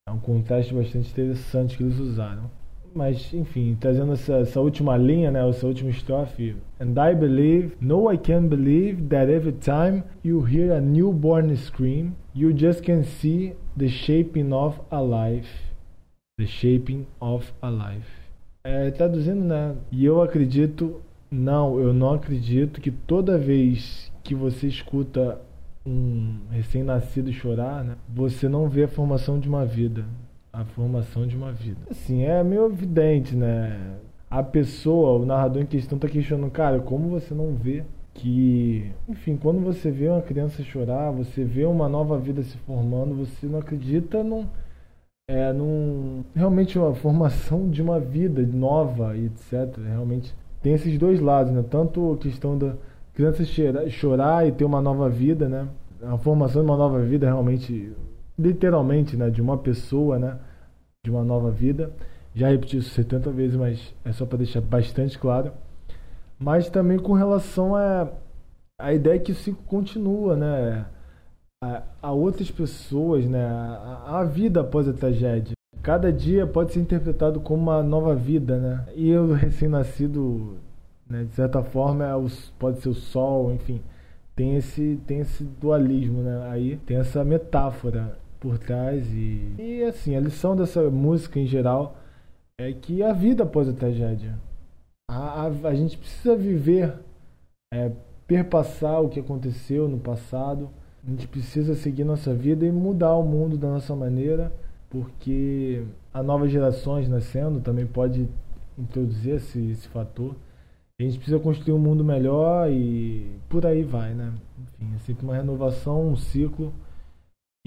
É 0.08 0.12
um 0.12 0.19
contraste 0.19 0.73
bastante 0.73 1.10
interessante 1.12 1.78
que 1.78 1.84
eles 1.84 1.97
usaram. 1.97 2.52
Mas, 2.93 3.34
enfim, 3.34 3.78
trazendo 3.80 4.13
essa, 4.13 4.38
essa 4.38 4.60
última 4.60 4.97
linha, 4.97 5.32
né, 5.32 5.47
essa 5.47 5.67
última 5.67 5.89
estrofe. 5.89 6.56
And 6.80 6.93
I 6.97 7.15
believe, 7.15 7.75
no 7.80 8.12
I 8.12 8.17
can 8.17 8.47
believe 8.47 9.04
that 9.10 9.32
every 9.32 9.54
time 9.54 10.04
you 10.23 10.45
hear 10.45 10.73
a 10.73 10.82
newborn 10.82 11.56
scream, 11.56 12.15
you 12.34 12.52
just 12.56 12.82
can 12.84 13.04
see 13.04 13.56
the 13.78 13.88
shaping 13.88 14.52
of 14.52 14.80
a 14.89 15.02
life. 15.02 15.49
The 16.39 16.47
shaping 16.47 17.06
of 17.19 17.52
a 17.62 17.69
life. 17.69 18.10
É, 18.63 18.91
traduzindo, 18.91 19.43
né? 19.43 19.75
E 19.91 20.06
eu 20.06 20.21
acredito, 20.21 21.02
não, 21.30 21.80
eu 21.80 21.93
não 21.93 22.13
acredito 22.13 22.82
que 22.82 22.91
toda 22.91 23.38
vez 23.38 24.12
que 24.23 24.34
você 24.34 24.67
escuta 24.67 25.39
um 25.86 26.36
recém-nascido 26.52 27.32
chorar, 27.32 27.84
né, 27.84 27.95
você 28.08 28.47
não 28.49 28.67
vê 28.67 28.84
a 28.84 28.88
formação 28.88 29.39
de 29.39 29.47
uma 29.47 29.65
vida 29.65 30.06
a 30.51 30.63
formação 30.65 31.27
de 31.27 31.35
uma 31.35 31.51
vida. 31.51 31.79
Assim, 31.89 32.23
é 32.23 32.43
meio 32.43 32.65
evidente, 32.65 33.35
né? 33.35 33.97
A 34.29 34.43
pessoa, 34.43 35.19
o 35.19 35.25
narrador 35.25 35.62
em 35.62 35.65
questão 35.65 35.95
está 35.95 36.07
questionando, 36.07 36.51
cara, 36.51 36.79
como 36.79 37.09
você 37.09 37.33
não 37.33 37.53
vê 37.55 37.83
que, 38.13 38.91
enfim, 39.07 39.38
quando 39.38 39.59
você 39.62 39.89
vê 39.89 40.09
uma 40.09 40.21
criança 40.21 40.63
chorar, 40.63 41.12
você 41.12 41.43
vê 41.43 41.65
uma 41.65 41.88
nova 41.88 42.17
vida 42.17 42.43
se 42.43 42.57
formando, 42.57 43.15
você 43.15 43.47
não 43.47 43.59
acredita 43.59 44.23
num, 44.23 44.45
é 45.29 45.53
num, 45.53 46.23
realmente 46.35 46.77
uma 46.77 46.93
formação 46.93 47.69
de 47.69 47.81
uma 47.81 47.99
vida 47.99 48.41
nova 48.41 49.15
e 49.15 49.25
etc. 49.27 49.77
Realmente 49.77 50.35
tem 50.62 50.73
esses 50.73 50.97
dois 50.97 51.19
lados, 51.19 51.53
né? 51.53 51.63
Tanto 51.69 52.13
a 52.13 52.17
questão 52.17 52.57
da 52.57 52.75
criança 53.13 53.43
chorar 53.89 54.47
e 54.47 54.51
ter 54.51 54.65
uma 54.65 54.81
nova 54.81 55.09
vida, 55.09 55.47
né? 55.47 55.67
A 56.01 56.17
formação 56.17 56.63
de 56.63 56.69
uma 56.69 56.77
nova 56.77 56.99
vida 57.01 57.25
realmente, 57.25 57.93
literalmente, 58.39 59.17
né? 59.17 59.30
De 59.30 59.41
uma 59.41 59.58
pessoa, 59.58 60.17
né? 60.17 60.39
De 61.06 61.12
uma 61.12 61.23
nova 61.23 61.52
vida. 61.52 61.91
Já 62.34 62.47
repeti 62.47 62.78
isso 62.78 62.91
70 62.91 63.32
vezes, 63.32 63.56
mas 63.58 63.93
é 64.06 64.12
só 64.13 64.25
para 64.25 64.38
deixar 64.38 64.62
bastante 64.62 65.19
claro. 65.19 65.52
Mas 66.39 66.69
também 66.69 66.97
com 66.97 67.13
relação 67.13 67.75
a, 67.75 68.08
a 68.80 68.93
ideia 68.93 69.19
que 69.19 69.34
isso 69.34 69.54
continua, 69.67 70.38
né? 70.38 70.86
A, 71.62 71.84
a 72.02 72.12
outras 72.13 72.49
pessoas, 72.49 73.25
né? 73.25 73.45
A, 73.45 74.19
a 74.19 74.23
vida 74.23 74.62
após 74.62 74.88
a 74.88 74.93
tragédia. 74.93 75.54
Cada 75.84 76.12
dia 76.12 76.47
pode 76.47 76.73
ser 76.73 76.80
interpretado 76.80 77.39
como 77.41 77.63
uma 77.63 77.84
nova 77.84 78.15
vida, 78.15 78.58
né? 78.58 78.86
E 78.95 79.10
eu 79.10 79.34
recém-nascido, 79.34 80.58
né, 81.10 81.23
de 81.23 81.34
certa 81.34 81.63
forma, 81.63 82.06
é 82.06 82.12
pode 82.58 82.82
ser 82.82 82.89
o 82.89 82.93
sol, 82.93 83.54
enfim, 83.54 83.82
tem 84.36 84.56
esse 84.56 84.99
tem 85.08 85.19
esse 85.19 85.43
dualismo, 85.43 86.21
né? 86.21 86.49
Aí 86.52 86.78
tem 86.86 86.97
essa 86.97 87.23
metáfora 87.23 88.17
por 88.39 88.58
trás 88.58 89.06
e 89.13 89.56
e 89.58 89.84
assim 89.84 90.15
a 90.15 90.19
lição 90.19 90.56
dessa 90.56 90.89
música 90.89 91.39
em 91.39 91.45
geral 91.45 91.97
é 92.60 92.73
que 92.73 93.02
a 93.02 93.13
vida 93.13 93.43
após 93.43 93.69
a 93.69 93.73
tragédia, 93.73 94.38
a, 95.10 95.43
a, 95.43 95.47
a 95.47 95.73
gente 95.73 95.97
precisa 95.97 96.36
viver, 96.36 96.93
é, 97.73 97.91
perpassar 98.28 99.02
o 99.02 99.08
que 99.10 99.19
aconteceu 99.19 99.88
no 99.88 99.97
passado. 99.97 100.69
A 101.08 101.10
gente 101.10 101.25
precisa 101.25 101.73
seguir 101.73 102.04
nossa 102.04 102.34
vida 102.34 102.65
e 102.65 102.71
mudar 102.71 103.15
o 103.15 103.23
mundo 103.23 103.58
da 103.58 103.69
nossa 103.69 103.95
maneira 103.95 104.52
porque 104.89 105.84
a 106.13 106.21
novas 106.21 106.52
gerações 106.52 107.08
nascendo 107.08 107.62
também 107.62 107.86
pode 107.86 108.28
introduzir 108.78 109.36
esse, 109.36 109.71
esse 109.71 109.88
fator. 109.88 110.36
A 110.99 111.04
gente 111.04 111.17
precisa 111.17 111.39
construir 111.39 111.73
um 111.73 111.80
mundo 111.80 112.04
melhor 112.04 112.69
e 112.69 113.25
por 113.47 113.65
aí 113.65 113.84
vai, 113.84 114.13
né? 114.13 114.34
Enfim, 114.60 114.95
é 114.95 114.99
sempre 114.99 115.23
uma 115.23 115.36
renovação, 115.36 116.10
um 116.10 116.15
ciclo 116.17 116.73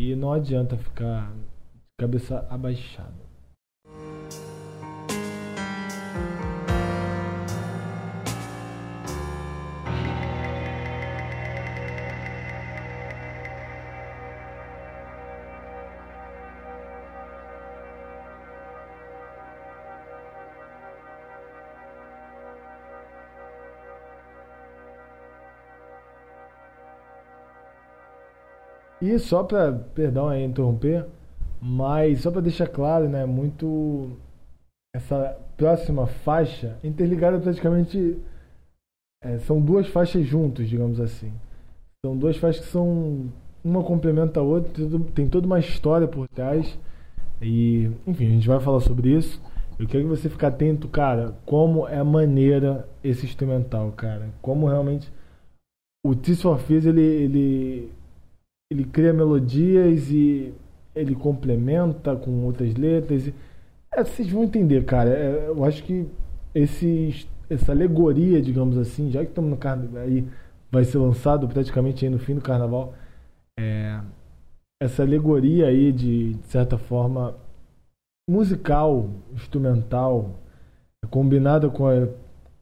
e 0.03 0.17
não 0.17 0.33
adianta 0.33 0.77
ficar 0.77 1.33
cabeça 1.97 2.45
abaixada. 2.51 3.22
E 29.03 29.19
só 29.19 29.43
para, 29.43 29.73
perdão 29.73 30.29
aí 30.29 30.45
interromper, 30.45 31.05
mas 31.61 32.21
só 32.21 32.31
para 32.31 32.41
deixar 32.41 32.69
claro, 32.69 33.09
né, 33.09 33.27
muito 33.27 34.11
essa 34.95 35.37
próxima 35.57 36.07
faixa 36.07 36.79
interligada 36.85 37.41
praticamente 37.41 38.17
é, 39.25 39.39
são 39.39 39.61
duas 39.61 39.89
faixas 39.89 40.25
juntos, 40.25 40.69
digamos 40.69 41.01
assim. 41.01 41.33
São 42.07 42.17
duas 42.17 42.37
faixas 42.37 42.65
que 42.65 42.71
são 42.71 43.29
uma 43.65 43.83
complementa 43.83 44.39
a 44.39 44.43
outra, 44.45 44.73
tem 45.13 45.29
toda 45.29 45.47
uma 45.47 45.59
história 45.59 46.07
por 46.07 46.29
trás. 46.29 46.79
E, 47.41 47.91
enfim, 48.07 48.27
a 48.27 48.31
gente 48.31 48.47
vai 48.47 48.61
falar 48.61 48.81
sobre 48.81 49.17
isso. 49.17 49.43
Eu 49.81 49.89
quero 49.89 50.05
que 50.05 50.11
você 50.11 50.29
fique 50.29 50.47
atento, 50.47 50.87
cara, 50.87 51.35
como 51.45 51.89
é 51.89 52.01
maneira 52.05 52.89
esse 53.03 53.27
instrumental, 53.27 53.91
cara. 53.93 54.29
Como 54.41 54.69
realmente 54.69 55.13
o 56.07 56.15
Tears 56.15 56.41
for 56.41 56.57
Fears, 56.61 56.87
ele, 56.87 57.01
ele 57.01 57.93
ele 58.73 58.85
cria 58.85 59.13
melodias 59.13 60.11
e 60.11 60.53
ele 60.95 61.15
complementa 61.15 62.17
com 62.17 62.45
outras 62.45 62.75
letras. 62.75 63.31
É, 63.93 64.03
vocês 64.03 64.29
vão 64.31 64.45
entender, 64.45 64.85
cara. 64.85 65.11
É, 65.11 65.49
eu 65.49 65.65
acho 65.65 65.85
que 65.85 66.07
esse, 66.55 67.27
essa 67.49 67.73
alegoria, 67.73 68.41
digamos 68.41 68.77
assim, 68.79 69.11
já 69.11 69.21
que 69.21 69.31
estamos 69.31 69.51
no 69.51 69.57
carnaval, 69.57 70.03
aí 70.03 70.27
vai 70.71 70.85
ser 70.85 70.99
lançado 70.99 71.47
praticamente 71.47 72.05
aí 72.05 72.11
no 72.11 72.19
fim 72.19 72.35
do 72.35 72.41
carnaval, 72.41 72.95
é, 73.59 74.01
essa 74.83 75.03
alegoria 75.03 75.67
aí 75.67 75.93
de, 75.93 76.35
de 76.35 76.47
certa 76.47 76.79
forma 76.79 77.35
musical, 78.29 79.11
instrumental, 79.35 80.41
combinada 81.11 81.69
com 81.69 81.87
a 81.87 82.09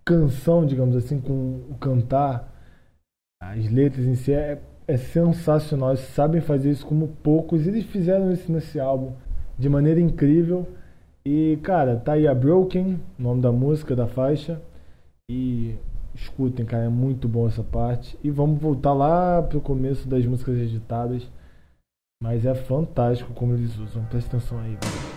canção, 0.04 0.66
digamos 0.66 0.96
assim, 0.96 1.20
com 1.20 1.62
o 1.70 1.76
cantar, 1.78 2.52
as 3.40 3.70
letras 3.70 4.04
em 4.06 4.16
si, 4.16 4.32
é, 4.32 4.60
é 4.90 4.96
sensacional. 4.96 5.90
Eles 5.90 6.00
sabem 6.00 6.40
fazer 6.40 6.70
isso 6.70 6.86
como 6.86 7.08
poucos. 7.22 7.66
Eles 7.66 7.84
fizeram 7.84 8.32
isso 8.32 8.50
nesse 8.50 8.80
álbum 8.80 9.12
de 9.58 9.68
maneira 9.68 10.00
incrível. 10.00 10.66
E, 11.24 11.58
cara, 11.62 11.96
tá 11.96 12.12
aí 12.12 12.26
a 12.26 12.34
Broken, 12.34 12.98
nome 13.18 13.40
da 13.40 13.52
música, 13.52 13.94
da 13.94 14.06
faixa. 14.06 14.60
E 15.30 15.76
escutem, 16.14 16.66
cara, 16.66 16.84
é 16.84 16.88
muito 16.88 17.28
bom 17.28 17.46
essa 17.46 17.62
parte. 17.62 18.18
E 18.22 18.30
vamos 18.30 18.60
voltar 18.60 18.92
lá 18.92 19.42
pro 19.42 19.60
começo 19.60 20.08
das 20.08 20.26
músicas 20.26 20.56
editadas. 20.56 21.28
Mas 22.22 22.44
é 22.44 22.54
fantástico 22.54 23.32
como 23.32 23.54
eles 23.54 23.78
usam. 23.78 24.04
Presta 24.04 24.36
atenção 24.36 24.58
aí, 24.58 24.76
galera. 24.76 25.09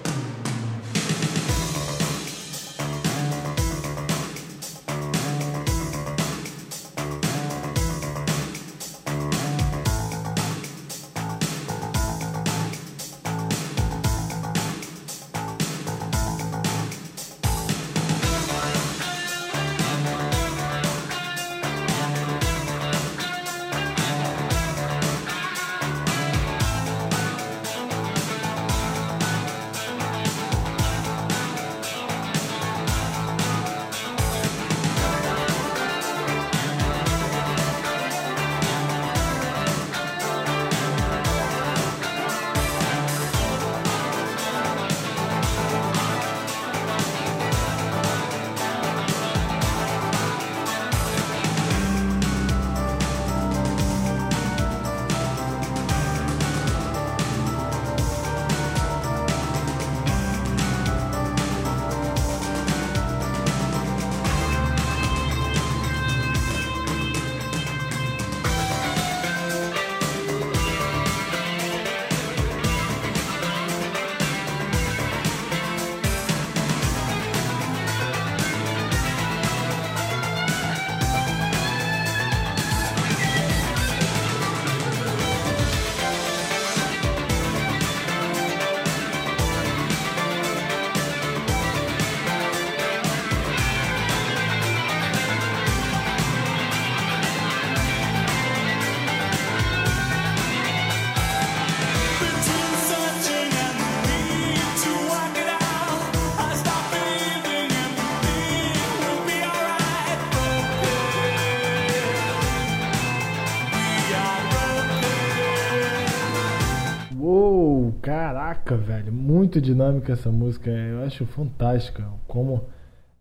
Muito 119.54 119.62
dinâmica 119.62 120.14
essa 120.14 120.32
música. 120.32 120.72
Eu 120.72 121.04
acho 121.04 121.28
fantástica. 121.28 122.04
Como 122.28 122.64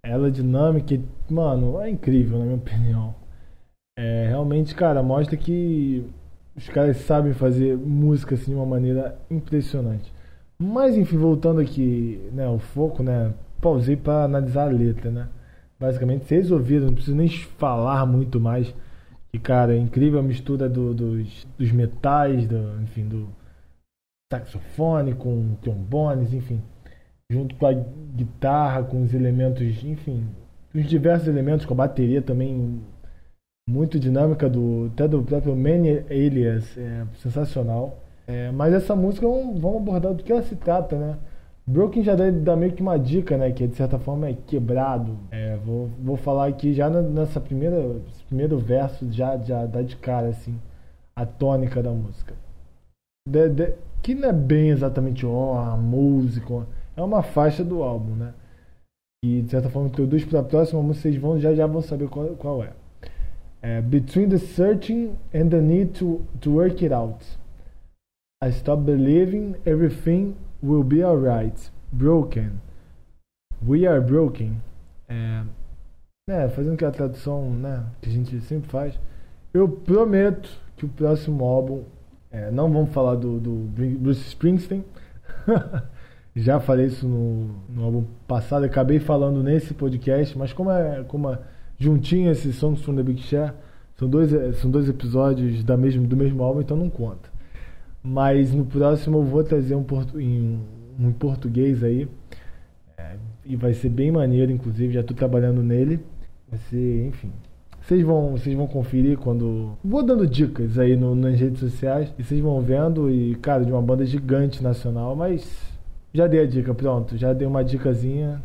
ela 0.03 0.29
é 0.29 0.31
dinâmica. 0.31 0.95
e, 0.95 1.05
Mano, 1.29 1.79
é 1.79 1.91
incrível, 1.91 2.39
na 2.39 2.45
minha 2.47 2.57
opinião. 2.57 3.15
É, 3.99 4.29
realmente, 4.29 4.75
cara, 4.75 5.03
mostra 5.03 5.37
que 5.37 6.07
os 6.57 6.67
caras 6.71 6.97
sabem 6.99 7.35
fazer 7.35 7.77
música 7.77 8.35
assim 8.35 8.53
de 8.53 8.55
uma 8.57 8.65
maneira 8.65 9.19
impressionante. 9.31 10.11
Mas 10.59 10.97
enfim, 10.97 11.19
voltando 11.19 11.61
aqui, 11.61 12.19
né, 12.33 12.49
o 12.49 12.59
foco, 12.59 13.03
né, 13.03 13.35
pausei 13.61 13.97
para 13.97 14.25
analisar 14.25 14.69
a 14.69 14.73
letra, 14.73 15.11
né? 15.11 15.29
Basicamente, 15.79 16.25
vocês 16.25 16.51
ouviram, 16.51 16.87
não 16.87 16.95
preciso 16.95 17.17
nem 17.17 17.29
falar 17.29 18.07
muito 18.07 18.41
mais. 18.41 18.75
E 19.35 19.39
cara, 19.39 19.75
é 19.75 19.79
incrível 19.79 20.21
a 20.21 20.23
mistura 20.23 20.69
do- 20.69 20.95
dos, 20.95 21.47
dos 21.59 21.73
metais, 21.73 22.47
do, 22.49 22.81
enfim, 22.83 23.07
do 23.07 23.29
saxofone 24.33 25.15
com 25.15 25.55
trombones, 25.61 26.33
enfim, 26.33 26.61
junto 27.31 27.55
com 27.57 27.67
a 27.67 27.73
guitarra, 27.73 28.83
com 28.83 29.03
os 29.03 29.13
elementos, 29.13 29.85
enfim, 29.85 30.27
os 30.75 30.87
diversos 30.87 31.29
elementos, 31.29 31.67
com 31.67 31.75
a 31.75 31.77
bateria 31.77 32.23
também 32.23 32.81
muito 33.69 33.99
dinâmica 33.99 34.49
do 34.49 34.91
até 34.93 35.07
do 35.07 35.23
próprio 35.23 35.55
Many 35.55 36.05
Alias, 36.11 36.77
é 36.79 37.05
sensacional. 37.19 37.99
É, 38.27 38.51
mas 38.53 38.73
essa 38.73 38.95
música 38.95 39.27
vamos 39.27 39.77
abordar 39.77 40.15
do 40.15 40.23
que 40.23 40.33
ela 40.33 40.43
se 40.43 40.57
trata, 40.57 40.97
né? 40.97 41.19
Broken 41.67 42.03
já 42.03 42.17
dá, 42.17 42.57
meio 42.57 42.73
que 42.73 42.83
uma 42.83 42.99
dica, 42.99 43.37
né? 43.37 43.53
Que 43.53 43.67
de 43.67 43.77
certa 43.77 43.99
forma 43.99 44.29
é 44.29 44.35
quebrado. 44.35 45.17
É, 45.31 45.57
vou, 45.57 45.91
vou 46.03 46.17
falar 46.17 46.49
aqui 46.49 46.73
já 46.75 46.89
nessa 46.91 47.41
primeira 47.41 48.01
primeiro 48.29 48.59
verso 48.59 49.07
já 49.13 49.37
já 49.39 49.67
dá 49.67 49.83
de 49.83 49.97
cara 49.97 50.29
assim 50.29 50.59
a 51.15 51.27
tônica 51.27 51.83
da 51.83 51.91
música. 51.91 52.35
Que 54.03 54.15
não 54.15 54.29
é 54.29 54.33
bem 54.33 54.71
exatamente 54.71 55.25
ó, 55.25 55.59
a 55.59 55.77
música, 55.77 56.67
é 56.97 57.03
uma 57.03 57.23
faixa 57.23 57.65
do 57.65 57.83
álbum, 57.83 58.15
né? 58.17 58.35
E 59.25 59.43
de 59.43 59.51
certa 59.51 59.71
forma 59.71 59.89
introduz 59.89 60.25
para 60.25 60.41
a 60.41 60.43
próxima 60.43 60.83
música, 60.83 61.03
vocês 61.03 61.17
vão 61.17 61.39
já 61.39 61.55
já 61.55 61.67
vão 61.67 61.81
saber 61.81 62.09
qual, 62.09 62.29
qual 62.37 62.65
é. 62.65 62.73
É, 63.63 63.81
Between 63.81 64.29
the 64.29 64.39
searching 64.39 65.15
and 65.33 65.51
the 65.51 65.61
need 65.61 65.93
to, 65.99 66.23
to 66.41 66.51
work 66.51 66.85
it 66.85 66.93
out. 66.93 67.25
I 68.43 68.49
stop 68.49 68.83
believing 68.83 69.55
everything 69.65 70.35
will 70.61 70.83
be 70.83 71.05
alright. 71.05 71.71
Broken. 71.93 72.61
We 73.65 73.87
are 73.87 74.01
broken. 74.01 74.61
É, 75.09 75.45
né, 76.29 76.49
fazendo 76.49 76.75
aquela 76.75 76.91
tradução 76.91 77.51
né, 77.51 77.87
que 78.01 78.09
a 78.09 78.13
gente 78.13 78.41
sempre 78.41 78.69
faz. 78.69 78.99
Eu 79.55 79.69
prometo 79.69 80.51
que 80.77 80.85
o 80.85 80.89
próximo 80.89 81.45
álbum. 81.45 81.85
É, 82.33 82.51
não 82.51 82.73
vamos 82.73 82.91
falar 82.91 83.15
do, 83.17 83.39
do 83.39 83.53
Bruce 83.99 84.27
Springsteen. 84.29 84.85
Já 86.35 86.59
falei 86.59 86.87
isso 86.87 87.07
no, 87.07 87.55
no 87.69 87.85
álbum 87.85 88.05
passado, 88.27 88.65
acabei 88.65 88.99
falando 88.99 89.43
nesse 89.43 89.75
podcast, 89.75 90.37
mas 90.39 90.51
como 90.51 90.71
é, 90.71 91.05
como 91.05 91.31
é 91.31 91.39
juntinho 91.79 92.31
esses 92.31 92.57
Songs 92.57 92.81
from 92.83 92.97
the 92.97 93.03
Big 93.03 93.21
Share, 93.21 93.53
são 93.99 94.09
dois, 94.09 94.33
eh, 94.33 94.53
são 94.55 94.71
dois 94.71 94.89
episódios 94.89 95.63
da 95.63 95.77
mesmo, 95.77 96.07
do 96.07 96.17
mesmo 96.17 96.43
álbum, 96.43 96.63
então 96.63 96.75
não 96.75 96.89
conta. 96.89 97.29
Mas 98.03 98.53
no 98.55 98.65
próximo 98.65 99.19
eu 99.19 99.25
vou 99.25 99.45
trazer 99.45 99.75
um, 99.75 99.85
portu, 99.85 100.19
um 100.19 101.13
português 101.19 101.85
aí, 101.85 102.09
é, 102.97 103.17
e 103.45 103.55
vai 103.55 103.75
ser 103.75 103.91
bem 103.91 104.11
maneiro, 104.11 104.51
inclusive, 104.51 104.95
já 104.95 105.01
estou 105.01 105.17
trabalhando 105.17 105.63
nele. 105.63 106.01
Vai 106.49 106.59
ser, 106.71 107.07
enfim. 107.07 107.31
Vocês 107.83 108.03
vão, 108.05 108.31
vocês 108.31 108.57
vão 108.57 108.67
conferir 108.67 109.19
quando. 109.19 109.77
Vou 109.85 110.03
dando 110.03 110.27
dicas 110.27 110.79
aí 110.79 110.97
no, 110.97 111.15
nas 111.15 111.39
redes 111.39 111.59
sociais. 111.59 112.13
E 112.19 112.23
vocês 112.23 112.41
vão 112.41 112.61
vendo. 112.61 113.11
E, 113.11 113.35
cara, 113.37 113.65
de 113.65 113.73
uma 113.73 113.83
banda 113.83 114.05
gigante 114.05 114.63
nacional. 114.63 115.17
Mas 115.17 115.45
já 116.15 116.27
dei 116.27 116.41
a 116.41 116.47
dica, 116.47 116.73
pronto. 116.73 117.17
Já 117.17 117.33
dei 117.33 117.47
uma 117.47 117.65
dicasinha. 117.65 118.41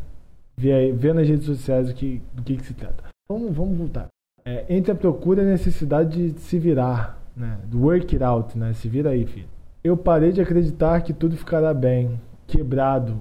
Vê, 0.56 0.72
aí, 0.72 0.92
vê 0.92 1.12
nas 1.12 1.28
redes 1.28 1.46
sociais 1.46 1.88
o 1.88 1.94
que, 1.94 2.20
do 2.34 2.42
que, 2.42 2.56
que 2.56 2.66
se 2.66 2.74
trata. 2.74 3.04
Vamos, 3.28 3.54
vamos 3.54 3.78
voltar. 3.78 4.08
É, 4.44 4.64
entre 4.68 4.90
a 4.90 4.94
procura 4.94 5.42
e 5.42 5.46
a 5.46 5.50
necessidade 5.52 6.32
de 6.32 6.40
se 6.40 6.58
virar. 6.58 7.16
Né? 7.36 7.58
Do 7.66 7.82
work 7.82 8.16
it 8.16 8.24
out, 8.24 8.58
né? 8.58 8.72
Se 8.72 8.88
vira 8.88 9.10
aí, 9.10 9.24
filho. 9.24 9.46
Eu 9.84 9.96
parei 9.96 10.32
de 10.32 10.40
acreditar 10.40 11.00
que 11.02 11.12
tudo 11.12 11.36
ficará 11.36 11.72
bem. 11.72 12.20
Quebrado 12.48 13.20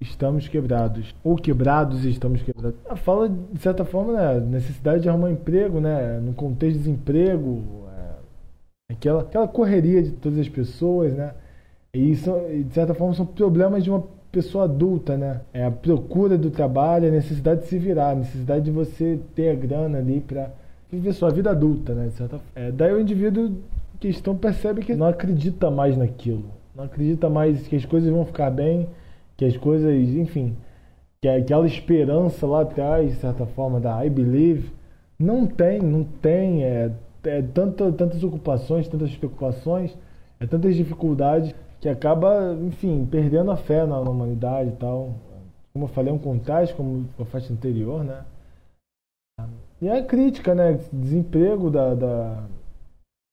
estamos 0.00 0.48
quebrados. 0.48 1.14
Ou 1.24 1.36
quebrados 1.36 2.04
estamos 2.04 2.42
quebrados. 2.42 2.78
Ah, 2.88 2.96
Fala, 2.96 3.28
de 3.28 3.60
certa 3.60 3.84
forma, 3.84 4.12
né, 4.12 4.40
necessidade 4.40 5.02
de 5.02 5.08
arrumar 5.08 5.30
emprego, 5.30 5.80
né? 5.80 6.20
No 6.20 6.32
contexto 6.32 6.78
de 6.78 6.84
desemprego. 6.84 7.62
É, 8.88 8.92
aquela, 8.92 9.22
aquela 9.22 9.48
correria 9.48 10.02
de 10.02 10.10
todas 10.12 10.38
as 10.38 10.48
pessoas, 10.48 11.12
né? 11.14 11.32
E 11.94 12.10
isso, 12.10 12.30
de 12.64 12.74
certa 12.74 12.94
forma, 12.94 13.14
são 13.14 13.24
problemas 13.24 13.82
de 13.82 13.90
uma 13.90 14.04
pessoa 14.30 14.64
adulta, 14.64 15.16
né? 15.16 15.40
É 15.52 15.64
a 15.64 15.70
procura 15.70 16.36
do 16.36 16.50
trabalho, 16.50 17.08
a 17.08 17.10
necessidade 17.10 17.62
de 17.62 17.68
se 17.68 17.78
virar, 17.78 18.10
a 18.10 18.14
necessidade 18.16 18.66
de 18.66 18.70
você 18.70 19.18
ter 19.34 19.50
a 19.50 19.54
grana 19.54 19.98
ali 19.98 20.20
para 20.20 20.50
viver 20.90 21.12
sua 21.14 21.30
vida 21.30 21.50
adulta, 21.50 21.94
né? 21.94 22.08
De 22.08 22.12
certa, 22.12 22.38
é, 22.54 22.70
daí 22.70 22.92
o 22.92 23.00
indivíduo 23.00 23.46
em 23.46 23.98
questão 23.98 24.36
percebe 24.36 24.82
que 24.82 24.94
não 24.94 25.06
acredita 25.06 25.70
mais 25.70 25.96
naquilo. 25.96 26.44
Não 26.74 26.84
acredita 26.84 27.30
mais 27.30 27.66
que 27.66 27.76
as 27.76 27.86
coisas 27.86 28.10
vão 28.10 28.26
ficar 28.26 28.50
bem, 28.50 28.86
que 29.36 29.44
as 29.44 29.56
coisas, 29.56 29.92
enfim, 29.92 30.56
que 31.20 31.28
aquela 31.28 31.66
esperança 31.66 32.46
lá 32.46 32.62
atrás, 32.62 33.10
de 33.10 33.16
certa 33.20 33.46
forma, 33.46 33.80
da 33.80 34.04
I 34.04 34.10
believe, 34.10 34.72
não 35.18 35.46
tem, 35.46 35.80
não 35.80 36.04
tem, 36.04 36.64
é, 36.64 36.92
é 37.24 37.42
tanta, 37.42 37.90
tantas 37.92 38.22
ocupações, 38.22 38.88
tantas 38.88 39.14
preocupações, 39.16 39.96
é 40.38 40.46
tantas 40.46 40.76
dificuldades 40.76 41.54
que 41.80 41.88
acaba, 41.88 42.54
enfim, 42.62 43.06
perdendo 43.10 43.50
a 43.50 43.56
fé 43.56 43.86
na, 43.86 43.98
humanidade 44.00 44.70
e 44.70 44.76
tal. 44.76 45.14
Como 45.72 45.84
eu 45.84 45.88
falei, 45.88 46.10
é 46.10 46.14
um 46.14 46.18
contraste 46.18 46.74
como 46.74 47.06
a 47.18 47.24
faixa 47.24 47.52
anterior, 47.52 48.02
né? 48.02 48.24
E 49.80 49.88
a 49.88 50.02
crítica, 50.02 50.54
né? 50.54 50.80
Desemprego 50.92 51.70
da, 51.70 51.94
da... 51.94 52.44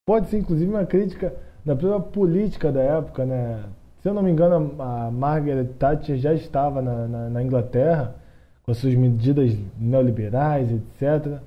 Pode 0.05 0.27
ser, 0.27 0.39
inclusive, 0.39 0.69
uma 0.69 0.85
crítica 0.85 1.33
da 1.65 1.75
própria 1.75 2.11
política 2.11 2.71
da 2.71 2.81
época, 2.81 3.25
né? 3.25 3.63
Se 4.03 4.09
eu 4.09 4.13
não 4.13 4.21
me 4.21 4.29
engano, 4.29 4.75
a 4.79 5.09
Margaret 5.09 5.63
Thatcher 5.79 6.17
já 6.17 6.33
estava 6.33 6.81
na, 6.81 7.07
na, 7.07 7.29
na 7.29 7.41
Inglaterra 7.41 8.13
com 8.61 8.71
as 8.71 8.77
suas 8.77 8.93
medidas 8.95 9.57
neoliberais, 9.79 10.69
etc. 10.69 11.39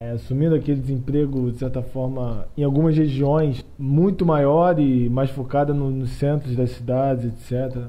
É, 0.00 0.10
assumindo 0.12 0.54
aquele 0.54 0.80
desemprego, 0.80 1.50
de 1.50 1.58
certa 1.58 1.82
forma, 1.82 2.46
em 2.56 2.62
algumas 2.62 2.96
regiões 2.96 3.64
muito 3.76 4.24
maior 4.24 4.78
e 4.78 5.08
mais 5.08 5.30
focada 5.30 5.74
no, 5.74 5.90
nos 5.90 6.10
centros 6.10 6.54
das 6.54 6.70
cidades, 6.70 7.24
etc. 7.24 7.88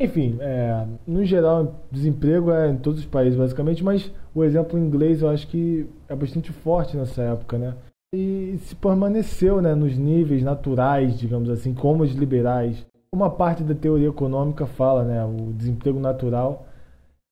Enfim, 0.00 0.36
é, 0.40 0.84
no 1.06 1.24
geral, 1.24 1.86
desemprego 1.92 2.50
é 2.50 2.68
em 2.68 2.78
todos 2.78 2.98
os 2.98 3.06
países, 3.06 3.38
basicamente, 3.38 3.84
mas 3.84 4.12
o 4.34 4.42
exemplo 4.42 4.76
inglês 4.76 5.22
eu 5.22 5.28
acho 5.28 5.46
que 5.46 5.86
é 6.08 6.16
bastante 6.16 6.50
forte 6.50 6.96
nessa 6.96 7.22
época, 7.22 7.58
né? 7.58 7.74
E 8.12 8.58
se 8.62 8.74
permaneceu 8.74 9.62
né, 9.62 9.72
nos 9.72 9.96
níveis 9.96 10.42
naturais, 10.42 11.16
digamos 11.16 11.48
assim, 11.48 11.72
como 11.72 12.02
os 12.02 12.12
liberais. 12.12 12.84
Uma 13.14 13.30
parte 13.30 13.62
da 13.62 13.76
teoria 13.76 14.08
econômica 14.08 14.66
fala, 14.66 15.04
né, 15.04 15.24
o 15.24 15.52
desemprego 15.52 16.00
natural. 16.00 16.66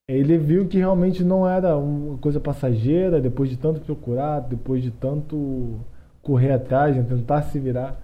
Ele 0.07 0.37
viu 0.37 0.65
que 0.65 0.77
realmente 0.77 1.25
não 1.25 1.45
era 1.45 1.75
uma 1.77 2.17
coisa 2.19 2.39
passageira, 2.39 3.19
depois 3.19 3.49
de 3.49 3.57
tanto 3.57 3.81
procurar, 3.81 4.39
depois 4.39 4.81
de 4.81 4.91
tanto 4.91 5.81
correr 6.21 6.53
atrás, 6.53 6.95
né, 6.95 7.03
tentar 7.03 7.41
se 7.41 7.59
virar, 7.59 7.99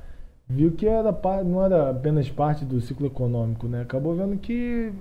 viu 0.45 0.73
que 0.73 0.85
era, 0.85 1.17
não 1.45 1.63
era 1.63 1.91
apenas 1.91 2.29
parte 2.29 2.65
do 2.65 2.81
ciclo 2.81 3.07
econômico, 3.07 3.65
né? 3.65 3.83
Acabou 3.83 4.13
vendo 4.13 4.35
que 4.37 4.91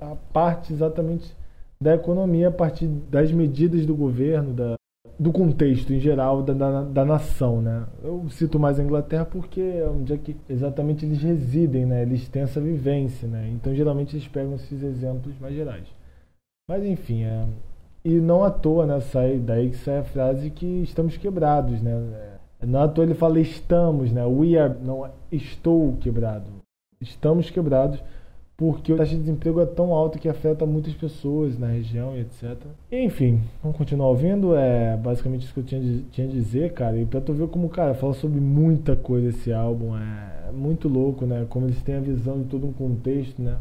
a 0.00 0.16
parte 0.32 0.72
exatamente 0.72 1.32
da 1.80 1.94
economia 1.94 2.48
a 2.48 2.52
partir 2.52 2.88
das 2.88 3.30
medidas 3.30 3.86
do 3.86 3.94
governo, 3.94 4.52
da, 4.52 4.74
do 5.18 5.32
contexto 5.32 5.92
em 5.92 6.00
geral 6.00 6.42
da, 6.42 6.52
da, 6.52 6.82
da, 6.82 7.04
nação, 7.04 7.62
né? 7.62 7.86
Eu 8.02 8.28
cito 8.28 8.58
mais 8.58 8.78
a 8.78 8.82
Inglaterra 8.82 9.24
porque 9.24 9.60
é 9.60 9.88
onde 9.88 10.12
é 10.12 10.18
que 10.18 10.36
exatamente 10.48 11.06
eles 11.06 11.22
residem, 11.22 11.86
né? 11.86 12.02
Eles 12.02 12.28
têm 12.28 12.42
essa 12.42 12.60
vivência, 12.60 13.26
né? 13.26 13.48
Então 13.54 13.74
geralmente 13.74 14.14
eles 14.14 14.28
pegam 14.28 14.54
esses 14.54 14.82
exemplos 14.82 15.34
mais 15.40 15.54
gerais. 15.54 15.86
Mas 16.68 16.84
enfim, 16.84 17.24
é... 17.24 17.46
e 18.04 18.14
não 18.20 18.44
à 18.44 18.50
toa, 18.50 18.84
né? 18.84 19.00
Sai 19.00 19.38
daí 19.38 19.70
que 19.70 19.76
sai 19.76 19.98
a 19.98 20.04
frase 20.04 20.50
que 20.50 20.82
estamos 20.82 21.16
quebrados, 21.16 21.80
né? 21.80 21.92
Não 22.62 22.82
à 22.82 22.88
toa 22.88 23.04
ele 23.04 23.14
fala 23.14 23.40
estamos, 23.40 24.12
né? 24.12 24.24
We 24.26 24.58
are, 24.58 24.74
não 24.82 25.10
estou 25.32 25.96
quebrado. 25.96 26.50
Estamos 27.00 27.50
quebrados 27.50 28.02
porque 28.56 28.92
a 28.92 28.96
taxa 28.96 29.14
de 29.14 29.20
desemprego 29.20 29.60
é 29.60 29.66
tão 29.66 29.92
alta 29.92 30.18
que 30.18 30.28
afeta 30.28 30.64
muitas 30.64 30.94
pessoas 30.94 31.58
na 31.58 31.66
região 31.66 32.16
e 32.16 32.20
etc. 32.20 32.56
Enfim, 32.90 33.42
vamos 33.62 33.76
continuar 33.76 34.08
ouvindo. 34.08 34.56
É 34.56 34.96
basicamente 34.96 35.42
isso 35.42 35.52
que 35.52 35.60
eu 35.60 35.64
tinha, 35.64 36.02
tinha 36.10 36.26
a 36.26 36.30
dizer, 36.30 36.72
cara. 36.72 36.96
E 36.96 37.04
pra 37.04 37.20
tu 37.20 37.34
ver 37.34 37.48
como, 37.48 37.68
cara, 37.68 37.94
fala 37.94 38.14
sobre 38.14 38.40
muita 38.40 38.96
coisa 38.96 39.28
esse 39.28 39.52
álbum. 39.52 39.94
É 39.96 40.50
muito 40.52 40.88
louco, 40.88 41.26
né? 41.26 41.46
Como 41.50 41.66
eles 41.66 41.82
têm 41.82 41.96
a 41.96 42.00
visão 42.00 42.40
de 42.40 42.48
todo 42.48 42.66
um 42.66 42.72
contexto, 42.72 43.42
né? 43.42 43.58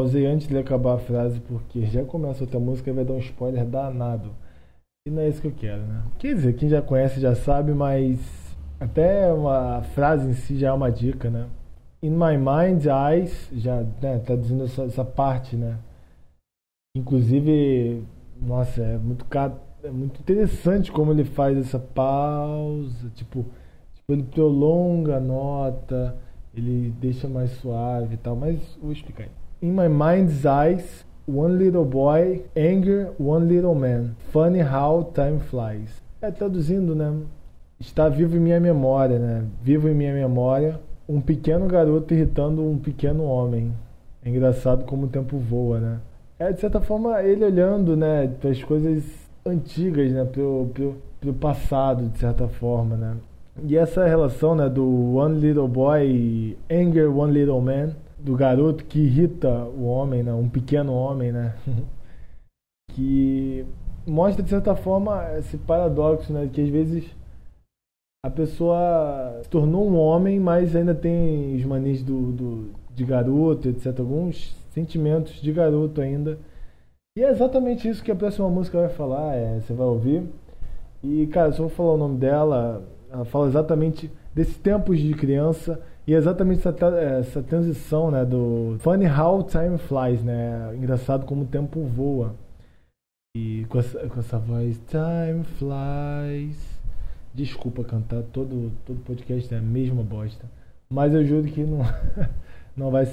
Pausei 0.00 0.24
antes 0.24 0.48
de 0.48 0.56
acabar 0.56 0.94
a 0.94 0.98
frase 0.98 1.40
porque 1.40 1.84
já 1.84 2.02
começa 2.04 2.44
outra 2.44 2.58
música 2.58 2.90
e 2.90 2.92
vai 2.92 3.04
dar 3.04 3.12
um 3.12 3.18
spoiler 3.18 3.66
danado. 3.66 4.30
E 5.06 5.10
não 5.10 5.22
é 5.22 5.28
isso 5.28 5.42
que 5.42 5.48
eu 5.48 5.52
quero, 5.52 5.82
né? 5.82 6.02
Quer 6.18 6.34
dizer, 6.34 6.54
quem 6.54 6.68
já 6.68 6.80
conhece 6.80 7.20
já 7.20 7.34
sabe, 7.34 7.72
mas 7.72 8.18
até 8.78 9.30
uma 9.32 9.82
frase 9.94 10.28
em 10.28 10.32
si 10.32 10.58
já 10.58 10.68
é 10.68 10.72
uma 10.72 10.90
dica, 10.90 11.28
né? 11.28 11.46
In 12.02 12.12
my 12.12 12.38
mind's 12.38 12.86
eyes, 12.86 13.48
já 13.52 13.82
né, 14.00 14.18
traduzindo 14.20 14.64
essa, 14.64 14.84
essa 14.84 15.04
parte, 15.04 15.54
né? 15.54 15.78
Inclusive, 16.96 18.02
nossa, 18.40 18.82
é 18.82 18.96
muito, 18.96 19.26
é 19.84 19.90
muito 19.90 20.18
interessante 20.20 20.90
como 20.90 21.12
ele 21.12 21.24
faz 21.24 21.58
essa 21.58 21.78
pausa, 21.78 23.10
tipo, 23.14 23.44
tipo 23.94 24.12
ele 24.12 24.22
prolonga 24.22 25.18
a 25.18 25.20
nota, 25.20 26.16
ele 26.54 26.90
deixa 26.98 27.28
mais 27.28 27.50
suave 27.52 28.14
e 28.14 28.18
tal, 28.18 28.34
mas 28.34 28.58
vou 28.80 28.92
explicar 28.92 29.24
aí. 29.24 29.39
In 29.62 29.74
my 29.74 29.88
mind's 29.88 30.46
eyes, 30.46 31.04
one 31.26 31.58
little 31.58 31.84
boy, 31.84 32.42
anger, 32.56 33.12
one 33.18 33.48
little 33.48 33.74
man. 33.74 34.16
Funny 34.32 34.60
how 34.60 35.12
time 35.14 35.40
flies. 35.40 36.02
É 36.22 36.30
traduzindo, 36.30 36.94
né? 36.94 37.12
Está 37.78 38.08
vivo 38.08 38.36
em 38.36 38.40
minha 38.40 38.60
memória, 38.60 39.18
né? 39.18 39.44
Vivo 39.62 39.88
em 39.88 39.94
minha 39.94 40.14
memória 40.14 40.80
um 41.10 41.20
pequeno 41.20 41.66
garoto 41.66 42.14
irritando 42.14 42.62
um 42.62 42.78
pequeno 42.78 43.24
homem. 43.24 43.72
É 44.24 44.28
engraçado 44.30 44.84
como 44.84 45.06
o 45.06 45.08
tempo 45.08 45.38
voa, 45.38 45.80
né? 45.80 46.00
É, 46.38 46.52
de 46.52 46.60
certa 46.60 46.80
forma, 46.80 47.20
ele 47.20 47.44
olhando, 47.44 47.96
né, 47.96 48.30
para 48.40 48.50
as 48.50 48.62
coisas 48.62 49.02
antigas, 49.44 50.12
né, 50.12 50.24
pro, 50.24 50.70
pro, 50.72 50.96
pro 51.20 51.32
passado, 51.34 52.08
de 52.08 52.18
certa 52.18 52.46
forma, 52.46 52.96
né? 52.96 53.16
E 53.66 53.76
essa 53.76 54.06
relação, 54.06 54.54
né, 54.54 54.68
do 54.68 55.16
One 55.16 55.40
Little 55.40 55.66
Boy 55.66 56.56
Anger 56.70 57.14
One 57.14 57.32
Little 57.32 57.60
Man, 57.60 57.90
do 58.22 58.36
garoto 58.36 58.84
que 58.84 58.98
irrita 59.00 59.48
o 59.64 59.84
homem, 59.84 60.22
né, 60.22 60.32
um 60.32 60.48
pequeno 60.48 60.92
homem, 60.92 61.32
né? 61.32 61.54
que 62.92 63.64
mostra, 64.06 64.42
de 64.42 64.50
certa 64.50 64.74
forma, 64.74 65.38
esse 65.38 65.56
paradoxo, 65.58 66.32
né, 66.32 66.48
que 66.52 66.60
às 66.60 66.68
vezes 66.68 67.04
a 68.24 68.30
pessoa 68.30 69.40
se 69.42 69.48
tornou 69.48 69.88
um 69.88 69.96
homem, 69.96 70.38
mas 70.38 70.76
ainda 70.76 70.94
tem 70.94 71.56
os 71.56 71.64
manis 71.64 72.02
do, 72.02 72.32
do, 72.32 72.70
de 72.94 73.04
garoto, 73.04 73.68
etc. 73.68 73.98
Alguns 73.98 74.54
sentimentos 74.70 75.40
de 75.40 75.52
garoto 75.52 76.00
ainda. 76.00 76.38
E 77.16 77.24
é 77.24 77.30
exatamente 77.30 77.88
isso 77.88 78.04
que 78.04 78.10
a 78.10 78.16
próxima 78.16 78.48
música 78.48 78.78
vai 78.78 78.90
falar, 78.90 79.34
é, 79.34 79.60
você 79.60 79.72
vai 79.72 79.86
ouvir. 79.86 80.22
E, 81.02 81.26
cara, 81.28 81.52
só 81.52 81.62
vou 81.62 81.70
falar 81.70 81.94
o 81.94 81.96
nome 81.96 82.18
dela, 82.18 82.86
ela 83.10 83.24
fala 83.24 83.48
exatamente 83.48 84.10
desses 84.34 84.58
tempos 84.58 84.98
de 84.98 85.14
criança 85.14 85.80
e 86.06 86.14
exatamente 86.14 86.66
essa, 86.66 86.86
essa 86.96 87.42
transição, 87.42 88.10
né, 88.10 88.24
do 88.24 88.76
Funny 88.80 89.06
How 89.06 89.44
Time 89.44 89.78
Flies, 89.78 90.22
né, 90.22 90.74
engraçado 90.74 91.26
como 91.26 91.42
o 91.42 91.46
tempo 91.46 91.84
voa. 91.84 92.34
E 93.36 93.64
com 93.68 93.78
essa, 93.78 94.08
com 94.08 94.18
essa 94.18 94.38
voz, 94.38 94.80
Time 94.88 95.44
Flies. 95.44 96.80
Desculpa 97.32 97.84
cantar, 97.84 98.22
todo, 98.32 98.72
todo 98.84 99.04
podcast 99.04 99.54
é 99.54 99.58
a 99.58 99.62
mesma 99.62 100.02
bosta. 100.02 100.44
Mas 100.92 101.14
eu 101.14 101.24
juro 101.24 101.46
que 101.46 101.62
não, 101.62 101.78
não 102.76 102.90
vai 102.90 103.06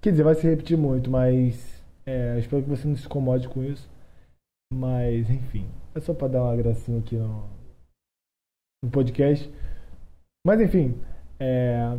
Quer 0.00 0.12
dizer, 0.12 0.22
vai 0.22 0.34
se 0.34 0.48
repetir 0.48 0.78
muito, 0.78 1.10
mas 1.10 1.84
é, 2.06 2.38
espero 2.38 2.62
que 2.62 2.70
você 2.70 2.88
não 2.88 2.96
se 2.96 3.04
incomode 3.04 3.48
com 3.50 3.62
isso. 3.62 3.86
Mas, 4.72 5.28
enfim, 5.28 5.68
é 5.94 6.00
só 6.00 6.14
para 6.14 6.28
dar 6.28 6.42
uma 6.44 6.56
gracinha 6.56 6.98
aqui 7.00 7.16
no, 7.16 7.46
no 8.82 8.90
podcast. 8.90 9.52
Mas, 10.46 10.58
enfim, 10.58 10.98
é, 11.38 11.98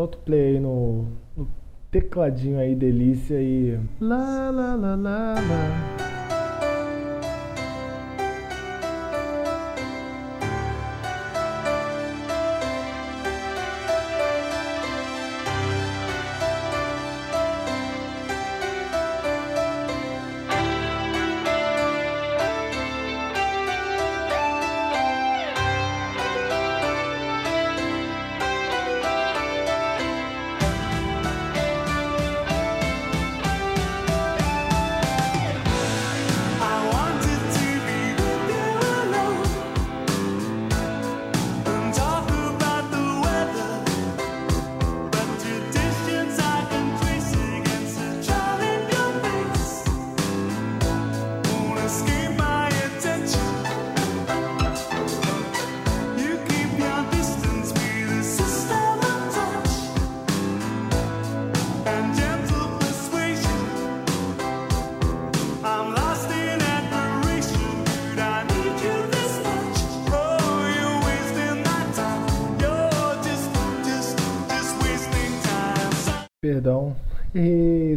solta 0.00 0.16
o 0.16 0.20
play 0.22 0.54
aí 0.54 0.60
no, 0.60 1.04
no 1.36 1.46
tecladinho 1.90 2.58
aí, 2.58 2.74
delícia 2.74 3.34
e. 3.40 3.78
Lá, 4.00 4.50
lá, 4.50 4.74
lá, 4.74 4.94
lá, 4.94 5.34
lá. 5.34 6.09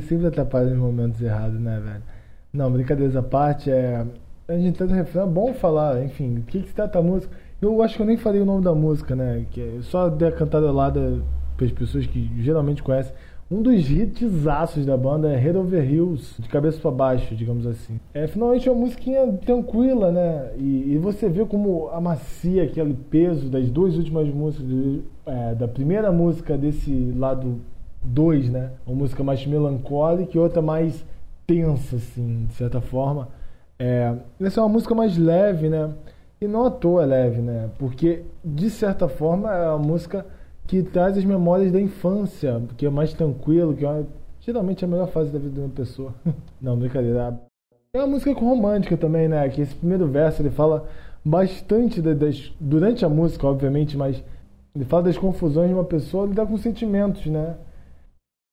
Sempre 0.03 0.27
atrapalha 0.27 0.69
nos 0.69 0.79
momentos 0.79 1.21
errados, 1.21 1.59
né, 1.59 1.81
velho? 1.83 2.03
Não, 2.53 2.71
brincadeiras 2.71 3.15
à 3.15 3.23
parte, 3.23 3.71
é. 3.71 4.05
A 4.47 4.57
gente 4.57 4.77
tá 4.77 4.85
no 4.85 4.93
refrão, 4.93 5.23
é 5.23 5.27
bom 5.27 5.53
falar, 5.53 6.03
enfim, 6.03 6.37
o 6.37 6.43
que, 6.43 6.61
que 6.61 6.67
se 6.67 6.75
trata 6.75 6.99
a 6.99 7.01
música. 7.01 7.35
Eu 7.61 7.81
acho 7.81 7.95
que 7.95 8.01
eu 8.01 8.05
nem 8.05 8.17
falei 8.17 8.41
o 8.41 8.45
nome 8.45 8.63
da 8.63 8.75
música, 8.75 9.15
né? 9.15 9.45
Que 9.49 9.61
é 9.61 9.81
só 9.81 10.09
dei 10.09 10.27
a 10.27 10.31
cantarolada 10.31 11.23
para 11.55 11.65
as 11.65 11.71
pessoas 11.71 12.05
que 12.05 12.29
geralmente 12.41 12.83
conhecem. 12.83 13.13
Um 13.49 13.61
dos 13.61 13.89
hitsaços 13.89 14.85
da 14.85 14.97
banda 14.97 15.31
é 15.31 15.37
Head 15.37 15.57
Over 15.57 15.87
Hills, 15.87 16.41
de 16.41 16.49
cabeça 16.49 16.79
para 16.79 16.91
baixo, 16.91 17.35
digamos 17.35 17.67
assim. 17.67 17.99
É 18.13 18.25
finalmente 18.25 18.69
uma 18.69 18.79
musiquinha 18.79 19.31
tranquila, 19.45 20.11
né? 20.11 20.51
E, 20.57 20.93
e, 20.93 20.97
você 20.97 21.29
vê 21.29 21.45
como 21.45 21.87
amacia 21.89 22.63
aquele 22.63 22.93
peso 22.93 23.49
das 23.49 23.69
duas 23.69 23.95
últimas 23.95 24.27
músicas, 24.27 24.67
é, 25.25 25.55
da 25.55 25.67
primeira 25.67 26.11
música 26.11 26.57
desse 26.57 27.13
lado 27.15 27.61
dois, 28.03 28.49
né? 28.49 28.71
Uma 28.85 28.95
música 28.95 29.23
mais 29.23 29.45
melancólica 29.45 30.37
e 30.37 30.39
outra 30.39 30.61
mais 30.61 31.05
tensa, 31.47 31.95
assim, 31.95 32.45
de 32.45 32.53
certa 32.53 32.81
forma. 32.81 33.29
É, 33.79 34.13
essa 34.39 34.59
é 34.59 34.63
uma 34.63 34.69
música 34.69 34.93
mais 34.93 35.17
leve, 35.17 35.69
né? 35.69 35.91
E 36.39 36.47
não 36.47 36.65
à 36.65 36.71
toa 36.71 37.03
é 37.03 37.05
leve, 37.05 37.41
né? 37.41 37.69
Porque, 37.77 38.23
de 38.43 38.69
certa 38.69 39.07
forma, 39.07 39.53
é 39.53 39.69
uma 39.69 39.79
música 39.79 40.25
que 40.67 40.81
traz 40.83 41.17
as 41.17 41.25
memórias 41.25 41.71
da 41.71 41.79
infância, 41.79 42.61
que 42.77 42.85
é 42.85 42.89
mais 42.89 43.13
tranquilo, 43.13 43.73
que 43.73 43.85
é 43.85 43.89
uma, 43.89 44.05
geralmente 44.39 44.83
é 44.83 44.87
a 44.87 44.91
melhor 44.91 45.07
fase 45.07 45.31
da 45.31 45.39
vida 45.39 45.55
de 45.55 45.59
uma 45.59 45.69
pessoa. 45.69 46.13
não, 46.61 46.77
brincadeira. 46.77 47.39
É 47.93 47.99
uma 47.99 48.07
música 48.07 48.33
romântica 48.33 48.97
também, 48.97 49.27
né? 49.27 49.47
Que 49.49 49.61
esse 49.61 49.75
primeiro 49.75 50.07
verso 50.07 50.41
ele 50.41 50.49
fala 50.49 50.87
bastante 51.23 52.01
das, 52.01 52.51
durante 52.59 53.05
a 53.05 53.09
música, 53.09 53.47
obviamente, 53.47 53.95
mas 53.95 54.21
ele 54.75 54.85
fala 54.85 55.03
das 55.03 55.17
confusões 55.17 55.69
de 55.69 55.73
uma 55.73 55.83
pessoa 55.83 56.25
lidar 56.25 56.45
com 56.45 56.57
sentimentos, 56.57 57.25
né? 57.27 57.55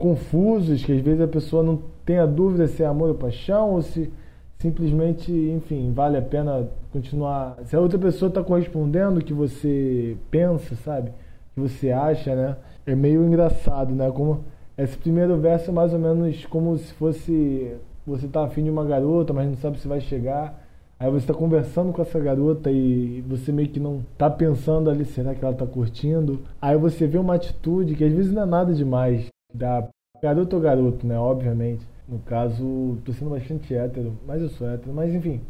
Confusos, 0.00 0.82
que 0.82 0.92
às 0.92 1.00
vezes 1.00 1.20
a 1.20 1.28
pessoa 1.28 1.62
não 1.62 1.78
tem 2.06 2.18
a 2.18 2.24
dúvida 2.24 2.66
se 2.66 2.82
é 2.82 2.86
amor 2.86 3.10
ou 3.10 3.14
paixão 3.14 3.72
ou 3.72 3.82
se 3.82 4.10
simplesmente, 4.58 5.30
enfim, 5.30 5.92
vale 5.92 6.16
a 6.16 6.22
pena 6.22 6.68
continuar. 6.92 7.56
Se 7.64 7.76
a 7.76 7.80
outra 7.80 7.98
pessoa 7.98 8.28
está 8.28 8.42
correspondendo 8.42 9.20
o 9.20 9.24
que 9.24 9.32
você 9.32 10.16
pensa, 10.30 10.74
sabe? 10.76 11.10
O 11.10 11.54
que 11.54 11.68
você 11.68 11.90
acha, 11.90 12.34
né? 12.34 12.56
É 12.86 12.94
meio 12.94 13.24
engraçado, 13.24 13.94
né? 13.94 14.10
Como 14.10 14.44
esse 14.76 14.96
primeiro 14.96 15.38
verso 15.38 15.70
é 15.70 15.72
mais 15.72 15.92
ou 15.92 15.98
menos 15.98 16.44
como 16.46 16.76
se 16.76 16.92
fosse 16.94 17.74
você 18.06 18.26
tá 18.26 18.44
afim 18.44 18.64
de 18.64 18.70
uma 18.70 18.84
garota, 18.84 19.32
mas 19.32 19.48
não 19.48 19.56
sabe 19.56 19.78
se 19.78 19.86
vai 19.86 20.00
chegar. 20.00 20.62
Aí 20.98 21.10
você 21.10 21.24
está 21.24 21.34
conversando 21.34 21.92
com 21.92 22.02
essa 22.02 22.18
garota 22.18 22.70
e 22.70 23.22
você 23.26 23.52
meio 23.52 23.68
que 23.68 23.80
não 23.80 24.00
tá 24.18 24.28
pensando 24.30 24.90
ali, 24.90 25.04
será 25.04 25.34
que 25.34 25.44
ela 25.44 25.54
tá 25.54 25.66
curtindo? 25.66 26.40
Aí 26.60 26.76
você 26.76 27.06
vê 27.06 27.18
uma 27.18 27.34
atitude 27.34 27.94
que 27.94 28.04
às 28.04 28.12
vezes 28.12 28.32
não 28.32 28.42
é 28.42 28.46
nada 28.46 28.74
demais 28.74 29.30
da 29.52 29.88
garoto 30.22 30.56
ou 30.56 30.62
garoto, 30.62 31.06
né? 31.06 31.18
Obviamente. 31.18 31.86
No 32.08 32.18
caso, 32.18 32.98
tô 33.04 33.12
sendo 33.12 33.30
bastante 33.30 33.72
hétero, 33.72 34.12
mas 34.26 34.42
eu 34.42 34.48
sou 34.48 34.68
hétero, 34.68 34.92
mas 34.92 35.14
enfim. 35.14 35.40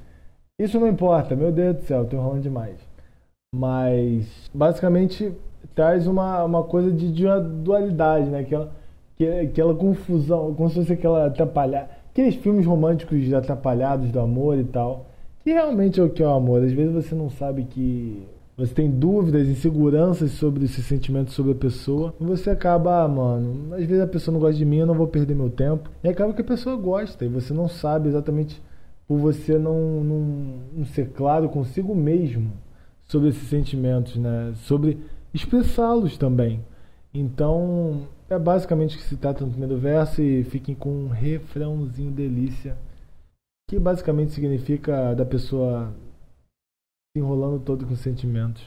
Isso 0.61 0.79
não 0.79 0.87
importa, 0.87 1.35
meu 1.35 1.51
Deus 1.51 1.77
do 1.77 1.83
céu, 1.83 2.05
tô 2.05 2.17
enrolando 2.17 2.43
demais. 2.43 2.77
Mas 3.55 4.27
basicamente 4.53 5.33
traz 5.75 6.07
uma, 6.07 6.45
uma 6.45 6.63
coisa 6.63 6.93
de 6.93 7.11
dualidade, 7.63 8.29
né? 8.29 8.45
Que, 8.45 8.55
ela, 8.55 8.71
que, 9.17 9.27
aquela 9.27 9.75
confusão, 9.75 10.55
como 10.55 10.69
se 10.69 10.77
fosse 10.77 10.93
aquela 10.93 11.27
atrapalhar. 11.27 11.89
Aqueles 12.11 12.35
filmes 12.35 12.67
românticos 12.67 13.33
atrapalhados 13.33 14.11
do 14.11 14.21
amor 14.21 14.59
e 14.59 14.65
tal. 14.65 15.07
Que 15.43 15.53
realmente 15.53 15.99
é 15.99 16.03
o 16.03 16.11
que 16.11 16.23
é 16.23 16.27
o 16.27 16.31
amor. 16.31 16.63
Às 16.63 16.73
vezes 16.73 16.93
você 16.93 17.15
não 17.15 17.31
sabe 17.31 17.65
que. 17.65 18.23
Você 18.61 18.75
tem 18.75 18.91
dúvidas, 18.91 19.49
inseguranças 19.49 20.33
sobre 20.33 20.67
esse 20.67 20.83
sentimento 20.83 21.31
sobre 21.31 21.53
a 21.53 21.55
pessoa. 21.55 22.15
E 22.21 22.25
você 22.25 22.51
acaba, 22.51 23.05
ah, 23.05 23.09
mano, 23.09 23.75
às 23.75 23.87
vezes 23.87 24.03
a 24.03 24.07
pessoa 24.07 24.35
não 24.35 24.41
gosta 24.41 24.59
de 24.59 24.67
mim, 24.67 24.77
eu 24.77 24.87
não 24.87 24.95
vou 24.95 25.09
perder 25.09 25.35
meu 25.35 25.49
tempo. 25.49 25.89
E 26.05 26.09
acaba 26.09 26.35
que 26.35 26.43
a 26.43 26.45
pessoa 26.45 26.77
gosta. 26.77 27.25
E 27.25 27.29
você 27.29 27.55
não 27.55 27.69
sabe 27.69 28.11
exatamente 28.11 28.63
por 29.09 29.17
você 29.17 29.59
não, 29.59 30.05
não, 30.05 30.21
não 30.77 30.85
ser 30.85 31.09
claro 31.09 31.49
consigo 31.49 31.95
mesmo 31.95 32.53
sobre 33.09 33.31
esses 33.31 33.49
sentimentos, 33.49 34.17
né? 34.17 34.53
Sobre 34.57 34.99
expressá-los 35.33 36.19
também. 36.19 36.61
Então, 37.15 38.03
é 38.29 38.39
basicamente 38.39 38.95
o 38.95 38.99
que 38.99 39.07
se 39.07 39.17
trata 39.17 39.43
no 39.43 39.53
primeiro 39.53 39.79
verso 39.79 40.21
e 40.21 40.45
fiquem 40.45 40.75
com 40.75 40.91
um 40.91 41.09
refrãozinho 41.09 42.13
delícia, 42.13 42.77
que 43.67 43.79
basicamente 43.79 44.33
significa 44.33 45.15
da 45.15 45.25
pessoa 45.25 45.95
enrolando 47.17 47.61
todo 47.61 47.87
com 47.87 47.97
sentimentos. 47.97 48.63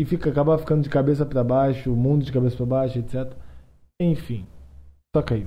E 0.00 0.04
fica 0.04 0.30
acaba 0.30 0.58
ficando 0.58 0.82
de 0.82 0.88
cabeça 0.88 1.26
para 1.26 1.44
baixo, 1.44 1.92
o 1.92 1.96
mundo 1.96 2.24
de 2.24 2.32
cabeça 2.32 2.56
para 2.56 2.66
baixo, 2.66 2.98
etc. 2.98 3.34
Enfim, 4.00 4.46
toca 5.12 5.34
aí. 5.34 5.46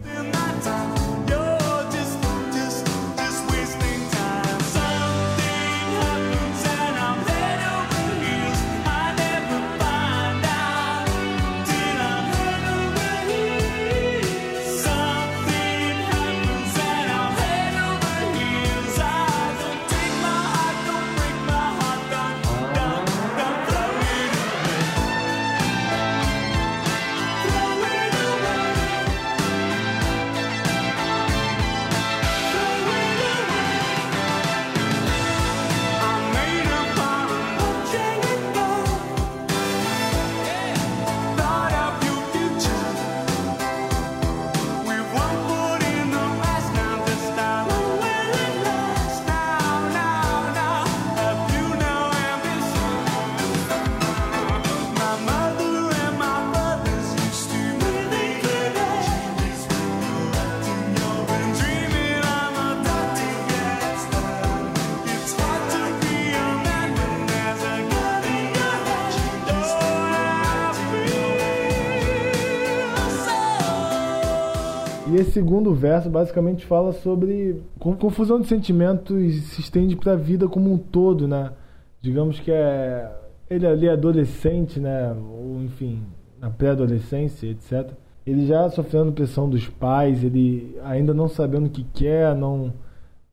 Segundo 75.34 75.73
verso 75.73 76.09
basicamente 76.09 76.65
fala 76.65 76.93
sobre 76.93 77.61
confusão 77.79 78.39
de 78.39 78.47
sentimentos 78.47 79.36
se 79.45 79.61
estende 79.61 79.95
para 79.95 80.13
a 80.13 80.15
vida 80.15 80.47
como 80.47 80.71
um 80.71 80.77
todo, 80.77 81.27
né? 81.27 81.51
Digamos 81.99 82.39
que 82.39 82.51
é 82.51 83.11
ele 83.49 83.65
ali 83.67 83.88
é 83.88 83.91
adolescente, 83.91 84.79
né? 84.79 85.11
Ou 85.11 85.61
enfim, 85.63 86.01
na 86.39 86.49
pré-adolescência, 86.49 87.47
etc. 87.47 87.91
Ele 88.25 88.45
já 88.45 88.69
sofrendo 88.69 89.11
pressão 89.11 89.49
dos 89.49 89.67
pais, 89.67 90.23
ele 90.23 90.77
ainda 90.84 91.13
não 91.13 91.27
sabendo 91.27 91.65
o 91.65 91.69
que 91.69 91.84
quer, 91.93 92.36
não, 92.36 92.71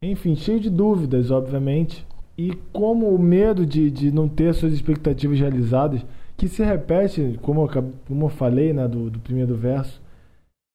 enfim, 0.03 0.35
cheio 0.35 0.59
de 0.59 0.71
dúvidas, 0.71 1.31
obviamente. 1.31 2.07
E 2.37 2.53
como 2.73 3.15
o 3.15 3.19
medo 3.19 3.67
de, 3.67 3.91
de 3.91 4.11
não 4.11 4.29
ter 4.29 4.55
suas 4.55 4.73
expectativas 4.73 5.39
realizadas, 5.39 6.05
que 6.37 6.49
se 6.49 6.63
repete, 6.63 7.39
como 7.43 7.63
eu, 7.63 7.85
como 8.09 8.27
eu 8.27 8.31
falei, 8.31 8.73
né, 8.73 8.89
do, 8.89 9.11
do 9.11 9.21
primeiro 9.21 9.55
verso, 9.55 10.00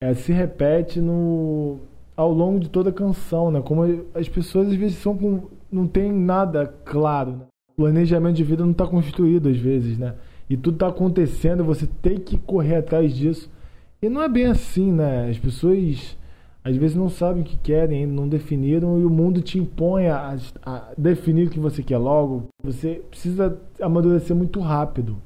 é, 0.06 0.14
se 0.14 0.32
repete 0.32 1.02
no 1.02 1.80
ao 2.16 2.32
longo 2.32 2.60
de 2.60 2.70
toda 2.70 2.92
a 2.92 2.94
canção, 2.94 3.52
né? 3.52 3.62
Como 3.62 3.84
as 4.14 4.30
pessoas 4.30 4.70
às 4.70 4.76
vezes 4.76 4.98
são 4.98 5.18
com, 5.18 5.48
não 5.70 5.86
tem 5.86 6.12
nada 6.14 6.74
claro, 6.86 7.32
né? 7.32 7.46
O 7.74 7.82
planejamento 7.82 8.36
de 8.36 8.44
vida 8.44 8.64
não 8.64 8.72
está 8.72 8.88
construído 8.88 9.50
às 9.50 9.58
vezes, 9.58 9.98
né? 9.98 10.14
E 10.50 10.56
tudo 10.56 10.76
está 10.76 10.88
acontecendo, 10.88 11.64
você 11.64 11.88
tem 12.02 12.18
que 12.18 12.38
correr 12.38 12.76
atrás 12.76 13.14
disso. 13.14 13.50
E 14.02 14.08
não 14.08 14.22
é 14.22 14.30
bem 14.30 14.46
assim, 14.46 14.92
né? 14.92 15.28
As 15.30 15.40
pessoas 15.40 16.16
às 16.64 16.76
vezes 16.78 16.96
não 16.96 17.10
sabem 17.10 17.42
o 17.42 17.46
que 17.46 17.58
querem, 17.58 18.06
não 18.06 18.30
definiram 18.30 19.00
e 19.00 19.06
o 19.06 19.10
mundo 19.10 19.42
te 19.42 19.60
impõe 19.60 20.08
a, 20.08 20.38
a 20.64 20.94
definir 20.98 21.48
o 21.48 21.50
que 21.50 21.60
você 21.60 21.84
quer 21.84 21.98
logo. 21.98 22.48
Você 22.64 23.02
precisa 23.10 23.60
amadurecer 23.82 24.36
muito 24.36 24.60
rápido. 24.60 25.18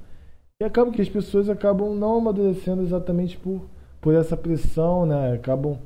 E 0.62 0.66
acaba 0.66 0.92
que 0.92 1.02
as 1.02 1.10
pessoas 1.10 1.50
acabam 1.50 1.96
não 1.96 2.18
amadurecendo 2.18 2.82
exatamente 2.82 3.38
por, 3.38 3.62
por 4.02 4.14
essa 4.14 4.38
pressão, 4.38 5.06
né? 5.06 5.34
Acabam 5.34 5.78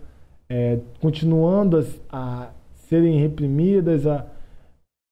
é, 0.50 0.80
continuando 1.02 1.78
a, 1.78 1.84
a 2.12 2.50
serem 2.76 3.20
reprimidas, 3.20 4.06
a, 4.06 4.26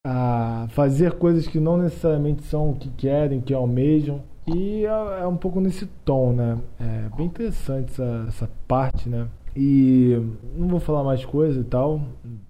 a 0.06 0.68
fazer 0.70 1.14
coisas 1.14 1.48
que 1.48 1.60
não 1.60 1.78
necessariamente 1.78 2.44
são 2.44 2.72
o 2.72 2.76
que 2.76 2.90
querem, 2.90 3.42
que 3.42 3.54
almejam. 3.54 4.22
E 4.48 4.86
é, 4.86 5.22
é 5.22 5.28
um 5.28 5.38
pouco 5.38 5.60
nesse 5.60 5.86
tom, 6.04 6.34
né? 6.34 6.58
É 6.80 7.10
bem 7.16 7.28
interessante 7.28 7.92
essa, 7.92 8.26
essa 8.28 8.50
parte, 8.68 9.10
né? 9.10 9.28
E 9.56 10.18
não 10.56 10.68
vou 10.68 10.80
falar 10.80 11.04
mais 11.04 11.26
coisa 11.26 11.60
e 11.60 11.64
tal, 11.64 12.02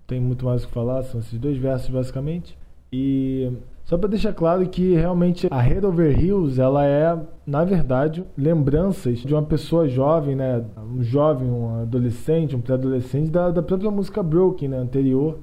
tem 0.06 0.20
muito 0.20 0.46
mais 0.46 0.64
o 0.64 0.68
que 0.68 0.74
falar, 0.74 1.04
são 1.04 1.20
esses 1.20 1.40
dois 1.40 1.58
versos 1.58 1.90
basicamente. 1.90 2.58
E 2.92 3.52
só 3.92 3.98
para 3.98 4.08
deixar 4.08 4.32
claro 4.34 4.66
que 4.70 4.94
realmente 4.96 5.48
a 5.52 5.60
Head 5.60 5.86
Over 5.86 6.18
Hills, 6.18 6.62
ela 6.62 6.86
é, 6.86 7.20
na 7.46 7.66
verdade, 7.66 8.24
lembranças 8.38 9.20
de 9.20 9.34
uma 9.34 9.44
pessoa 9.44 9.86
jovem, 9.90 10.34
né? 10.34 10.64
Um 10.96 11.04
jovem, 11.04 11.50
um 11.50 11.82
adolescente, 11.82 12.56
um 12.56 12.62
pré-adolescente 12.62 13.30
da, 13.30 13.52
da 13.52 13.62
própria 13.62 13.92
música 13.92 14.24
Broken, 14.24 14.70
né? 14.70 14.78
Anterior. 14.78 15.40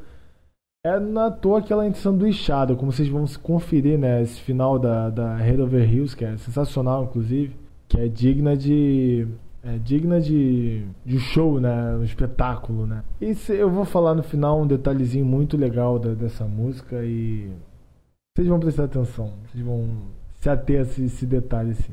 É 0.87 0.99
na 0.99 1.31
toa 1.31 1.61
que 1.61 1.71
ela 1.75 1.85
é 1.85 1.93
sanduichada, 1.93 2.75
como 2.75 2.91
vocês 2.91 3.09
vão 3.11 3.27
se 3.27 3.39
conferir, 3.39 3.99
né? 3.99 4.23
Esse 4.23 4.41
final 4.41 4.79
da, 4.79 5.11
da 5.11 5.37
Head 5.37 5.61
Over 5.61 5.93
Hills, 5.93 6.17
que 6.17 6.25
é 6.25 6.35
sensacional, 6.39 7.05
inclusive, 7.05 7.55
que 7.87 8.01
é 8.01 8.09
digna 8.09 8.57
de 8.57 9.27
é 9.63 9.77
digna 9.77 10.19
de, 10.21 10.85
de 11.05 11.19
show, 11.19 11.61
né? 11.61 11.95
Um 12.01 12.03
espetáculo, 12.05 12.87
né? 12.87 13.03
E 13.21 13.35
se- 13.35 13.53
eu 13.57 13.69
vou 13.69 13.85
falar 13.85 14.15
no 14.15 14.23
final 14.23 14.59
um 14.63 14.67
detalhezinho 14.67 15.27
muito 15.27 15.55
legal 15.55 15.99
da- 15.99 16.15
dessa 16.15 16.45
música 16.47 17.05
e 17.05 17.51
vocês 18.39 18.47
vão 18.47 18.61
prestar 18.61 18.85
atenção, 18.85 19.33
vocês 19.51 19.65
vão 19.65 19.91
se 20.41 20.49
ater 20.49 20.79
a 20.79 20.83
esse, 20.83 21.03
esse 21.03 21.27
detalhe 21.27 21.73
assim. 21.73 21.93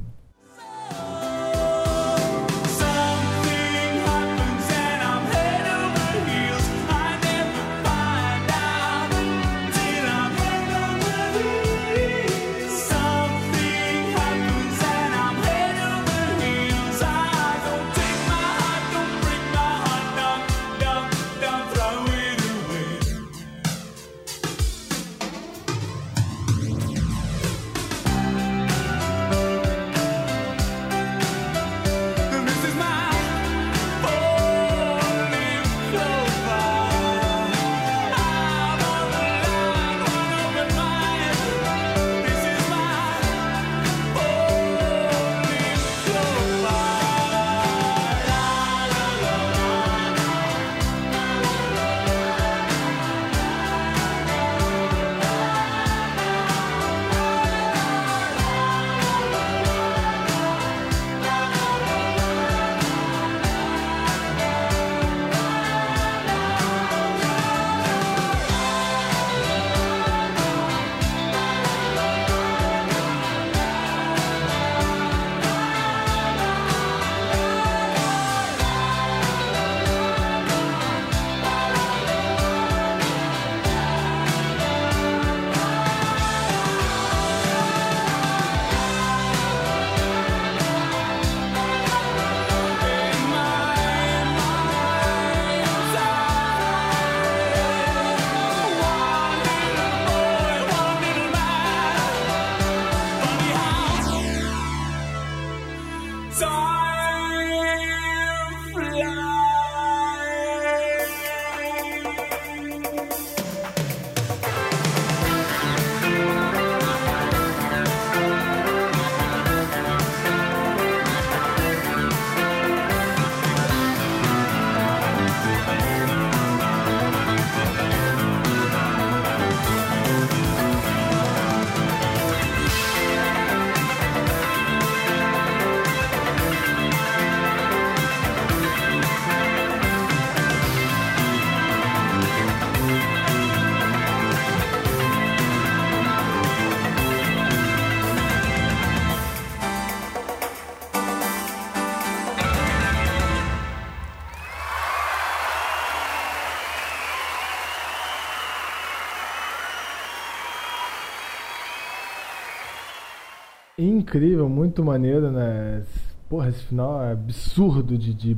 Incrível, 164.06 164.48
muito 164.48 164.84
maneiro, 164.84 165.32
né? 165.32 165.84
Porra, 166.30 166.50
esse 166.50 166.62
final 166.66 167.02
é 167.04 167.12
absurdo 167.14 167.98
de, 167.98 168.14
de 168.14 168.38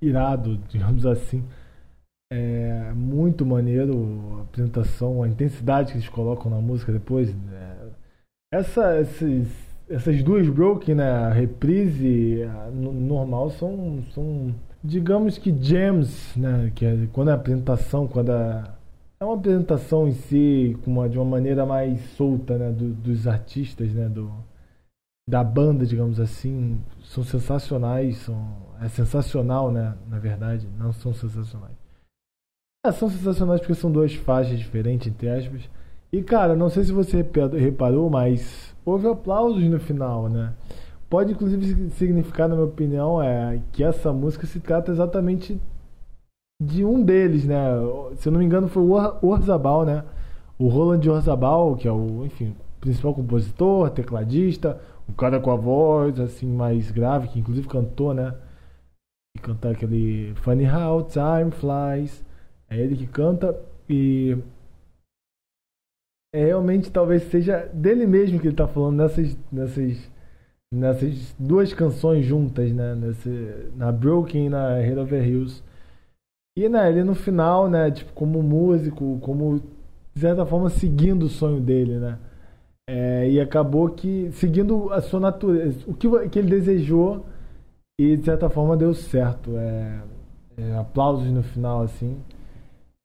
irado, 0.00 0.58
digamos 0.68 1.06
assim. 1.06 1.42
É 2.30 2.92
muito 2.94 3.46
maneiro 3.46 4.36
a 4.38 4.42
apresentação, 4.42 5.22
a 5.22 5.28
intensidade 5.28 5.92
que 5.92 5.98
eles 5.98 6.08
colocam 6.08 6.50
na 6.50 6.58
música 6.60 6.92
depois. 6.92 7.34
né? 7.34 7.76
Essa, 8.52 9.00
esses, 9.00 9.48
essas 9.88 10.22
duas 10.22 10.48
broken, 10.48 10.96
né? 10.96 11.10
A 11.10 11.30
reprise 11.30 12.42
a 12.44 12.70
no- 12.70 12.92
normal 12.92 13.50
são, 13.50 14.02
são, 14.14 14.54
digamos 14.84 15.38
que 15.38 15.50
gems, 15.62 16.36
né? 16.36 16.72
Que 16.74 16.86
é 16.86 17.08
quando 17.12 17.30
a 17.30 17.34
apresentação, 17.34 18.08
quando 18.08 18.30
a, 18.32 18.74
é 19.20 19.24
uma 19.24 19.34
apresentação 19.36 20.08
em 20.08 20.12
si, 20.12 20.76
com 20.84 20.90
uma, 20.92 21.08
de 21.08 21.18
uma 21.18 21.24
maneira 21.24 21.66
mais 21.66 22.00
solta, 22.16 22.58
né? 22.58 22.70
do- 22.72 22.92
dos 22.94 23.26
artistas, 23.26 23.92
né? 23.92 24.08
Do, 24.08 24.30
da 25.28 25.42
banda, 25.42 25.84
digamos 25.84 26.20
assim, 26.20 26.80
são 27.02 27.24
sensacionais, 27.24 28.18
são 28.18 28.64
é 28.80 28.88
sensacional, 28.88 29.72
né, 29.72 29.96
na 30.08 30.18
verdade, 30.18 30.68
não 30.78 30.92
são 30.92 31.12
sensacionais. 31.12 31.74
É, 32.84 32.92
são 32.92 33.08
sensacionais 33.10 33.60
porque 33.60 33.74
são 33.74 33.90
duas 33.90 34.14
faixas 34.14 34.58
diferentes, 34.58 35.08
entre 35.08 35.28
aspas. 35.28 35.68
E 36.12 36.22
cara, 36.22 36.54
não 36.54 36.68
sei 36.70 36.84
se 36.84 36.92
você 36.92 37.18
repa- 37.18 37.48
reparou, 37.48 38.08
mas 38.08 38.74
houve 38.84 39.08
aplausos 39.08 39.64
no 39.64 39.80
final, 39.80 40.28
né? 40.28 40.54
Pode 41.10 41.32
inclusive 41.32 41.90
significar, 41.90 42.48
na 42.48 42.54
minha 42.54 42.66
opinião, 42.66 43.20
é 43.20 43.60
que 43.72 43.82
essa 43.82 44.12
música 44.12 44.46
se 44.46 44.60
trata 44.60 44.92
exatamente 44.92 45.60
de 46.62 46.84
um 46.84 47.02
deles, 47.02 47.44
né? 47.44 47.64
Se 48.16 48.28
eu 48.28 48.32
não 48.32 48.38
me 48.38 48.44
engano, 48.46 48.68
foi 48.68 48.82
o 48.82 48.90
Or- 48.92 49.18
Orzabal, 49.24 49.84
né? 49.84 50.04
O 50.58 50.68
Roland 50.68 51.06
Orzabal, 51.08 51.76
que 51.76 51.88
é 51.88 51.92
o, 51.92 52.24
enfim, 52.24 52.54
principal 52.80 53.14
compositor, 53.14 53.90
tecladista, 53.90 54.80
o 55.08 55.12
cara 55.12 55.40
com 55.40 55.50
a 55.50 55.56
voz 55.56 56.18
assim 56.20 56.46
mais 56.46 56.90
grave, 56.90 57.28
que 57.28 57.38
inclusive 57.38 57.68
cantou, 57.68 58.12
né? 58.14 58.34
E 59.36 59.40
cantar 59.40 59.72
aquele 59.72 60.34
Funny 60.36 60.66
How 60.66 61.04
Time 61.04 61.50
Flies. 61.50 62.24
É 62.68 62.78
ele 62.78 62.96
que 62.96 63.06
canta 63.06 63.58
e 63.88 64.36
é 66.34 66.44
realmente 66.44 66.90
talvez 66.90 67.22
seja 67.30 67.66
dele 67.72 68.06
mesmo 68.06 68.40
que 68.40 68.48
ele 68.48 68.56
tá 68.56 68.66
falando 68.66 68.96
nessas 68.96 69.36
nessas 69.50 70.10
nessas 70.72 71.34
duas 71.38 71.72
canções 71.72 72.24
juntas, 72.24 72.72
né? 72.72 72.94
Nesse, 72.94 73.70
na 73.76 73.92
Broken 73.92 74.46
e 74.46 74.50
na 74.50 74.78
Head 74.78 74.98
Over 74.98 75.26
Hills. 75.26 75.62
E 76.58 76.68
né, 76.68 76.88
ele 76.88 77.04
no 77.04 77.14
final, 77.14 77.68
né, 77.68 77.90
tipo, 77.90 78.12
como 78.14 78.42
músico, 78.42 79.18
como 79.20 79.60
de 80.14 80.20
certa 80.20 80.46
forma 80.46 80.70
seguindo 80.70 81.24
o 81.24 81.28
sonho 81.28 81.60
dele, 81.60 81.98
né? 81.98 82.18
É, 82.88 83.28
e 83.28 83.40
acabou 83.40 83.90
que 83.90 84.30
seguindo 84.32 84.92
a 84.92 85.00
sua 85.00 85.18
natureza, 85.18 85.84
o 85.88 85.94
que, 85.94 86.08
que 86.28 86.38
ele 86.38 86.50
desejou 86.50 87.26
e 88.00 88.16
de 88.16 88.24
certa 88.24 88.48
forma 88.48 88.76
deu 88.76 88.94
certo. 88.94 89.56
É, 89.56 90.02
é, 90.56 90.74
aplausos 90.76 91.30
no 91.30 91.42
final, 91.42 91.82
assim. 91.82 92.20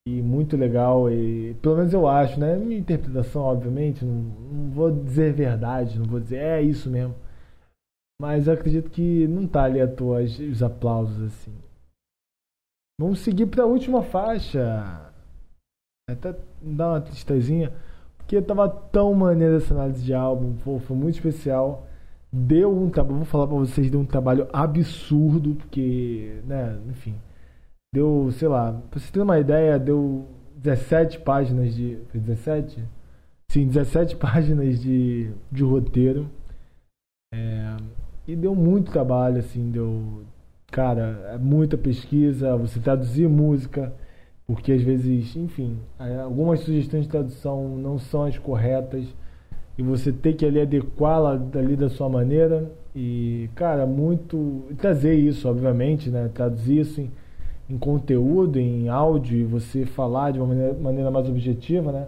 E 0.07 0.21
muito 0.21 0.57
legal, 0.57 1.11
e 1.11 1.53
pelo 1.61 1.77
menos 1.77 1.93
eu 1.93 2.07
acho, 2.07 2.39
né? 2.39 2.55
Minha 2.57 2.79
interpretação, 2.79 3.43
obviamente, 3.43 4.03
não, 4.03 4.15
não 4.15 4.71
vou 4.71 4.91
dizer 4.91 5.31
verdade, 5.33 5.99
não 5.99 6.05
vou 6.05 6.19
dizer 6.19 6.37
é 6.37 6.61
isso 6.61 6.89
mesmo. 6.89 7.13
Mas 8.19 8.47
eu 8.47 8.53
acredito 8.53 8.89
que 8.89 9.27
não 9.27 9.47
tá 9.47 9.63
ali 9.63 9.79
à 9.81 9.87
toa 9.87 10.21
os 10.21 10.39
os 10.39 10.63
aplausos, 10.63 11.21
assim. 11.23 11.53
Vamos 12.99 13.19
seguir 13.19 13.47
para 13.47 13.63
a 13.63 13.67
última 13.67 14.03
faixa. 14.03 15.11
Até 16.09 16.35
dar 16.61 16.89
uma 16.89 17.01
tristezinha. 17.01 17.71
Porque 18.31 18.41
tava 18.41 18.69
tão 18.69 19.13
maneiro 19.13 19.57
essa 19.57 19.73
análise 19.73 20.01
de 20.01 20.13
álbum. 20.13 20.55
Pô, 20.63 20.79
foi 20.79 20.95
muito 20.95 21.15
especial. 21.15 21.85
Deu 22.31 22.71
um 22.73 22.89
trabalho. 22.89 23.17
Vou 23.17 23.25
falar 23.25 23.45
pra 23.45 23.57
vocês, 23.57 23.91
deu 23.91 23.99
um 23.99 24.05
trabalho 24.05 24.47
absurdo. 24.53 25.55
Porque, 25.55 26.39
né, 26.47 26.79
enfim. 26.89 27.15
Deu, 27.93 28.31
sei 28.31 28.47
lá, 28.47 28.71
pra 28.89 28.97
vocês 28.97 29.11
terem 29.11 29.25
uma 29.25 29.37
ideia, 29.37 29.77
deu 29.77 30.25
17 30.55 31.19
páginas 31.19 31.75
de. 31.75 31.97
Foi 32.07 32.21
17? 32.21 32.81
Sim, 33.49 33.67
17 33.67 34.15
páginas 34.15 34.79
de, 34.79 35.29
de 35.51 35.63
roteiro. 35.63 36.29
É, 37.33 37.75
e 38.25 38.33
deu 38.33 38.55
muito 38.55 38.93
trabalho, 38.93 39.39
assim, 39.39 39.69
deu. 39.69 40.23
Cara, 40.71 41.33
é 41.33 41.37
muita 41.37 41.77
pesquisa, 41.77 42.55
você 42.55 42.79
traduzir 42.79 43.27
música, 43.27 43.93
porque 44.53 44.73
às 44.73 44.81
vezes, 44.81 45.35
enfim, 45.35 45.77
algumas 46.23 46.59
sugestões 46.59 47.03
de 47.03 47.09
tradução 47.09 47.77
não 47.77 47.97
são 47.97 48.23
as 48.23 48.37
corretas 48.37 49.05
e 49.77 49.81
você 49.81 50.11
tem 50.11 50.33
que 50.33 50.45
ali 50.45 50.59
adequá-la 50.59 51.37
dali 51.37 51.75
da 51.75 51.89
sua 51.89 52.09
maneira 52.09 52.69
e, 52.95 53.49
cara, 53.55 53.85
muito. 53.85 54.65
Trazer 54.77 55.15
isso, 55.15 55.47
obviamente, 55.47 56.09
né? 56.09 56.29
Traduzir 56.33 56.79
isso 56.81 57.01
em, 57.01 57.11
em 57.69 57.77
conteúdo, 57.77 58.59
em 58.59 58.89
áudio 58.89 59.37
e 59.37 59.43
você 59.43 59.85
falar 59.85 60.31
de 60.31 60.39
uma 60.39 60.47
maneira, 60.47 60.73
maneira 60.73 61.11
mais 61.11 61.29
objetiva, 61.29 61.91
né? 61.91 62.07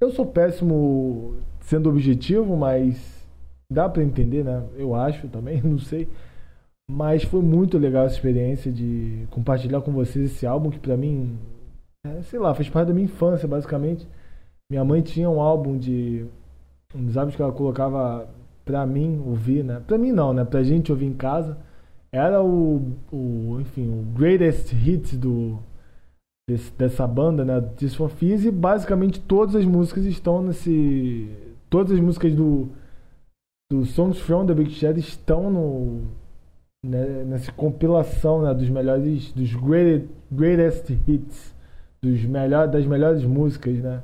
Eu 0.00 0.10
sou 0.10 0.24
péssimo 0.26 1.36
sendo 1.60 1.90
objetivo, 1.90 2.56
mas 2.56 3.26
dá 3.70 3.88
pra 3.88 4.02
entender, 4.02 4.44
né? 4.44 4.62
Eu 4.76 4.94
acho 4.94 5.28
também, 5.28 5.60
não 5.62 5.78
sei. 5.78 6.08
Mas 6.90 7.22
foi 7.24 7.42
muito 7.42 7.78
legal 7.78 8.06
essa 8.06 8.16
experiência 8.16 8.72
de 8.72 9.26
compartilhar 9.30 9.82
com 9.82 9.92
vocês 9.92 10.32
esse 10.32 10.46
álbum 10.46 10.70
que 10.70 10.78
pra 10.78 10.96
mim, 10.96 11.38
sei 12.24 12.38
lá, 12.38 12.54
fez 12.54 12.68
parte 12.68 12.88
da 12.88 12.94
minha 12.94 13.04
infância, 13.04 13.46
basicamente. 13.46 14.06
Minha 14.70 14.84
mãe 14.84 15.02
tinha 15.02 15.28
um 15.28 15.40
álbum 15.40 15.78
de 15.78 16.26
dos 16.94 17.16
álbuns 17.16 17.34
que 17.36 17.40
ela 17.42 17.52
colocava 17.52 18.28
pra 18.64 18.84
mim 18.86 19.22
ouvir, 19.26 19.64
né? 19.64 19.80
Pra 19.86 19.96
mim 19.96 20.12
não, 20.12 20.32
né? 20.32 20.44
Pra 20.44 20.62
gente 20.62 20.90
ouvir 20.92 21.06
em 21.06 21.14
casa. 21.14 21.56
Era 22.12 22.42
o, 22.42 22.92
o 23.10 23.58
enfim, 23.60 23.88
o 23.88 24.02
greatest 24.14 24.72
hits 24.72 25.16
do 25.16 25.58
desse- 26.48 26.72
dessa 26.72 27.06
banda, 27.06 27.44
né? 27.44 27.60
This 27.76 27.96
Fizz, 27.96 28.44
e 28.44 28.50
basicamente 28.50 29.20
todas 29.20 29.56
as 29.56 29.64
músicas 29.64 30.04
estão 30.04 30.42
nesse 30.42 31.30
todas 31.70 31.92
as 31.92 32.00
músicas 32.00 32.34
do 32.34 32.68
do 33.70 33.86
Songs 33.86 34.18
from 34.20 34.44
the 34.44 34.52
Big 34.54 34.70
Shed 34.70 34.98
estão 34.98 35.50
no 35.50 36.02
né, 36.84 37.24
nessa 37.24 37.50
compilação 37.52 38.42
né, 38.42 38.52
dos 38.52 38.68
melhores 38.68 39.32
dos 39.32 39.54
great, 39.54 40.06
greatest 40.30 40.90
hits 41.08 41.51
dos 42.02 42.24
melhor, 42.24 42.68
das 42.68 42.86
melhores 42.86 43.24
músicas 43.24 43.78
né? 43.78 44.02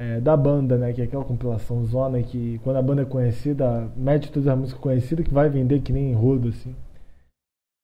É, 0.00 0.20
da 0.20 0.36
banda 0.36 0.76
né? 0.76 0.92
Que 0.92 1.02
é 1.02 1.04
aquela 1.04 1.24
compilação 1.24 1.84
zona 1.86 2.22
que 2.22 2.58
quando 2.64 2.76
a 2.76 2.82
banda 2.82 3.02
é 3.02 3.04
conhecida 3.04 3.90
mete 3.96 4.30
todas 4.30 4.48
as 4.48 4.58
músicas 4.58 4.80
conhecidas 4.80 5.26
que 5.26 5.32
vai 5.32 5.48
vender 5.48 5.80
que 5.80 5.92
nem 5.92 6.14
rodo 6.14 6.48
assim. 6.48 6.74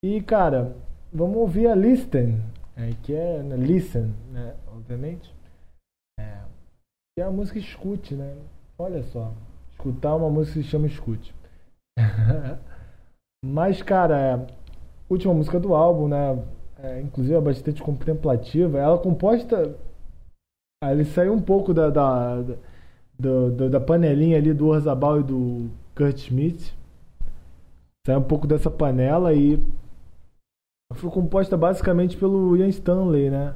E 0.03 0.21
cara 0.21 0.75
vamos 1.11 1.37
ouvir 1.37 1.67
a 1.67 1.75
Listen 1.75 2.41
é, 2.75 2.91
que 3.03 3.13
é 3.13 3.41
né, 3.41 3.55
Listen 3.55 4.13
né 4.31 4.55
obviamente. 4.67 5.33
É, 6.19 6.39
que 7.15 7.21
é 7.21 7.23
a 7.23 7.31
música 7.31 7.57
Escute 7.59 8.15
né? 8.15 8.35
Olha 8.77 9.03
só 9.03 9.33
escutar 9.71 10.15
uma 10.15 10.29
música 10.29 10.59
que 10.59 10.65
se 10.65 10.69
chama 10.69 10.87
Escute 10.87 11.33
Mas, 13.45 13.81
cara, 13.81 14.19
é, 14.19 14.47
última 15.09 15.33
música 15.33 15.59
do 15.59 15.75
álbum, 15.75 16.07
né? 16.07 16.41
É, 16.83 16.99
inclusive 17.01 17.33
é 17.35 17.41
bastante 17.41 17.81
contemplativa. 17.81 18.77
Ela 18.77 18.95
é 18.95 19.01
composta. 19.01 19.75
ah, 20.83 20.91
Ele 20.91 21.05
saiu 21.05 21.33
um 21.33 21.41
pouco 21.41 21.73
da, 21.73 21.89
da, 21.89 22.41
da, 22.41 23.49
do- 23.49 23.69
da 23.69 23.79
panelinha 23.79 24.37
ali 24.37 24.53
do 24.53 24.67
Orzabal 24.67 25.21
e 25.21 25.23
do 25.23 25.69
Kurt 25.95 26.17
Schmidt. 26.17 26.73
Sai 28.05 28.17
um 28.17 28.23
pouco 28.23 28.45
dessa 28.45 28.69
panela 28.69 29.33
e 29.33 29.57
foi 30.93 31.09
composta 31.09 31.55
basicamente 31.55 32.17
pelo 32.17 32.55
Ian 32.57 32.67
Stanley, 32.67 33.29
né? 33.29 33.55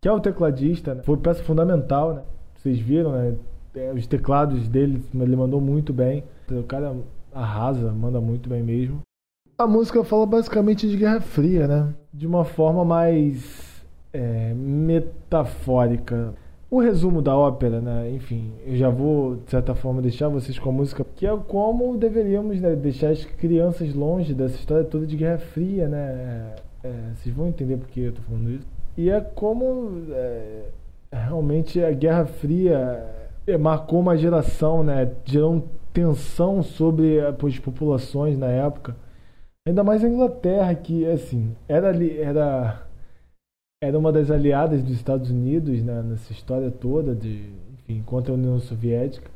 Que 0.00 0.08
é 0.08 0.12
o 0.12 0.20
tecladista, 0.20 0.94
né? 0.94 1.02
foi 1.02 1.16
peça 1.16 1.42
fundamental, 1.42 2.14
né? 2.14 2.22
Vocês 2.56 2.78
viram, 2.78 3.12
né? 3.12 3.36
É, 3.74 3.92
os 3.92 4.06
teclados 4.06 4.68
dele, 4.68 5.02
ele 5.12 5.36
mandou 5.36 5.60
muito 5.60 5.92
bem. 5.92 6.24
O 6.50 6.62
cara 6.62 6.96
arrasa, 7.32 7.92
manda 7.92 8.20
muito 8.20 8.48
bem 8.48 8.62
mesmo. 8.62 9.00
A 9.60 9.66
música 9.66 10.02
fala 10.02 10.24
basicamente 10.24 10.88
de 10.88 10.96
Guerra 10.96 11.20
Fria, 11.20 11.68
né? 11.68 11.92
De 12.14 12.26
uma 12.26 12.46
forma 12.46 12.82
mais 12.82 13.84
é, 14.10 14.54
metafórica. 14.54 16.32
O 16.70 16.80
resumo 16.80 17.20
da 17.20 17.36
ópera, 17.36 17.78
né? 17.78 18.10
Enfim, 18.10 18.54
eu 18.64 18.74
já 18.74 18.88
vou, 18.88 19.36
de 19.36 19.50
certa 19.50 19.74
forma, 19.74 20.00
deixar 20.00 20.28
vocês 20.28 20.58
com 20.58 20.70
a 20.70 20.72
música, 20.72 21.04
que 21.14 21.26
é 21.26 21.36
como 21.46 21.94
deveríamos 21.98 22.58
né? 22.58 22.74
deixar 22.74 23.10
as 23.10 23.22
crianças 23.22 23.94
longe 23.94 24.32
dessa 24.32 24.54
história 24.54 24.82
toda 24.82 25.06
de 25.06 25.14
Guerra 25.14 25.36
Fria, 25.36 25.86
né? 25.88 26.54
É, 26.82 26.92
vocês 27.16 27.34
vão 27.34 27.46
entender 27.46 27.76
porque 27.76 28.00
eu 28.00 28.12
tô 28.12 28.22
falando 28.22 28.52
isso. 28.52 28.66
E 28.96 29.10
é 29.10 29.20
como 29.20 30.04
é, 30.10 30.70
realmente 31.12 31.84
a 31.84 31.92
Guerra 31.92 32.24
Fria 32.24 33.06
é, 33.46 33.58
marcou 33.58 34.00
uma 34.00 34.16
geração, 34.16 34.82
né? 34.82 35.12
Gerou 35.22 35.68
tensão 35.92 36.62
sobre 36.62 37.20
as 37.20 37.58
populações 37.58 38.38
na 38.38 38.46
época. 38.46 38.96
Ainda 39.66 39.84
mais 39.84 40.02
a 40.02 40.08
Inglaterra, 40.08 40.74
que 40.74 41.06
assim, 41.06 41.54
era 41.68 41.90
era 42.16 42.86
era 43.82 43.98
uma 43.98 44.12
das 44.12 44.30
aliadas 44.30 44.82
dos 44.82 44.92
Estados 44.92 45.30
Unidos 45.30 45.82
né, 45.82 46.02
nessa 46.02 46.32
história 46.32 46.70
toda 46.70 47.14
de, 47.14 47.50
enfim, 47.72 48.02
contra 48.02 48.32
a 48.32 48.36
União 48.36 48.58
Soviética. 48.60 49.30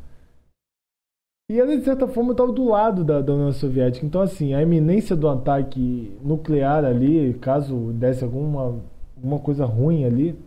E 1.51 1.59
ela, 1.59 1.77
de 1.77 1.85
certa 1.85 2.07
forma, 2.07 2.33
estava 2.33 2.53
do 2.53 2.65
lado 2.65 3.05
da, 3.05 3.21
da, 3.21 3.35
União 3.35 3.53
Soviética. 3.53 4.05
Então, 4.05 4.21
assim, 4.21 4.55
a 4.55 4.63
iminência 4.63 5.17
do 5.17 5.29
ataque 5.29 6.17
nuclear 6.23 6.85
ali, 6.85 7.35
caso 7.35 7.93
desse 7.93 8.25
alguma, 8.25 8.83
alguma 9.17 9.39
coisa 9.39 9.65
ruim 9.65 10.05
ali, 10.05 10.39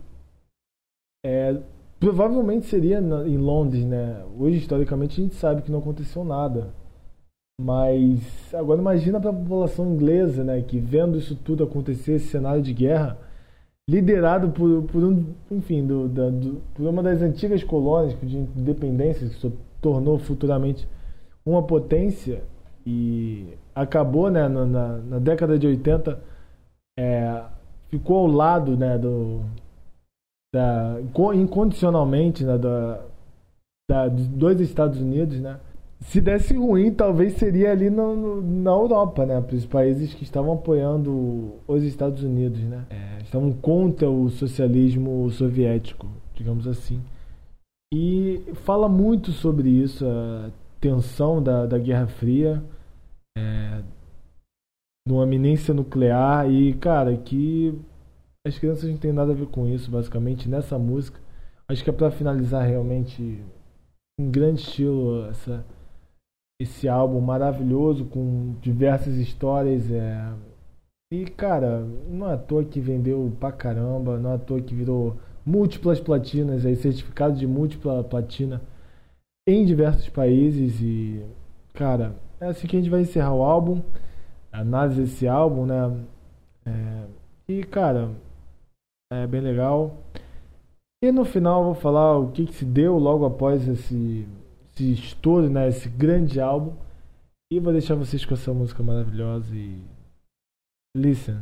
é, 1.24 1.60
provavelmente 1.98 2.66
seria 2.66 3.00
na, 3.00 3.26
em 3.28 3.36
Londres, 3.36 3.84
né? 3.84 4.24
Hoje, 4.38 4.58
historicamente, 4.58 5.20
a 5.20 5.24
gente 5.24 5.34
sabe 5.36 5.62
que 5.62 5.70
não 5.70 5.80
aconteceu 5.80 6.24
nada. 6.24 6.72
Mas 7.60 8.54
agora 8.54 8.80
imagina 8.80 9.20
para 9.20 9.30
a 9.30 9.34
população 9.34 9.92
inglesa, 9.92 10.44
né, 10.44 10.62
que 10.62 10.78
vendo 10.78 11.18
isso 11.18 11.34
tudo 11.34 11.64
acontecer, 11.64 12.12
esse 12.12 12.28
cenário 12.28 12.62
de 12.62 12.72
guerra, 12.72 13.18
liderado 13.90 14.50
por, 14.50 14.84
por 14.84 15.02
um, 15.02 15.34
enfim, 15.50 15.84
do, 15.84 16.08
da, 16.08 16.30
do, 16.30 16.60
por 16.74 16.86
uma 16.86 17.02
das 17.02 17.20
antigas 17.20 17.64
colônias 17.64 18.16
de 18.20 18.36
independência 18.36 19.28
que 19.28 19.34
se 19.34 19.52
tornou 19.80 20.18
futuramente 20.18 20.86
uma 21.44 21.62
potência 21.62 22.44
e 22.86 23.54
acabou, 23.74 24.30
né, 24.30 24.46
na, 24.46 24.98
na 24.98 25.18
década 25.18 25.58
de 25.58 25.66
80, 25.66 26.22
é, 26.98 27.42
ficou 27.88 28.18
ao 28.18 28.26
lado, 28.26 28.76
né, 28.76 28.96
do, 28.96 29.40
da, 30.54 30.96
incondicionalmente, 31.34 32.44
né, 32.44 32.56
da, 32.56 33.04
da, 33.90 34.08
dos 34.08 34.60
Estados 34.60 35.00
Unidos, 35.00 35.40
né, 35.40 35.58
se 36.00 36.20
desse 36.20 36.54
ruim, 36.54 36.92
talvez 36.92 37.34
seria 37.34 37.72
ali 37.72 37.90
no, 37.90 38.40
na 38.40 38.70
Europa, 38.70 39.26
né? 39.26 39.40
Para 39.40 39.56
os 39.56 39.66
países 39.66 40.14
que 40.14 40.22
estavam 40.22 40.52
apoiando 40.52 41.54
os 41.66 41.82
Estados 41.82 42.22
Unidos, 42.22 42.60
né? 42.60 42.86
É, 42.88 43.22
estavam 43.22 43.52
contra 43.52 44.08
o 44.08 44.30
socialismo 44.30 45.28
soviético, 45.30 46.06
digamos 46.34 46.66
assim. 46.66 47.02
E 47.92 48.42
fala 48.64 48.88
muito 48.88 49.32
sobre 49.32 49.68
isso, 49.68 50.06
a 50.06 50.50
tensão 50.80 51.42
da, 51.42 51.66
da 51.66 51.78
Guerra 51.78 52.06
Fria, 52.06 52.62
é, 53.36 53.82
numa 55.06 55.24
eminência 55.24 55.74
nuclear 55.74 56.50
e, 56.50 56.74
cara, 56.74 57.16
que 57.16 57.76
as 58.46 58.58
crianças 58.58 58.88
não 58.88 58.96
têm 58.98 59.12
nada 59.12 59.32
a 59.32 59.34
ver 59.34 59.46
com 59.46 59.66
isso, 59.66 59.90
basicamente, 59.90 60.48
nessa 60.48 60.78
música. 60.78 61.20
Acho 61.68 61.82
que 61.82 61.90
é 61.90 61.92
para 61.92 62.10
finalizar 62.10 62.66
realmente 62.66 63.42
em 64.18 64.30
grande 64.30 64.60
estilo 64.60 65.26
essa 65.26 65.64
esse 66.60 66.88
álbum 66.88 67.20
maravilhoso 67.20 68.04
com 68.06 68.54
diversas 68.60 69.16
histórias. 69.16 69.90
É... 69.90 70.32
E, 71.12 71.24
cara, 71.24 71.80
não 72.08 72.28
é 72.28 72.34
à 72.34 72.38
toa 72.38 72.64
que 72.64 72.80
vendeu 72.80 73.32
pra 73.38 73.52
caramba, 73.52 74.18
não 74.18 74.32
é 74.32 74.34
à 74.34 74.38
toa 74.38 74.60
que 74.60 74.74
virou 74.74 75.16
múltiplas 75.46 76.00
platinas, 76.00 76.66
aí, 76.66 76.76
certificado 76.76 77.36
de 77.36 77.46
múltipla 77.46 78.04
platina 78.04 78.60
em 79.48 79.64
diversos 79.64 80.08
países. 80.08 80.80
E, 80.80 81.24
cara, 81.74 82.14
é 82.40 82.46
assim 82.46 82.66
que 82.66 82.76
a 82.76 82.80
gente 82.80 82.90
vai 82.90 83.00
encerrar 83.02 83.34
o 83.34 83.42
álbum, 83.42 83.80
a 84.52 84.60
análise 84.60 85.00
desse 85.00 85.28
álbum, 85.28 85.64
né? 85.64 86.04
É... 86.66 87.04
E, 87.48 87.64
cara, 87.64 88.10
é 89.12 89.26
bem 89.26 89.40
legal. 89.40 89.96
E 91.02 91.12
no 91.12 91.24
final 91.24 91.60
eu 91.60 91.66
vou 91.66 91.74
falar 91.74 92.18
o 92.18 92.32
que, 92.32 92.44
que 92.44 92.54
se 92.54 92.64
deu 92.64 92.98
logo 92.98 93.24
após 93.24 93.66
esse 93.66 94.26
esse 94.78 94.92
estouro, 94.92 95.50
né, 95.50 95.68
esse 95.68 95.88
grande 95.88 96.40
álbum. 96.40 96.76
E 97.52 97.58
vou 97.58 97.72
deixar 97.72 97.94
vocês 97.94 98.24
com 98.24 98.34
essa 98.34 98.52
música 98.52 98.82
maravilhosa 98.82 99.54
e 99.54 99.80
listen. 100.96 101.40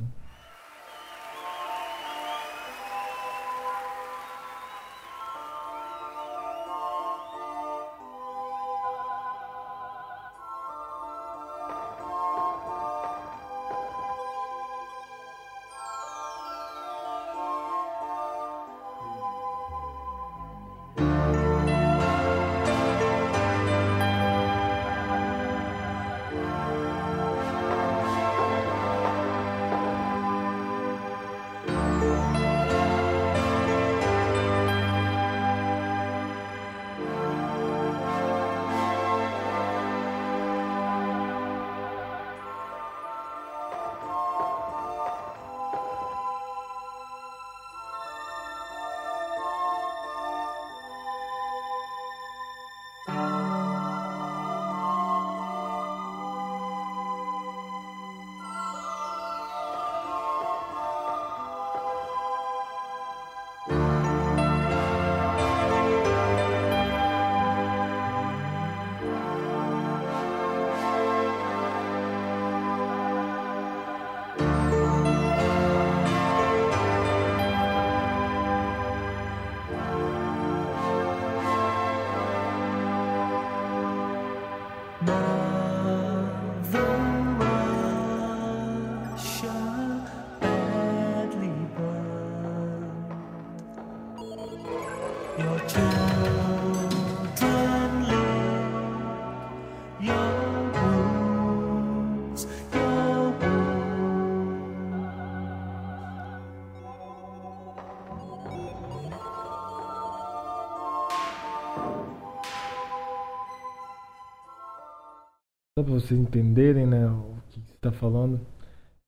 Só 115.79 115.85
para 115.85 115.93
vocês 115.93 116.18
entenderem 116.18 116.87
né, 116.87 117.07
o 117.07 117.37
que 117.51 117.61
está 117.74 117.93
falando. 117.93 118.41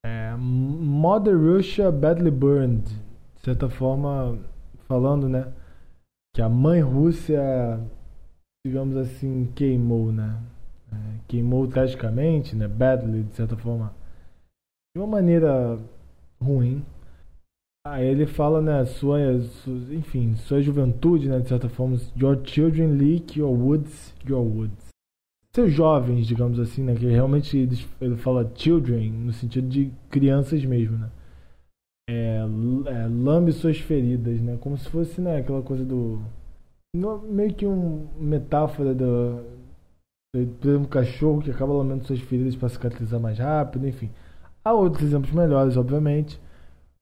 É, 0.05 0.35
Mother 0.37 1.37
Russia 1.37 1.91
Badly 1.91 2.31
Burned. 2.31 2.85
De 3.37 3.43
certa 3.43 3.71
forma, 3.71 4.39
falando, 4.87 5.29
né? 5.29 5.53
Que 6.35 6.43
a 6.43 6.49
mãe 6.49 6.81
Rússia, 6.81 7.41
digamos 8.67 8.97
assim, 8.97 9.51
queimou, 9.55 10.13
né? 10.13 10.39
né, 10.91 11.21
queimou 11.29 11.67
tragicamente, 11.67 12.57
né, 12.57 12.67
badly, 12.67 13.23
de 13.25 13.35
certa 13.35 13.57
forma, 13.57 13.95
de 14.95 15.01
uma 15.01 15.07
maneira 15.07 15.79
ruim. 16.41 16.85
Aí 17.87 18.07
ele 18.07 18.27
fala, 18.27 18.61
né, 18.61 18.85
sua, 18.85 19.41
sua, 19.41 19.75
enfim, 19.95 20.37
sua 20.37 20.61
juventude, 20.61 21.29
né, 21.29 21.41
de 21.41 21.49
certa 21.49 21.69
forma, 21.69 21.97
your 22.17 22.41
children 22.45 22.99
leak 22.99 23.39
your 23.39 23.53
woods, 23.53 24.15
your 24.27 24.45
woods. 24.45 24.88
Seus 25.55 25.73
jovens, 25.73 26.27
digamos 26.27 26.59
assim, 26.59 26.83
né, 26.83 26.95
que 26.95 27.07
realmente 27.07 27.69
ele 28.01 28.17
fala 28.17 28.51
children 28.55 29.11
no 29.11 29.33
sentido 29.33 29.69
de 29.69 29.91
crianças 30.11 30.65
mesmo, 30.65 30.99
né. 30.99 31.11
É, 32.11 32.39
é, 32.87 33.07
lambe 33.07 33.53
suas 33.53 33.79
feridas, 33.79 34.41
né, 34.41 34.57
como 34.61 34.77
se 34.79 34.89
fosse, 34.89 35.21
né, 35.21 35.39
aquela 35.39 35.63
coisa 35.63 35.85
do 35.85 36.21
meio 37.25 37.55
que 37.55 37.67
uma 37.67 38.09
metáfora 38.19 38.95
do, 38.95 39.45
por 40.33 40.41
exemplo, 40.41 40.79
um 40.81 40.85
cachorro 40.85 41.43
que 41.43 41.51
acaba 41.51 41.73
lambendo 41.73 42.07
suas 42.07 42.21
feridas 42.21 42.57
para 42.57 42.69
cicatrizar 42.69 43.21
mais 43.21 43.39
rápido, 43.39 43.87
enfim. 43.87 44.11
Há 44.65 44.73
outros 44.73 45.05
exemplos 45.05 45.33
melhores, 45.33 45.77
obviamente, 45.77 46.41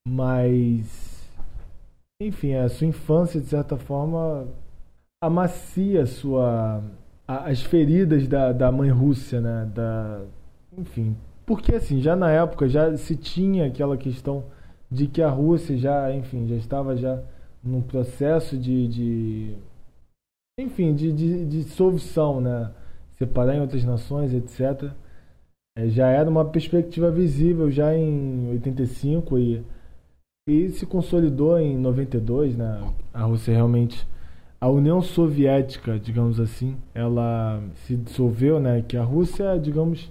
mas 0.07 1.17
enfim, 2.21 2.55
a 2.55 2.69
sua 2.69 2.87
infância 2.87 3.41
de 3.41 3.47
certa 3.47 3.77
forma 3.77 4.49
amacia 5.23 6.03
a 6.03 6.07
sua 6.07 6.83
as 7.27 7.63
feridas 7.63 8.29
da, 8.29 8.53
da 8.53 8.71
mãe 8.71 8.91
Rússia, 8.91 9.41
né? 9.41 9.71
Da, 9.75 10.23
enfim, 10.77 11.17
porque 11.45 11.75
assim, 11.75 12.01
já 12.01 12.15
na 12.15 12.31
época 12.31 12.69
já 12.69 12.97
se 12.97 13.17
tinha 13.17 13.67
aquela 13.67 13.97
questão 13.97 14.45
de 14.91 15.07
que 15.07 15.21
a 15.23 15.29
Rússia 15.29 15.77
já, 15.77 16.15
enfim, 16.15 16.47
já 16.47 16.57
estava 16.57 16.97
já 16.97 17.21
num 17.63 17.83
processo 17.83 18.57
de, 18.57 18.89
de 18.89 19.57
enfim, 20.59 20.95
de, 20.95 21.13
de, 21.13 21.45
de 21.45 21.65
dissolução, 21.65 22.41
né? 22.41 22.73
Separar 23.19 23.57
em 23.57 23.61
outras 23.61 23.85
nações, 23.85 24.33
etc. 24.33 24.91
É, 25.77 25.89
já 25.89 26.09
era 26.09 26.29
uma 26.29 26.45
perspectiva 26.45 27.11
visível 27.11 27.71
já 27.71 27.95
em 27.95 28.51
85 28.51 29.39
e, 29.39 29.65
e 30.49 30.71
se 30.71 30.87
consolidou 30.87 31.59
em 31.59 31.77
92, 31.77 32.57
né? 32.57 32.81
A 33.13 33.25
Rússia 33.25 33.53
realmente 33.53 34.07
a 34.61 34.69
União 34.69 35.03
Soviética, 35.03 35.99
digamos 35.99 36.41
assim, 36.41 36.77
ela 36.95 37.63
se 37.85 37.97
dissolveu, 37.97 38.59
né? 38.59 38.83
Que 38.83 38.97
a 38.97 39.03
Rússia, 39.03 39.59
digamos, 39.59 40.11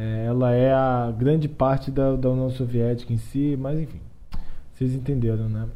é, 0.00 0.24
ela 0.26 0.52
é 0.52 0.72
a 0.72 1.12
grande 1.16 1.48
parte 1.48 1.90
da, 1.90 2.16
da 2.16 2.30
União 2.30 2.50
Soviética 2.50 3.12
em 3.12 3.18
si, 3.18 3.56
mas 3.58 3.78
enfim, 3.78 4.00
vocês 4.72 4.94
entenderam, 4.94 5.48
né? 5.48 5.68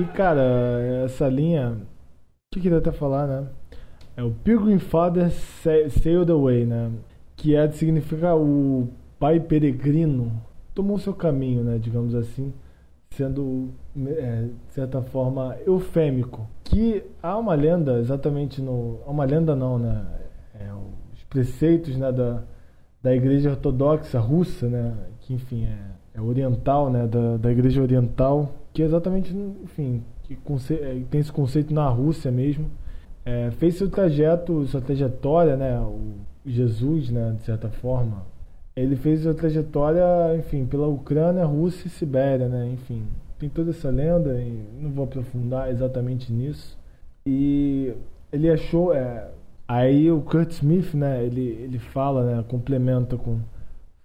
E 0.00 0.04
cara, 0.14 0.40
essa 1.04 1.28
linha, 1.28 1.72
o 1.72 2.54
que 2.54 2.60
queria 2.62 2.78
até 2.78 2.90
falar, 2.90 3.26
né? 3.26 3.46
É 4.16 4.22
o 4.22 4.30
Pilgrim 4.30 4.78
Father 4.78 5.30
Sailed 5.30 6.32
Away, 6.32 6.64
né? 6.64 6.90
Que 7.36 7.54
é, 7.54 7.70
significa 7.70 8.34
o 8.34 8.88
pai 9.18 9.38
peregrino 9.38 10.42
tomou 10.74 10.98
seu 10.98 11.12
caminho, 11.12 11.62
né? 11.62 11.76
Digamos 11.78 12.14
assim, 12.14 12.50
sendo, 13.10 13.68
é, 14.06 14.44
de 14.68 14.72
certa 14.72 15.02
forma, 15.02 15.54
eufêmico. 15.66 16.48
Que 16.64 17.04
há 17.22 17.36
uma 17.36 17.54
lenda, 17.54 17.98
exatamente 17.98 18.62
no. 18.62 19.00
Há 19.06 19.10
uma 19.10 19.26
lenda 19.26 19.54
não, 19.54 19.78
né? 19.78 20.02
É, 20.58 20.72
os 21.12 21.22
preceitos 21.24 21.94
né, 21.98 22.10
da, 22.10 22.42
da 23.02 23.14
igreja 23.14 23.50
ortodoxa 23.50 24.18
russa, 24.18 24.66
né? 24.66 24.96
Que, 25.20 25.34
enfim, 25.34 25.66
é, 25.66 25.78
é 26.14 26.22
oriental, 26.22 26.90
né? 26.90 27.06
Da, 27.06 27.36
da 27.36 27.52
igreja 27.52 27.82
oriental 27.82 28.59
que 28.72 28.82
é 28.82 28.86
exatamente, 28.86 29.34
enfim, 29.64 30.02
que 30.22 30.38
é, 30.74 31.02
tem 31.10 31.20
esse 31.20 31.32
conceito 31.32 31.74
na 31.74 31.88
Rússia 31.88 32.30
mesmo. 32.30 32.66
É, 33.24 33.50
fez 33.52 33.74
seu 33.74 33.90
trajeto, 33.90 34.66
sua 34.66 34.80
trajetória, 34.80 35.56
né, 35.56 35.78
o 35.80 36.12
Jesus, 36.46 37.10
né, 37.10 37.34
de 37.36 37.44
certa 37.44 37.68
forma, 37.68 38.24
ele 38.74 38.96
fez 38.96 39.22
sua 39.22 39.34
trajetória, 39.34 40.02
enfim, 40.38 40.64
pela 40.64 40.86
Ucrânia, 40.86 41.44
Rússia 41.44 41.86
e 41.86 41.90
Sibéria, 41.90 42.48
né, 42.48 42.70
enfim, 42.72 43.02
tem 43.38 43.48
toda 43.48 43.70
essa 43.70 43.90
lenda 43.90 44.40
e 44.40 44.64
não 44.80 44.90
vou 44.90 45.04
aprofundar 45.04 45.70
exatamente 45.70 46.32
nisso. 46.32 46.78
E 47.26 47.92
ele 48.32 48.50
achou, 48.50 48.94
é, 48.94 49.28
aí 49.68 50.10
o 50.10 50.22
Kurt 50.22 50.52
Smith, 50.52 50.94
né, 50.94 51.22
ele, 51.24 51.42
ele 51.42 51.78
fala, 51.78 52.24
né, 52.24 52.44
complementa 52.48 53.16
com 53.16 53.40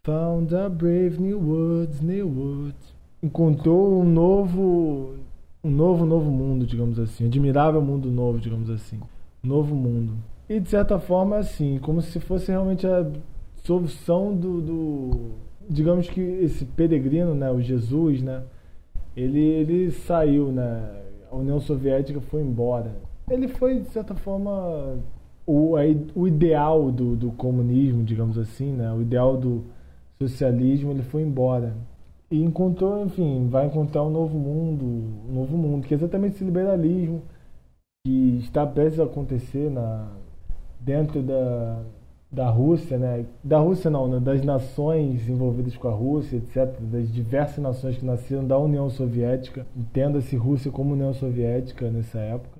Found 0.03 0.53
a 0.55 0.70
brave 0.70 1.20
new 1.20 1.39
woods, 1.39 2.01
new 2.01 2.28
woods 2.28 2.94
encontrou 3.26 4.01
um 4.01 4.05
novo 4.05 5.15
um 5.63 5.71
novo 5.71 6.05
novo 6.05 6.30
mundo, 6.30 6.63
digamos 6.63 6.99
assim, 6.99 7.26
admirável 7.26 7.82
mundo 7.82 8.11
novo, 8.11 8.39
digamos 8.39 8.69
assim, 8.69 8.99
novo 9.41 9.76
mundo. 9.76 10.13
E 10.47 10.59
de 10.59 10.69
certa 10.69 10.99
forma 10.99 11.38
assim, 11.38 11.80
como 11.80 12.03
se 12.03 12.19
fosse 12.19 12.51
realmente 12.51 12.86
a 12.86 13.11
solução 13.63 14.36
do, 14.36 14.61
do 14.61 15.32
digamos 15.67 16.07
que 16.07 16.21
esse 16.21 16.65
peregrino, 16.65 17.34
né, 17.34 17.49
o 17.49 17.59
Jesus, 17.59 18.21
né, 18.21 18.43
ele 19.17 19.39
ele 19.39 19.91
saiu, 19.91 20.51
né, 20.51 21.01
a 21.32 21.36
União 21.36 21.59
Soviética 21.59 22.21
foi 22.21 22.43
embora. 22.43 22.95
Ele 23.28 23.47
foi 23.47 23.80
de 23.80 23.89
certa 23.89 24.13
forma 24.13 24.99
o, 25.47 25.73
o 26.13 26.28
ideal 26.28 26.91
do, 26.91 27.15
do 27.15 27.32
comunismo, 27.32 28.03
digamos 28.03 28.38
assim, 28.38 28.71
né, 28.71 28.93
o 28.93 29.01
ideal 29.01 29.36
do 29.36 29.63
socialismo, 30.19 30.91
ele 30.91 31.01
foi 31.01 31.23
embora 31.23 31.73
e 32.30 32.43
encontrou, 32.43 33.03
enfim, 33.05 33.47
vai 33.49 33.67
encontrar 33.67 34.03
um 34.03 34.09
novo 34.09 34.38
mundo, 34.38 34.86
um 35.30 35.34
novo 35.34 35.57
mundo, 35.57 35.88
que 35.88 35.93
é 35.93 35.97
exatamente 35.97 36.36
esse 36.36 36.43
liberalismo 36.43 37.21
que 38.05 38.39
está 38.43 38.65
prestes 38.65 38.99
a 38.99 39.03
acontecer 39.03 39.69
na, 39.69 40.07
dentro 40.80 41.21
da, 41.21 41.82
da 42.32 42.49
Rússia, 42.49 42.97
né? 42.97 43.26
Da 43.43 43.59
Rússia 43.59 43.89
não, 43.89 44.07
né? 44.07 44.19
das 44.19 44.43
nações 44.43 45.28
envolvidas 45.30 45.76
com 45.78 45.88
a 45.88 45.91
Rússia, 45.91 46.38
etc., 46.38 46.80
das 46.80 47.11
diversas 47.11 47.59
nações 47.59 47.97
que 47.97 48.05
nasceram 48.05 48.45
da 48.45 48.57
União 48.57 48.89
Soviética, 48.89 49.65
entenda-se 49.76 50.36
Rússia 50.36 50.71
como 50.71 50.93
União 50.93 51.13
Soviética 51.13 51.89
nessa 51.89 52.19
época. 52.19 52.54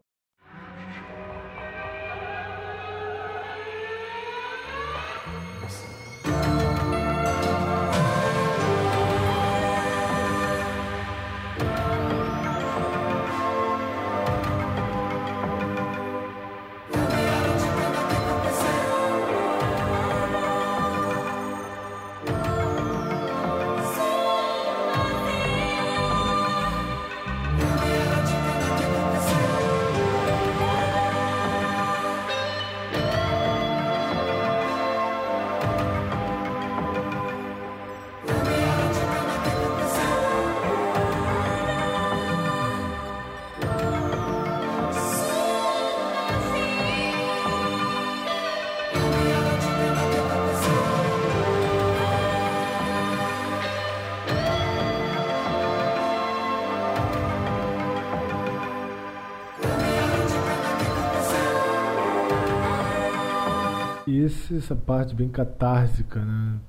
Essa 64.58 64.76
parte 64.76 65.16
bem 65.16 65.30
catársica, 65.30 66.24
né? 66.24 66.60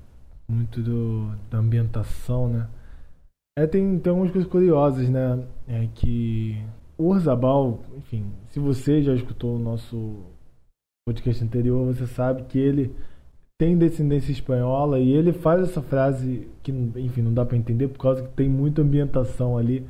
Muito 0.49 0.81
do, 0.81 1.35
da 1.49 1.57
ambientação, 1.57 2.47
né? 2.47 2.67
É, 3.57 3.65
tem, 3.65 3.97
tem 3.99 4.11
algumas 4.11 4.31
coisas 4.31 4.49
curiosas, 4.49 5.09
né? 5.09 5.43
É 5.67 5.87
que 5.93 6.63
o 6.97 7.09
Orzabal, 7.09 7.81
enfim, 7.97 8.31
se 8.47 8.59
você 8.59 9.01
já 9.01 9.13
escutou 9.13 9.55
o 9.55 9.59
nosso 9.59 10.17
podcast 11.07 11.43
anterior, 11.43 11.85
você 11.85 12.05
sabe 12.07 12.43
que 12.43 12.57
ele 12.57 12.95
tem 13.59 13.77
descendência 13.77 14.31
espanhola 14.31 14.99
e 14.99 15.11
ele 15.11 15.33
faz 15.33 15.61
essa 15.61 15.81
frase 15.81 16.47
que, 16.61 16.71
enfim, 16.71 17.21
não 17.21 17.33
dá 17.33 17.43
para 17.45 17.57
entender 17.57 17.87
por 17.87 17.99
causa 17.99 18.21
que 18.21 18.29
tem 18.29 18.47
muita 18.47 18.81
ambientação 18.81 19.57
ali. 19.57 19.87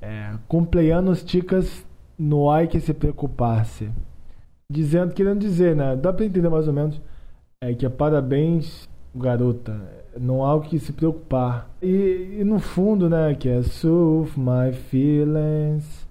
É, 0.00 0.36
Cumpleanos 0.48 1.24
chicas, 1.26 1.86
no 2.18 2.50
hay 2.50 2.66
que 2.66 2.80
se 2.80 2.92
preocupar-se. 2.92 3.90
Dizendo, 4.72 5.12
querendo 5.12 5.40
dizer, 5.40 5.76
né? 5.76 5.94
Dá 5.94 6.12
para 6.12 6.24
entender 6.24 6.48
mais 6.48 6.66
ou 6.66 6.72
menos 6.72 6.98
é 7.62 7.74
que 7.74 7.84
é 7.84 7.88
parabéns, 7.88 8.88
garota. 9.14 9.78
Não 10.18 10.44
há 10.44 10.54
o 10.54 10.62
que 10.62 10.78
se 10.78 10.92
preocupar. 10.92 11.70
E, 11.80 12.38
e 12.40 12.44
no 12.44 12.58
fundo, 12.58 13.08
né? 13.08 13.34
Que 13.34 13.50
é 13.50 13.62
soothe 13.62 14.38
my 14.38 14.72
feelings. 14.72 16.08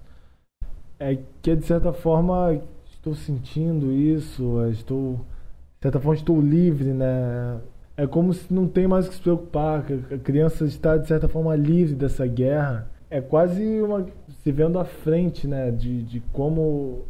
É 0.98 1.18
que 1.42 1.50
é, 1.50 1.56
de 1.56 1.64
certa 1.66 1.92
forma 1.92 2.60
estou 2.90 3.14
sentindo 3.14 3.90
isso, 3.90 4.64
estou 4.70 5.16
de 5.16 5.82
certa 5.82 5.98
forma 5.98 6.14
estou 6.14 6.40
livre, 6.40 6.92
né? 6.92 7.60
É 7.96 8.06
como 8.06 8.32
se 8.32 8.54
não 8.54 8.68
tem 8.68 8.86
mais 8.86 9.06
o 9.06 9.08
que 9.10 9.16
se 9.16 9.20
preocupar, 9.22 9.84
a 10.10 10.18
criança 10.18 10.64
está 10.64 10.96
de 10.96 11.08
certa 11.08 11.28
forma 11.28 11.54
livre 11.56 11.94
dessa 11.96 12.26
guerra. 12.26 12.88
É 13.10 13.20
quase 13.20 13.62
uma 13.82 14.06
se 14.42 14.52
vendo 14.52 14.78
à 14.78 14.84
frente, 14.84 15.46
né, 15.46 15.70
de, 15.70 16.02
de 16.04 16.20
como 16.32 17.04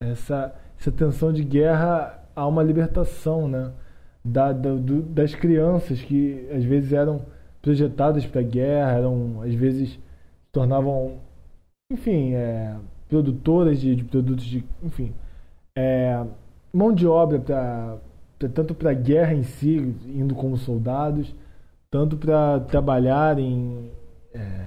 essa 0.00 0.54
essa 0.82 0.90
tensão 0.90 1.32
de 1.32 1.44
guerra 1.44 2.18
há 2.34 2.46
uma 2.46 2.62
libertação, 2.62 3.46
né, 3.46 3.70
da, 4.24 4.52
da 4.52 4.74
do, 4.74 5.00
das 5.02 5.32
crianças 5.32 6.02
que 6.02 6.48
às 6.52 6.64
vezes 6.64 6.92
eram 6.92 7.24
projetadas 7.60 8.26
para 8.26 8.40
a 8.40 8.44
guerra, 8.44 8.98
eram 8.98 9.42
às 9.42 9.54
vezes 9.54 9.90
se 9.90 9.98
tornavam, 10.50 11.20
enfim, 11.90 12.34
é, 12.34 12.74
produtoras 13.08 13.80
de, 13.80 13.94
de 13.94 14.04
produtos 14.04 14.44
de, 14.44 14.64
enfim, 14.82 15.14
é, 15.78 16.24
mão 16.72 16.92
de 16.92 17.06
obra 17.06 17.38
para 17.38 17.98
tanto 18.52 18.74
para 18.74 18.90
a 18.90 18.94
guerra 18.94 19.34
em 19.34 19.44
si, 19.44 19.76
indo 20.08 20.34
como 20.34 20.56
soldados, 20.56 21.32
tanto 21.88 22.16
para 22.16 22.58
trabalhar 22.58 23.38
em 23.38 23.88
é, 24.34 24.66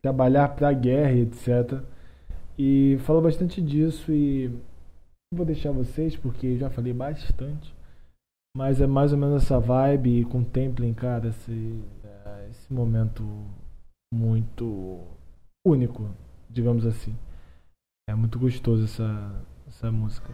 trabalhar 0.00 0.48
para 0.56 0.70
a 0.70 0.72
guerra, 0.72 1.12
etc. 1.12 1.82
E 2.58 2.96
fala 3.00 3.20
bastante 3.20 3.60
disso 3.60 4.10
e 4.10 4.50
vou 5.34 5.44
deixar 5.44 5.72
vocês 5.72 6.16
porque 6.16 6.56
já 6.56 6.70
falei 6.70 6.92
bastante, 6.92 7.74
mas 8.56 8.80
é 8.80 8.86
mais 8.86 9.12
ou 9.12 9.18
menos 9.18 9.42
essa 9.42 9.58
vibe 9.58 10.20
e 10.20 10.24
contemplem, 10.24 10.94
cara, 10.94 11.28
esse, 11.28 11.82
é, 12.04 12.48
esse 12.50 12.72
momento 12.72 13.22
muito 14.12 15.00
único, 15.66 16.08
digamos 16.48 16.86
assim. 16.86 17.16
É 18.08 18.14
muito 18.14 18.38
gostoso 18.38 18.84
essa, 18.84 19.44
essa 19.66 19.90
música. 19.90 20.32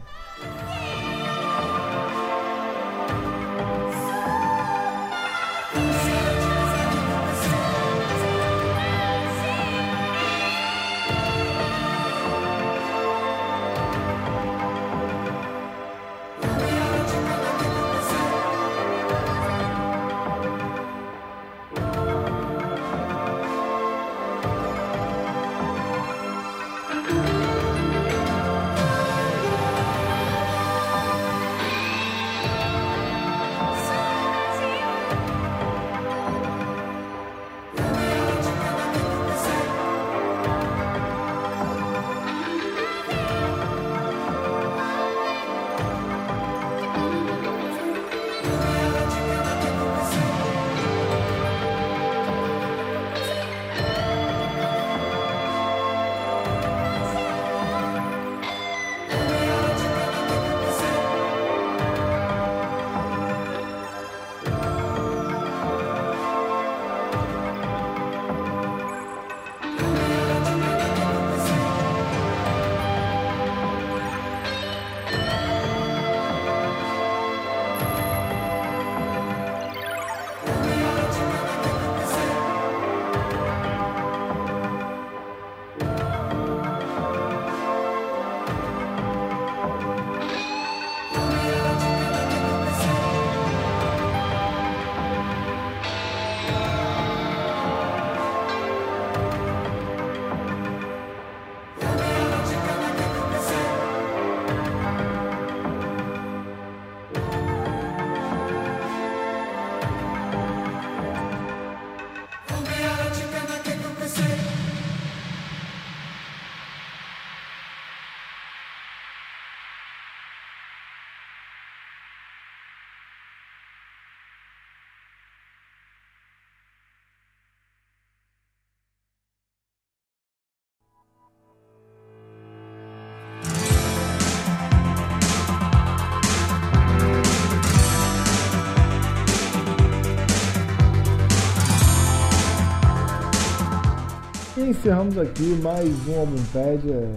Encerramos 144.81 145.19
aqui 145.19 145.43
mais 145.63 146.09
um 146.09 146.21
Albumpédia. 146.21 147.11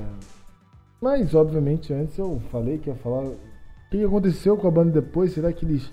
Mas, 0.99 1.33
obviamente, 1.33 1.93
antes 1.93 2.17
eu 2.17 2.41
falei 2.51 2.77
que 2.77 2.89
ia 2.89 2.95
falar 2.95 3.23
o 3.23 3.37
que 3.89 4.03
aconteceu 4.03 4.57
com 4.57 4.67
a 4.67 4.71
banda 4.71 4.99
depois. 4.99 5.31
Será 5.31 5.53
que 5.53 5.63
eles 5.63 5.89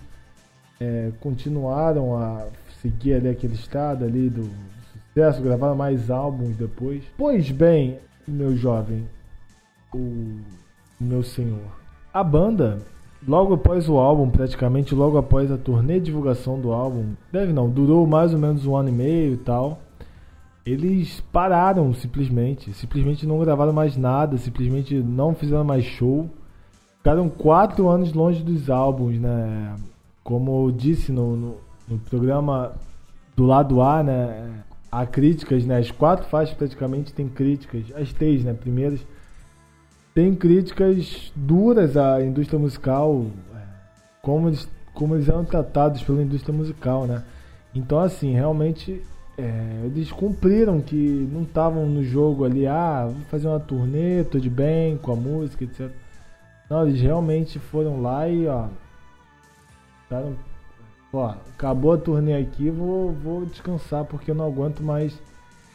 é, 0.80 1.12
continuaram 1.20 2.16
a 2.16 2.48
seguir 2.82 3.14
ali 3.14 3.28
aquele 3.28 3.54
estado 3.54 4.04
ali 4.04 4.28
do 4.28 4.50
sucesso, 4.92 5.40
gravaram 5.42 5.76
mais 5.76 6.10
álbuns 6.10 6.56
depois? 6.56 7.04
Pois 7.16 7.52
bem, 7.52 8.00
meu 8.26 8.56
jovem, 8.56 9.06
o 9.94 10.40
meu 11.00 11.22
senhor, 11.22 11.62
a 12.12 12.24
banda 12.24 12.78
Logo 13.28 13.52
após 13.52 13.86
o 13.86 13.98
álbum, 13.98 14.30
praticamente 14.30 14.94
logo 14.94 15.18
após 15.18 15.52
a 15.52 15.58
turnê 15.58 15.98
de 15.98 16.06
divulgação 16.06 16.58
do 16.58 16.72
álbum, 16.72 17.12
deve 17.30 17.52
não, 17.52 17.68
durou 17.68 18.06
mais 18.06 18.32
ou 18.32 18.38
menos 18.38 18.64
um 18.64 18.74
ano 18.74 18.88
e 18.88 18.92
meio 18.92 19.34
e 19.34 19.36
tal 19.36 19.78
eles 20.70 21.20
pararam 21.32 21.92
simplesmente, 21.94 22.72
simplesmente 22.74 23.26
não 23.26 23.38
gravaram 23.38 23.72
mais 23.72 23.96
nada, 23.96 24.36
simplesmente 24.36 24.94
não 24.94 25.34
fizeram 25.34 25.64
mais 25.64 25.84
show. 25.84 26.28
Ficaram 26.98 27.28
quatro 27.28 27.88
anos 27.88 28.12
longe 28.12 28.42
dos 28.42 28.68
álbuns, 28.68 29.18
né? 29.18 29.74
Como 30.22 30.66
eu 30.66 30.70
disse 30.70 31.10
no, 31.10 31.36
no, 31.36 31.56
no 31.88 31.98
programa 31.98 32.72
do 33.34 33.46
lado 33.46 33.80
A, 33.80 34.02
né? 34.02 34.62
Há 34.92 35.06
críticas, 35.06 35.64
né? 35.64 35.78
As 35.78 35.90
quatro 35.90 36.28
faixas 36.28 36.54
praticamente 36.54 37.12
têm 37.12 37.28
críticas, 37.28 37.84
as 37.94 38.12
três, 38.12 38.44
né? 38.44 38.52
Primeiras 38.52 39.00
tem 40.14 40.34
críticas 40.34 41.32
duras 41.34 41.96
à 41.96 42.22
indústria 42.22 42.58
musical, 42.58 43.26
como 44.20 44.48
eles, 44.48 44.68
como 44.92 45.14
eles 45.14 45.28
eram 45.28 45.44
tratados 45.44 46.02
pela 46.02 46.22
indústria 46.22 46.54
musical, 46.54 47.06
né? 47.06 47.24
Então, 47.74 47.98
assim, 48.00 48.32
realmente 48.32 49.02
é, 49.40 49.86
eles 49.86 50.12
cumpriram 50.12 50.80
que 50.80 51.28
não 51.32 51.42
estavam 51.42 51.86
no 51.86 52.04
jogo 52.04 52.44
ali, 52.44 52.66
ah, 52.66 53.06
vou 53.06 53.22
fazer 53.30 53.48
uma 53.48 53.58
turnê, 53.58 54.22
tô 54.24 54.38
de 54.38 54.50
bem 54.50 54.98
com 54.98 55.12
a 55.12 55.16
música, 55.16 55.64
etc. 55.64 55.90
Não, 56.68 56.86
eles 56.86 57.00
realmente 57.00 57.58
foram 57.58 58.02
lá 58.02 58.28
e, 58.28 58.46
ó, 58.46 58.68
taram, 60.08 60.36
ó 61.12 61.34
acabou 61.56 61.92
a 61.92 61.98
turnê 61.98 62.34
aqui, 62.34 62.68
vou, 62.68 63.12
vou 63.12 63.46
descansar 63.46 64.04
porque 64.04 64.30
eu 64.30 64.34
não 64.34 64.46
aguento 64.46 64.82
mais 64.82 65.18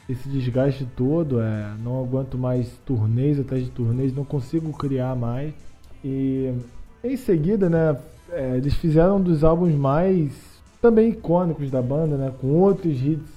esse 0.08 0.30
desgaste 0.30 0.88
todo, 0.96 1.42
é, 1.42 1.74
não 1.84 2.04
aguento 2.04 2.38
mais 2.38 2.72
turnês 2.86 3.40
atrás 3.40 3.64
de 3.64 3.72
turnês, 3.72 4.16
não 4.16 4.24
consigo 4.24 4.72
criar 4.72 5.16
mais. 5.16 5.54
E 6.04 6.54
em 7.04 7.18
seguida, 7.18 7.68
né, 7.68 7.98
é, 8.32 8.58
eles 8.58 8.76
fizeram 8.76 9.18
um 9.18 9.22
dos 9.22 9.44
álbuns 9.44 9.74
mais 9.74 10.32
também 10.80 11.10
icônicos 11.10 11.72
da 11.72 11.82
banda, 11.82 12.16
né, 12.16 12.32
com 12.40 12.48
outros 12.48 13.02
hits 13.02 13.35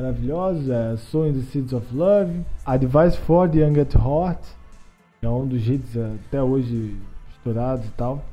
maravilhosos, 0.00 0.70
é 0.70 0.96
Sowing 0.96 1.34
the 1.34 1.42
Seeds 1.42 1.72
of 1.74 1.94
Love, 1.94 2.44
Advice 2.64 3.18
for 3.18 3.48
the 3.48 3.58
Young 3.58 3.78
at 3.78 3.94
Heart, 3.94 4.40
é 5.20 5.28
um 5.28 5.46
dos 5.46 5.68
hits 5.68 5.94
até 5.96 6.42
hoje 6.42 6.96
estourados 7.36 7.84
e 7.86 7.90
tal. 7.90 8.24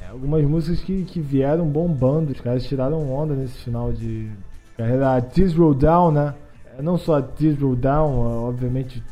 É, 0.00 0.08
algumas 0.08 0.44
músicas 0.44 0.80
que, 0.80 1.02
que 1.04 1.20
vieram 1.20 1.66
bombando, 1.66 2.30
os 2.30 2.40
caras 2.40 2.64
tiraram 2.64 3.12
onda 3.12 3.34
nesse 3.34 3.58
final 3.58 3.92
de 3.92 4.30
carreira. 4.76 5.20
Tears 5.20 5.54
Roll 5.54 5.74
Down, 5.74 6.12
né? 6.12 6.34
É, 6.78 6.82
não 6.82 6.96
só 6.96 7.20
Tears 7.20 7.60
Roll 7.60 7.74
Down, 7.74 8.44
obviamente 8.44 9.02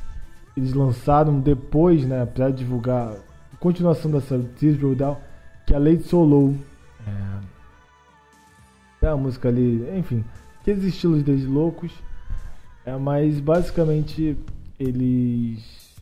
eles 0.56 0.72
lançaram 0.72 1.40
depois, 1.40 2.06
né, 2.06 2.24
para 2.24 2.50
divulgar 2.50 3.12
a 3.52 3.56
continuação 3.58 4.10
dessa 4.10 4.38
Tears 4.58 4.80
Roll 4.80 4.94
Down, 4.94 5.16
que 5.66 5.74
é 5.74 5.76
a 5.76 5.80
Lady 5.80 6.04
Solo. 6.04 6.56
É, 9.02 9.06
é 9.06 9.08
a 9.08 9.16
música 9.16 9.48
ali, 9.48 9.84
enfim, 9.98 10.24
aqueles 10.66 10.82
estilos 10.82 11.22
deles 11.22 11.46
loucos. 11.46 11.92
É, 12.84 12.96
mas 12.96 13.38
basicamente 13.40 14.36
eles 14.78 15.94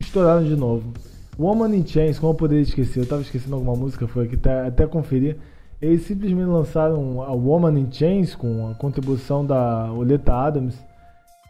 estouraram 0.00 0.44
de 0.44 0.54
novo. 0.54 0.92
Woman 1.36 1.74
in 1.74 1.86
Chains, 1.86 2.18
como 2.18 2.32
eu 2.32 2.36
poderia 2.36 2.62
esquecer, 2.62 3.00
eu 3.00 3.06
tava 3.06 3.22
esquecendo 3.22 3.56
alguma 3.56 3.74
música, 3.74 4.06
foi 4.06 4.26
aqui 4.26 4.36
até, 4.36 4.66
até 4.68 4.86
conferir. 4.86 5.36
Eles 5.82 6.02
simplesmente 6.02 6.46
lançaram 6.46 7.22
a 7.22 7.32
Woman 7.32 7.78
in 7.78 7.92
Chains 7.92 8.34
com 8.36 8.68
a 8.68 8.74
contribuição 8.74 9.44
da 9.44 9.92
Oleta 9.92 10.32
Adams. 10.32 10.78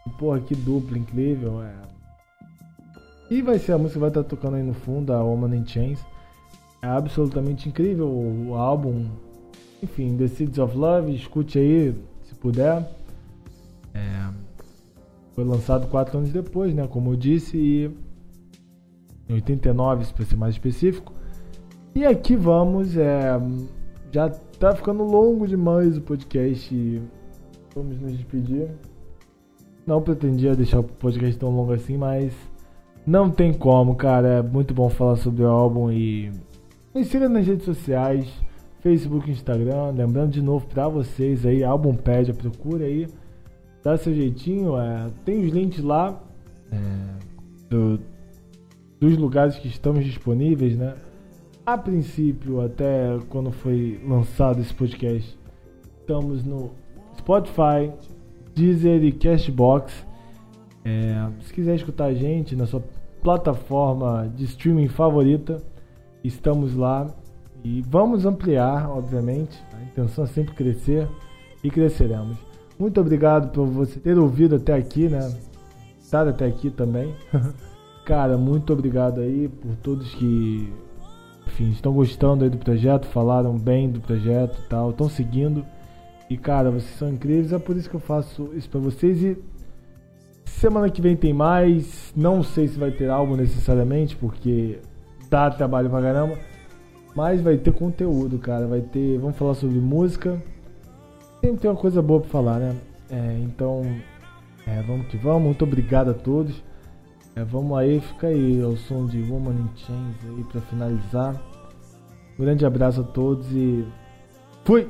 E, 0.05 0.09
porra, 0.17 0.39
que 0.39 0.55
dupla 0.55 0.97
incrível. 0.97 1.61
É. 1.63 1.73
E 3.29 3.41
vai 3.41 3.59
ser 3.59 3.73
a 3.73 3.77
música 3.77 3.93
que 3.93 3.99
vai 3.99 4.09
estar 4.09 4.23
tá 4.23 4.29
tocando 4.29 4.55
aí 4.55 4.63
no 4.63 4.73
fundo, 4.73 5.13
a 5.13 5.23
Woman 5.23 5.55
in 5.55 5.65
Chains. 5.65 5.99
É 6.81 6.87
absolutamente 6.87 7.69
incrível 7.69 8.07
o 8.07 8.55
álbum. 8.55 9.07
Enfim, 9.81 10.17
The 10.17 10.27
Seeds 10.27 10.57
of 10.57 10.75
Love, 10.75 11.15
escute 11.15 11.59
aí 11.59 11.95
puder. 12.45 12.87
É, 13.91 14.29
foi 15.33 15.43
lançado 15.43 15.87
quatro 15.87 16.19
anos 16.19 16.31
depois, 16.31 16.75
né? 16.75 16.87
Como 16.87 17.11
eu 17.11 17.15
disse, 17.15 17.57
e 17.57 17.91
em 19.27 19.33
89, 19.33 20.13
para 20.13 20.25
ser 20.25 20.35
mais 20.35 20.53
específico. 20.53 21.11
E 21.95 22.05
aqui 22.05 22.35
vamos, 22.35 22.95
é, 22.95 23.39
já 24.11 24.29
tá 24.29 24.75
ficando 24.75 25.03
longo 25.03 25.47
demais 25.47 25.97
o 25.97 26.01
podcast. 26.01 27.01
Vamos 27.73 27.99
nos 27.99 28.15
despedir. 28.15 28.69
Não 29.87 30.01
pretendia 30.01 30.55
deixar 30.55 30.81
o 30.81 30.83
podcast 30.83 31.39
tão 31.39 31.49
longo 31.49 31.73
assim, 31.73 31.97
mas 31.97 32.31
não 33.07 33.31
tem 33.31 33.53
como, 33.53 33.95
cara. 33.95 34.27
É 34.27 34.41
muito 34.43 34.71
bom 34.71 34.87
falar 34.89 35.15
sobre 35.15 35.41
o 35.41 35.47
álbum 35.47 35.91
e 35.91 36.31
me 36.93 37.03
siga 37.03 37.27
nas 37.27 37.47
redes 37.47 37.65
sociais, 37.65 38.31
Facebook, 38.85 39.31
Instagram. 39.31 39.89
Lembrando 39.95 40.33
de 40.33 40.43
novo 40.43 40.67
para 40.67 40.87
vocês 40.87 41.43
aí, 41.43 41.63
álbum 41.63 41.95
pede, 41.95 42.31
procura 42.31 42.85
aí, 42.85 43.07
dá 43.83 43.97
seu 43.97 44.13
jeitinho. 44.13 44.79
É, 44.79 45.09
tem 45.25 45.43
os 45.43 45.51
links 45.51 45.83
lá 45.83 46.21
é, 46.71 46.77
do, 47.67 47.99
dos 48.99 49.17
lugares 49.17 49.57
que 49.57 49.67
estamos 49.67 50.05
disponíveis, 50.05 50.77
né? 50.77 50.93
A 51.65 51.75
princípio, 51.75 52.61
até 52.61 53.17
quando 53.27 53.51
foi 53.51 53.99
lançado 54.07 54.61
esse 54.61 54.71
podcast, 54.71 55.35
estamos 55.99 56.43
no 56.43 56.69
Spotify, 57.17 57.91
Deezer 58.53 59.03
e 59.03 59.11
Cashbox. 59.11 60.05
É, 60.83 61.27
se 61.41 61.51
quiser 61.51 61.73
escutar 61.73 62.05
a 62.05 62.13
gente 62.13 62.55
na 62.55 62.67
sua 62.67 62.83
plataforma 63.23 64.31
de 64.35 64.43
streaming 64.43 64.89
favorita, 64.89 65.59
estamos 66.23 66.75
lá 66.75 67.11
e 67.65 67.81
vamos 67.81 68.27
ampliar, 68.27 68.87
obviamente. 68.91 69.59
A 69.73 69.81
intenção 69.81 70.23
é 70.23 70.27
sempre 70.27 70.53
crescer 70.53 71.09
e 71.63 71.71
cresceremos. 71.71 72.37
Muito 72.77 73.01
obrigado 73.01 73.51
por 73.51 73.65
você 73.65 73.99
ter 73.99 74.19
ouvido 74.19 74.57
até 74.57 74.75
aqui, 74.75 75.09
né? 75.09 75.35
Estar 75.99 76.27
até 76.27 76.45
aqui 76.45 76.69
também. 76.69 77.11
Cara, 78.05 78.37
muito 78.37 78.71
obrigado 78.71 79.19
aí 79.19 79.49
por 79.49 79.75
todos 79.77 80.13
que 80.13 80.71
enfim, 81.47 81.71
estão 81.71 81.91
gostando 81.91 82.43
aí 82.43 82.51
do 82.51 82.57
projeto, 82.57 83.07
falaram 83.07 83.57
bem 83.57 83.89
do 83.89 83.99
projeto 83.99 84.59
e 84.63 84.69
tal, 84.69 84.91
estão 84.91 85.09
seguindo. 85.09 85.65
E 86.29 86.37
cara, 86.37 86.69
vocês 86.69 86.97
são 86.97 87.09
incríveis, 87.09 87.51
é 87.53 87.57
por 87.57 87.75
isso 87.75 87.89
que 87.89 87.95
eu 87.95 87.99
faço 87.99 88.51
isso 88.55 88.69
para 88.69 88.79
vocês 88.79 89.23
e 89.23 89.37
semana 90.45 90.89
que 90.89 91.01
vem 91.01 91.15
tem 91.15 91.33
mais. 91.33 92.13
Não 92.15 92.43
sei 92.43 92.67
se 92.67 92.77
vai 92.77 92.91
ter 92.91 93.09
álbum 93.09 93.35
necessariamente, 93.35 94.15
porque 94.15 94.79
dá 95.29 95.49
trabalho 95.49 95.89
pra 95.89 96.01
caramba. 96.01 96.37
Mas 97.15 97.41
vai 97.41 97.57
ter 97.57 97.71
conteúdo, 97.71 98.37
cara. 98.37 98.67
Vai 98.67 98.81
ter. 98.81 99.17
Vamos 99.17 99.37
falar 99.37 99.53
sobre 99.55 99.79
música. 99.79 100.41
Sempre 101.41 101.61
tem 101.61 101.71
uma 101.71 101.77
coisa 101.77 102.01
boa 102.01 102.19
pra 102.19 102.29
falar, 102.29 102.59
né? 102.59 102.75
É, 103.09 103.39
então, 103.43 103.83
é, 104.67 104.81
vamos 104.81 105.07
que 105.07 105.17
vamos. 105.17 105.43
Muito 105.43 105.63
obrigado 105.63 106.11
a 106.11 106.13
todos. 106.13 106.61
É, 107.35 107.43
vamos 107.43 107.77
aí, 107.77 107.99
fica 107.99 108.27
aí 108.27 108.61
o 108.63 108.77
som 108.77 109.05
de 109.05 109.21
Woman 109.21 109.51
in 109.51 109.69
Chains 109.75 110.15
aí 110.25 110.43
pra 110.45 110.61
finalizar. 110.61 111.41
Um 112.37 112.43
grande 112.43 112.65
abraço 112.65 113.01
a 113.01 113.03
todos 113.03 113.45
e 113.51 113.85
fui! 114.63 114.87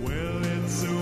Well, 0.00 0.97